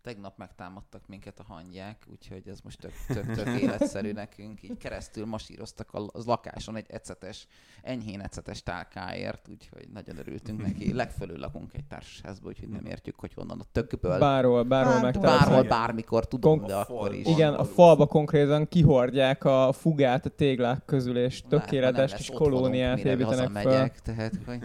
tegnap 0.09 0.37
megtámadtak 0.37 1.01
minket 1.07 1.39
a 1.39 1.43
hangyák, 1.47 2.05
úgyhogy 2.11 2.47
ez 2.47 2.59
most 2.63 2.79
tök, 2.79 2.93
tök, 3.07 3.35
tök 3.35 3.61
életszerű 3.61 4.11
nekünk. 4.11 4.63
Így 4.63 4.77
keresztül 4.77 5.25
masíroztak 5.25 5.93
a 5.93 6.05
lakáson 6.25 6.75
egy 6.75 6.85
ecetes, 6.89 7.47
enyhén 7.81 8.21
ecetes 8.21 8.63
tálkáért, 8.63 9.47
úgyhogy 9.49 9.87
nagyon 9.93 10.17
örültünk 10.17 10.61
neki. 10.61 10.93
Legfölül 10.93 11.37
lakunk 11.37 11.73
egy 11.73 11.85
társasházba, 11.85 12.47
úgyhogy 12.47 12.69
nem 12.69 12.85
értjük, 12.85 13.19
hogy 13.19 13.33
honnan 13.33 13.59
a 13.59 13.63
tökből. 13.71 14.19
Bárhol, 14.19 14.63
bárhol 14.63 15.01
meg 15.01 15.19
Bárhol, 15.19 15.63
bármikor 15.63 16.27
tudom, 16.27 16.57
Kon- 16.57 16.67
de 16.67 16.75
akkor 16.75 17.13
is. 17.13 17.27
Igen, 17.27 17.53
a 17.53 17.63
falba 17.63 18.05
konkrétan 18.05 18.67
kihordják 18.67 19.43
a 19.43 19.71
fugát 19.71 20.25
a 20.25 20.29
téglák 20.29 20.85
közül, 20.85 21.17
és 21.17 21.41
tökéletes 21.49 22.13
kis 22.13 22.29
kolóniát 22.29 22.99
építenek 22.99 23.49
fel. 23.49 23.91
Tehát, 24.03 24.33
hogy... 24.45 24.59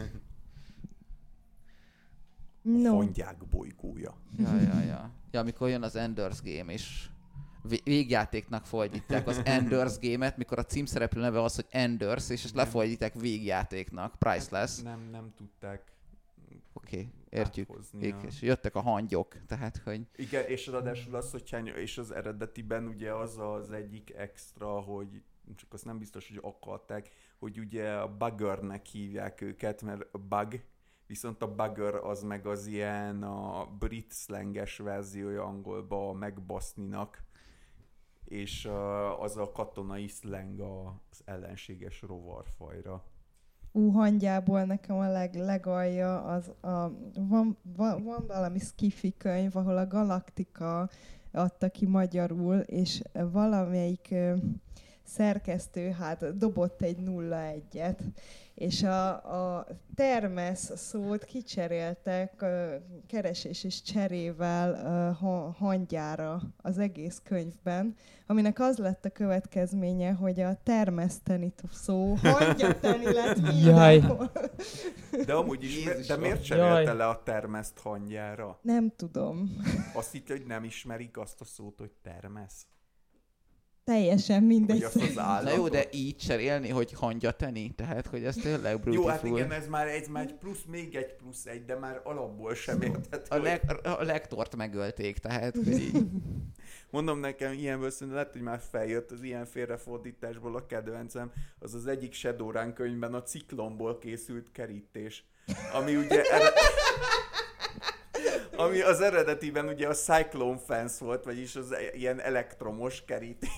No. 2.63 2.97
Hangyák 2.97 3.37
bolygója. 3.51 4.15
Ja, 4.39 4.61
ja, 4.61 4.81
ja. 4.87 5.11
Ja, 5.35 5.41
amikor 5.41 5.69
jön 5.69 5.83
az 5.83 5.97
Enders 5.97 6.43
Game, 6.43 6.73
és 6.73 7.09
végjátéknak 7.85 8.67
fordítják 8.67 9.27
az 9.27 9.41
Enders 9.45 9.99
Game-et, 9.99 10.37
mikor 10.37 10.59
a 10.59 10.65
címszereplő 10.65 11.21
neve 11.21 11.43
az, 11.43 11.55
hogy 11.55 11.67
Enders, 11.71 12.31
és 12.31 12.45
ezt 12.45 12.55
lefordítják 12.55 13.15
végjátéknak, 13.15 14.19
priceless. 14.19 14.81
Nem, 14.81 15.09
nem 15.11 15.33
tudták 15.37 15.93
Oké, 16.73 16.97
okay, 16.97 17.13
értjük. 17.29 17.71
áthoznia. 17.71 18.19
És 18.27 18.43
jöttek 18.43 18.75
a 18.75 18.81
hangyok, 18.81 19.37
tehát 19.47 19.77
hogy 19.85 20.01
Igen, 20.17 20.45
és 20.47 20.67
ráadásul 20.67 21.15
az, 21.15 21.31
hogy 21.31 21.51
hány, 21.51 21.67
és 21.67 21.99
az 21.99 22.11
eredetiben 22.11 22.87
ugye 22.87 23.13
az 23.13 23.39
az 23.39 23.73
egyik 23.73 24.15
extra, 24.17 24.81
hogy 24.81 25.23
csak 25.57 25.73
azt 25.73 25.85
nem 25.85 25.99
biztos, 25.99 26.29
hogy 26.29 26.39
akarták, 26.43 27.11
hogy 27.39 27.59
ugye 27.59 27.93
a 27.93 28.17
buggernek 28.17 28.87
hívják 28.87 29.41
őket, 29.41 29.83
mert 29.83 30.07
a 30.13 30.19
bug, 30.19 30.61
viszont 31.07 31.43
a 31.43 31.55
bugger 31.55 31.95
az 31.95 32.23
meg 32.23 32.47
az 32.47 32.67
ilyen 32.67 33.23
a 33.23 33.67
brit 33.79 34.13
slanges 34.13 34.79
verziója 34.79 35.45
angolba 35.45 36.09
a 36.09 36.13
megbaszninak, 36.13 37.25
és 38.25 38.69
az 39.19 39.37
a 39.37 39.53
katonai 39.53 40.07
slang 40.07 40.61
az 40.61 41.23
ellenséges 41.25 42.03
rovarfajra. 42.03 43.05
Ú, 43.73 43.91
hangyából 43.91 44.65
nekem 44.65 44.97
a 44.97 45.11
leg, 45.11 45.35
legalja 45.35 46.23
az 46.23 46.49
a, 46.61 46.91
van, 47.29 47.57
van, 47.77 48.03
van 48.05 48.25
valami 48.27 48.59
skifi 48.59 49.15
könyv, 49.17 49.57
ahol 49.57 49.77
a 49.77 49.87
Galaktika 49.87 50.89
adta 51.33 51.69
ki 51.69 51.87
magyarul, 51.87 52.57
és 52.57 53.03
valamelyik 53.13 54.15
szerkesztő 55.05 55.91
hát 55.91 56.37
dobott 56.37 56.83
egy 56.83 56.99
nulla 56.99 57.43
egyet, 57.43 58.03
és 58.55 58.83
a, 58.83 59.09
a 59.57 59.67
termesz 59.95 60.73
szót 60.77 61.25
kicseréltek 61.25 62.45
keresés 63.07 63.65
és 63.65 63.83
cserével 63.83 65.13
hangyára 65.59 66.41
az 66.57 66.79
egész 66.79 67.21
könyvben, 67.25 67.95
aminek 68.27 68.61
az 68.61 68.79
lett 68.79 69.05
a 69.05 69.11
következménye, 69.11 70.13
hogy 70.13 70.41
a 70.41 70.59
termeszteni 70.63 71.53
szó 71.73 72.15
hangyateni 72.15 73.13
lett 73.13 73.41
mindenhol. 73.53 74.31
De 75.27 75.33
amúgy 75.33 75.65
is, 75.65 75.85
Jézus, 75.85 76.07
de 76.07 76.17
miért 76.17 76.47
Jaj. 76.47 76.59
cserélte 76.59 76.93
le 76.93 77.07
a 77.07 77.23
termeszt 77.23 77.79
hangyára? 77.79 78.59
Nem 78.63 78.93
tudom. 78.97 79.57
Azt 79.95 80.13
hitt, 80.13 80.29
hogy 80.29 80.45
nem 80.47 80.65
ismerik 80.65 81.19
azt 81.19 81.41
a 81.41 81.45
szót, 81.45 81.79
hogy 81.79 81.93
termesz? 82.03 82.67
Teljesen 83.85 84.43
mindegy. 84.43 84.83
azt 84.83 84.97
az? 84.97 85.15
Na 85.15 85.55
jó, 85.55 85.69
de 85.69 85.85
így 85.91 86.17
cserélni, 86.17 86.69
hogy 86.69 86.93
hangyateni, 86.93 87.75
tehát 87.77 88.07
hogy 88.07 88.25
ez 88.25 88.35
tényleg 88.35 88.73
Jó, 88.73 88.79
beautiful. 88.79 89.11
hát 89.11 89.25
igen, 89.25 89.53
ez 89.53 89.69
már 89.69 89.87
egy, 89.87 90.09
már 90.09 90.25
egy 90.25 90.35
plusz, 90.35 90.65
még 90.69 90.95
egy 90.95 91.15
plusz 91.15 91.47
egy, 91.47 91.65
de 91.65 91.79
már 91.79 92.01
alapból 92.05 92.55
sem 92.55 92.83
érted. 92.83 93.27
a, 93.29 93.37
leg, 93.37 93.81
a 93.83 94.03
lektort 94.03 94.57
megölték, 94.57 95.19
tehát 95.19 95.55
hogy 95.55 95.69
így. 95.69 96.07
Mondom 96.91 97.19
nekem, 97.19 97.53
ilyenből 97.53 97.91
szerintem 97.91 98.17
lehet, 98.17 98.33
hogy 98.33 98.43
már 98.43 98.61
feljött 98.71 99.11
az 99.11 99.23
ilyen 99.23 99.47
félrefordításból 99.47 100.57
a 100.57 100.67
kedvencem, 100.67 101.33
az 101.59 101.75
az 101.75 101.87
egyik 101.87 102.13
Shadowrun 102.13 102.73
könyvben 102.73 103.15
a 103.15 103.23
ciklomból 103.23 103.99
készült 103.99 104.53
kerítés, 104.53 105.25
ami 105.73 105.97
ugye... 105.97 106.23
Ere... 106.33 106.53
Ami 108.57 108.81
az 108.81 109.01
eredetiben 109.01 109.69
ugye 109.69 109.89
a 109.89 109.93
Cyclone 109.95 110.59
Fence 110.59 111.05
volt, 111.05 111.25
vagyis 111.25 111.57
az 111.57 111.73
e- 111.73 111.97
ilyen 111.97 112.21
elektromos 112.21 113.05
kerítés, 113.05 113.49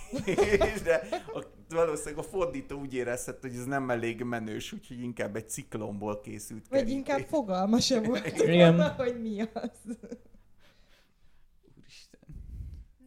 de 0.85 1.09
a, 1.35 1.45
valószínűleg 1.69 2.19
a 2.19 2.29
fordító 2.29 2.79
úgy 2.79 2.95
érezhette, 2.95 3.49
hogy 3.49 3.57
ez 3.57 3.65
nem 3.65 3.91
elég 3.91 4.23
menős, 4.23 4.73
úgyhogy 4.73 5.03
inkább 5.03 5.37
egy 5.37 5.49
ciklomból 5.49 6.21
készült 6.21 6.65
Vagy 6.69 6.79
kerítés. 6.79 6.97
inkább 6.99 7.21
fogalma 7.29 7.81
sem 7.81 8.03
volt, 8.03 8.27
Igen. 8.39 8.91
hogy 8.95 9.21
mi 9.21 9.41
az. 9.53 9.71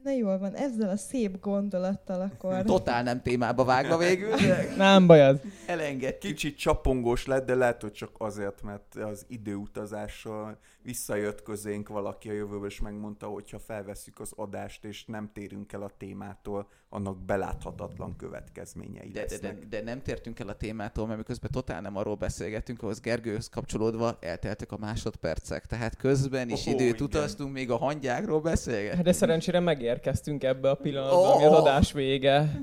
Na 0.03 0.11
jól 0.11 0.37
van, 0.37 0.55
ezzel 0.55 0.89
a 0.89 0.97
szép 0.97 1.39
gondolattal 1.39 2.21
akkor... 2.21 2.63
Totál 2.63 3.03
nem 3.03 3.21
témába 3.21 3.63
vágva 3.63 3.97
végül, 3.97 4.29
Nem 4.77 5.07
baj 5.07 5.25
az. 5.25 5.39
elengedtük. 5.65 6.29
Kicsit 6.29 6.57
csapongós 6.57 7.25
lett, 7.25 7.45
de 7.45 7.55
lehet, 7.55 7.81
hogy 7.81 7.91
csak 7.91 8.11
azért, 8.17 8.61
mert 8.61 8.95
az 8.95 9.25
időutazással 9.27 10.57
visszajött 10.81 11.43
közénk 11.43 11.89
valaki 11.89 12.29
a 12.29 12.33
jövőből, 12.33 12.65
és 12.67 12.79
megmondta, 12.79 13.27
hogy 13.27 13.49
ha 13.49 13.59
felveszük 13.59 14.19
az 14.19 14.31
adást, 14.35 14.85
és 14.85 15.05
nem 15.05 15.29
térünk 15.33 15.73
el 15.73 15.81
a 15.81 15.91
témától, 15.97 16.67
annak 16.91 17.17
beláthatatlan 17.25 18.15
következményei 18.15 19.09
De, 19.13 19.19
de, 19.19 19.25
de, 19.25 19.31
lesznek. 19.31 19.67
de, 19.69 19.81
nem 19.83 20.01
tértünk 20.01 20.39
el 20.39 20.47
a 20.47 20.53
témától, 20.53 21.05
mert 21.05 21.17
miközben 21.17 21.49
totál 21.51 21.81
nem 21.81 21.97
arról 21.97 22.15
beszélgettünk, 22.15 22.83
ahhoz 22.83 22.99
Gergőhöz 22.99 23.49
kapcsolódva 23.49 24.17
elteltek 24.21 24.71
a 24.71 24.77
másodpercek. 24.77 25.65
Tehát 25.65 25.97
közben 25.97 26.49
is 26.49 26.67
Ó, 26.67 26.71
időt 26.71 26.93
igen. 26.93 27.03
utaztunk, 27.05 27.53
még 27.53 27.71
a 27.71 27.77
hangyákról 27.77 28.41
beszélgettünk. 28.41 29.03
De 29.03 29.11
szerencsére 29.11 29.59
megérkeztünk 29.59 30.43
ebbe 30.43 30.69
a 30.69 30.75
pillanatba, 30.75 31.17
Ó! 31.17 31.23
ami 31.33 31.43
az 31.45 31.53
adás 31.53 31.91
vége. 31.91 32.59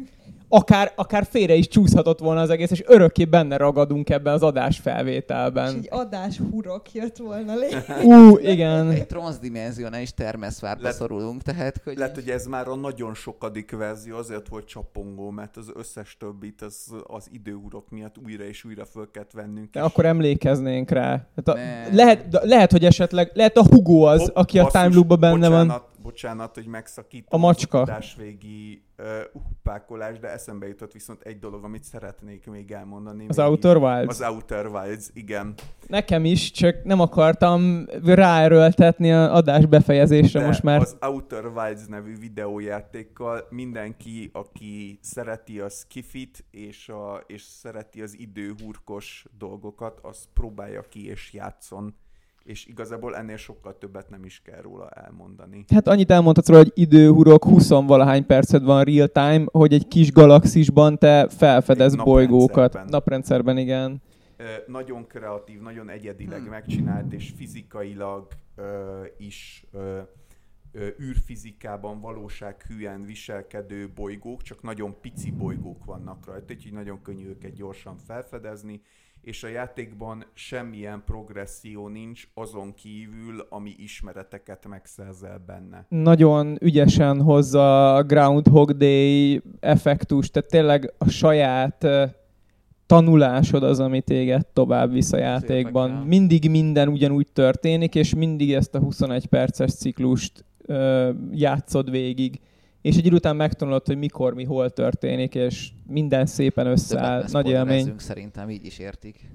Akár, 0.49 0.93
akár 0.97 1.27
félre 1.31 1.55
is 1.55 1.69
csúszhatott 1.69 2.19
volna 2.19 2.41
az 2.41 2.51
egész, 2.51 2.71
és 2.71 2.83
örökké 2.87 3.25
benne 3.25 3.57
ragadunk 3.57 4.11
ebben 4.11 4.33
az 4.35 4.43
adás 4.43 4.75
És 4.77 4.83
felvételben. 4.83 5.75
egy 5.75 5.87
adás 5.91 6.39
hurok 6.51 6.93
jött 6.93 7.17
volna 7.17 7.55
létre. 7.57 8.03
Ú, 8.03 8.37
igen. 8.39 8.91
Egy 8.91 9.07
transzdimensionális 9.07 10.15
termeszvárba 10.15 10.83
Lett- 10.83 10.95
szorulunk, 10.95 11.43
tehát 11.43 11.81
hogy... 11.85 11.97
Lehet, 11.97 12.15
hogy 12.15 12.29
ez 12.31 12.47
már 12.47 12.69
a 12.69 12.75
nagyon 12.75 13.15
sokadik 13.15 13.71
verzió, 13.77 14.16
azért 14.17 14.49
volt 14.49 14.67
csapongó, 14.67 15.31
mert 15.31 15.57
az 15.57 15.71
összes 15.75 16.17
többit 16.17 16.63
az, 16.63 16.95
az 17.07 17.29
időurok 17.33 17.91
miatt 17.91 18.19
újra 18.25 18.45
és 18.45 18.65
újra 18.65 18.85
föl 18.85 19.11
kellett 19.11 19.33
vennünk. 19.33 19.71
De 19.71 19.81
és- 19.81 19.87
akkor 19.87 20.05
emlékeznék 20.05 20.91
rá. 20.91 21.27
Hát 21.37 21.49
a, 21.49 21.57
lehet, 21.93 22.29
de 22.29 22.41
lehet, 22.43 22.73
hogy 22.73 22.85
esetleg, 22.85 23.31
lehet 23.35 23.57
a 23.57 23.67
Hugo 23.67 24.03
az, 24.03 24.21
Hopp, 24.21 24.37
aki 24.37 24.59
a 24.59 24.67
time 24.67 24.95
loopban 24.95 25.21
benne 25.21 25.49
van. 25.49 25.83
Bocsánat, 26.07 26.55
hogy 26.55 26.67
megszakítom 26.67 27.41
A 27.41 27.47
macska. 27.47 27.81
az 27.81 27.89
adásvégi 27.89 28.83
uh, 28.99 29.07
uppákolás, 29.33 30.19
de 30.19 30.29
eszembe 30.33 30.67
jutott 30.67 30.93
viszont 30.93 31.23
egy 31.23 31.39
dolog, 31.39 31.65
amit 31.65 31.85
szeretnék 31.85 32.47
még 32.47 32.73
elmondani. 32.73 33.27
Az 33.29 33.37
mégis. 33.37 33.51
Outer 33.51 33.77
Wilds. 33.77 34.09
Az 34.09 34.21
Outer 34.21 34.67
Wilds, 34.67 35.09
igen. 35.13 35.55
Nekem 35.87 36.25
is, 36.25 36.51
csak 36.51 36.85
nem 36.85 37.01
akartam 37.01 37.87
ráerőltetni 38.05 39.13
a 39.13 39.35
adás 39.35 39.67
befejezésre 39.67 40.41
De 40.41 40.47
most 40.47 40.63
már. 40.63 40.81
az 40.81 40.97
Outer 41.01 41.47
Wilds 41.47 41.87
nevű 41.87 42.19
videójátékkal 42.19 43.47
mindenki, 43.51 44.31
aki 44.33 44.99
szereti 45.03 45.61
a 45.61 45.69
skifit 45.69 46.45
és, 46.51 46.89
a, 46.89 47.25
és 47.27 47.43
szereti 47.43 48.03
az 48.03 48.19
időhurkos 48.19 49.25
dolgokat, 49.39 49.99
az 50.03 50.29
próbálja 50.33 50.83
ki 50.89 51.07
és 51.07 51.33
játszon. 51.33 51.95
És 52.47 52.67
igazából 52.67 53.17
ennél 53.17 53.37
sokkal 53.37 53.79
többet 53.79 54.11
nem 54.11 54.25
is 54.25 54.41
kell 54.45 54.61
róla 54.61 54.89
elmondani. 54.89 55.65
Hát 55.75 55.89
annyit 55.89 56.11
elmondhatsz 56.11 56.49
róla, 56.49 56.63
hogy 56.63 56.73
időhurok 56.75 57.45
20 57.45 57.69
valahány 57.69 58.27
percet 58.27 58.63
van 58.63 58.85
real 58.85 59.09
time, 59.09 59.45
hogy 59.51 59.73
egy 59.73 59.89
kis 59.89 60.13
galaxisban 60.13 60.99
te 60.99 61.29
felfedez 61.29 61.93
Egy 61.93 61.99
bolygókat. 61.99 62.55
naprendszerben. 62.73 62.87
Naprendszerben, 62.91 63.59
igen. 63.59 64.03
Ö, 64.37 64.45
nagyon 64.67 65.07
kreatív, 65.07 65.61
nagyon 65.61 65.89
egyedileg 65.89 66.41
Hmm. 66.41 66.49
megcsinált, 66.51 67.13
és 67.13 67.33
fizikailag 67.37 68.27
ö, 68.57 69.03
is 69.19 69.67
ö, 69.73 69.99
ö, 70.73 70.87
űrfizikában 71.01 72.01
valósághűen 72.01 73.05
viselkedő 73.05 73.91
bolygók, 73.95 74.43
csak 74.43 74.63
nagyon 74.63 74.97
pici 75.01 75.31
bolygók 75.31 75.85
vannak 75.85 76.27
rajta, 76.27 76.53
úgyhogy 76.55 76.73
nagyon 76.73 77.03
könnyű 77.03 77.29
őket 77.29 77.53
gyorsan 77.55 77.97
felfedezni, 78.07 78.81
és 79.27 79.43
a 79.43 79.49
játékban 79.49 80.25
semmilyen 80.35 81.03
progresszió 81.07 81.89
nincs 81.89 82.29
azon 82.35 82.75
kívül, 82.75 83.47
ami 83.49 83.75
ismereteket 83.79 84.67
megszerzel 84.69 85.43
benne. 85.47 85.87
Nagyon 85.89 86.57
ügyesen 86.61 87.21
hozza 87.23 87.95
a 87.95 88.03
Groundhog 88.03 88.77
Day 88.77 89.43
effektust, 89.61 90.33
tehát 90.33 90.51
tényleg 90.51 90.93
a 90.99 91.09
saját 91.09 91.87
tanulásod 92.87 93.63
az, 93.63 93.81
ami 93.81 94.01
téged 94.01 94.47
tovább 94.47 94.93
visz 94.93 95.13
a 95.13 95.19
játékban. 95.19 95.89
Szépek, 95.89 96.03
ja. 96.03 96.09
Mindig 96.09 96.51
minden 96.51 96.89
ugyanúgy 96.89 97.29
történik, 97.33 97.95
és 97.95 98.15
mindig 98.15 98.53
ezt 98.53 98.75
a 98.75 98.79
21 98.79 99.27
perces 99.27 99.75
ciklust 99.75 100.45
ö, 100.67 101.11
játszod 101.33 101.91
végig. 101.91 102.41
És 102.87 102.97
egy 102.97 103.07
idő 103.07 103.17
után 103.17 103.37
megtanulod, 103.37 103.87
hogy 103.87 103.99
mikor, 103.99 104.35
mi, 104.35 104.45
hol 104.45 104.71
történik, 104.71 105.35
és 105.35 105.71
minden 105.87 106.27
szépen 106.27 106.67
összeáll. 106.67 107.17
Többet 107.17 107.33
Nagy 107.33 107.49
élmény. 107.49 107.95
szerintem 107.97 108.51
így 108.51 108.65
is 108.65 108.79
értik. 108.79 109.31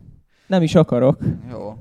Nem 0.47 0.61
is 0.61 0.75
akarok. 0.75 1.19
Jó. 1.49 1.77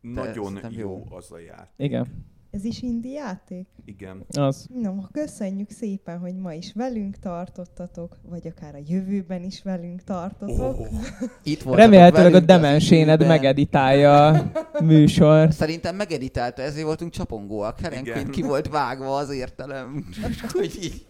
Nagyon 0.00 0.58
jó, 0.70 0.78
jó. 0.78 1.16
az 1.16 1.32
a 1.32 1.38
játék. 1.38 1.72
Igen, 1.76 2.06
Ez 2.54 2.64
is 2.64 2.82
indi 2.82 3.10
játék? 3.10 3.66
Igen. 3.84 4.24
az. 4.28 4.66
No, 4.82 4.94
köszönjük 5.12 5.70
szépen, 5.70 6.18
hogy 6.18 6.34
ma 6.36 6.52
is 6.52 6.72
velünk 6.74 7.18
tartottatok, 7.18 8.16
vagy 8.28 8.46
akár 8.46 8.74
a 8.74 8.78
jövőben 8.86 9.42
is 9.42 9.62
velünk 9.62 10.02
tartotok. 10.02 10.78
Oh, 10.80 10.86
Itt 11.42 11.62
Remélhetőleg 11.62 12.34
a 12.34 12.40
demenséned 12.40 13.20
időben. 13.20 13.26
megeditálja 13.36 14.26
a 14.26 14.50
műsor. 14.84 15.52
Szerintem 15.52 15.96
megeditálta, 15.96 16.62
ezért 16.62 16.86
voltunk 16.86 17.12
csapongóak. 17.12 17.80
Quinn 18.04 18.30
ki 18.30 18.42
volt 18.42 18.68
vágva 18.68 19.16
az 19.16 19.30
értelem. 19.30 20.04
hogy 20.52 20.78
így. 20.82 21.06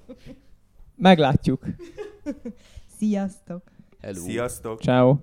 Meglátjuk. 0.96 1.64
Sziasztok! 2.98 3.62
Hello. 4.00 4.20
Sziasztok! 4.20 4.80
Ciao. 4.80 5.16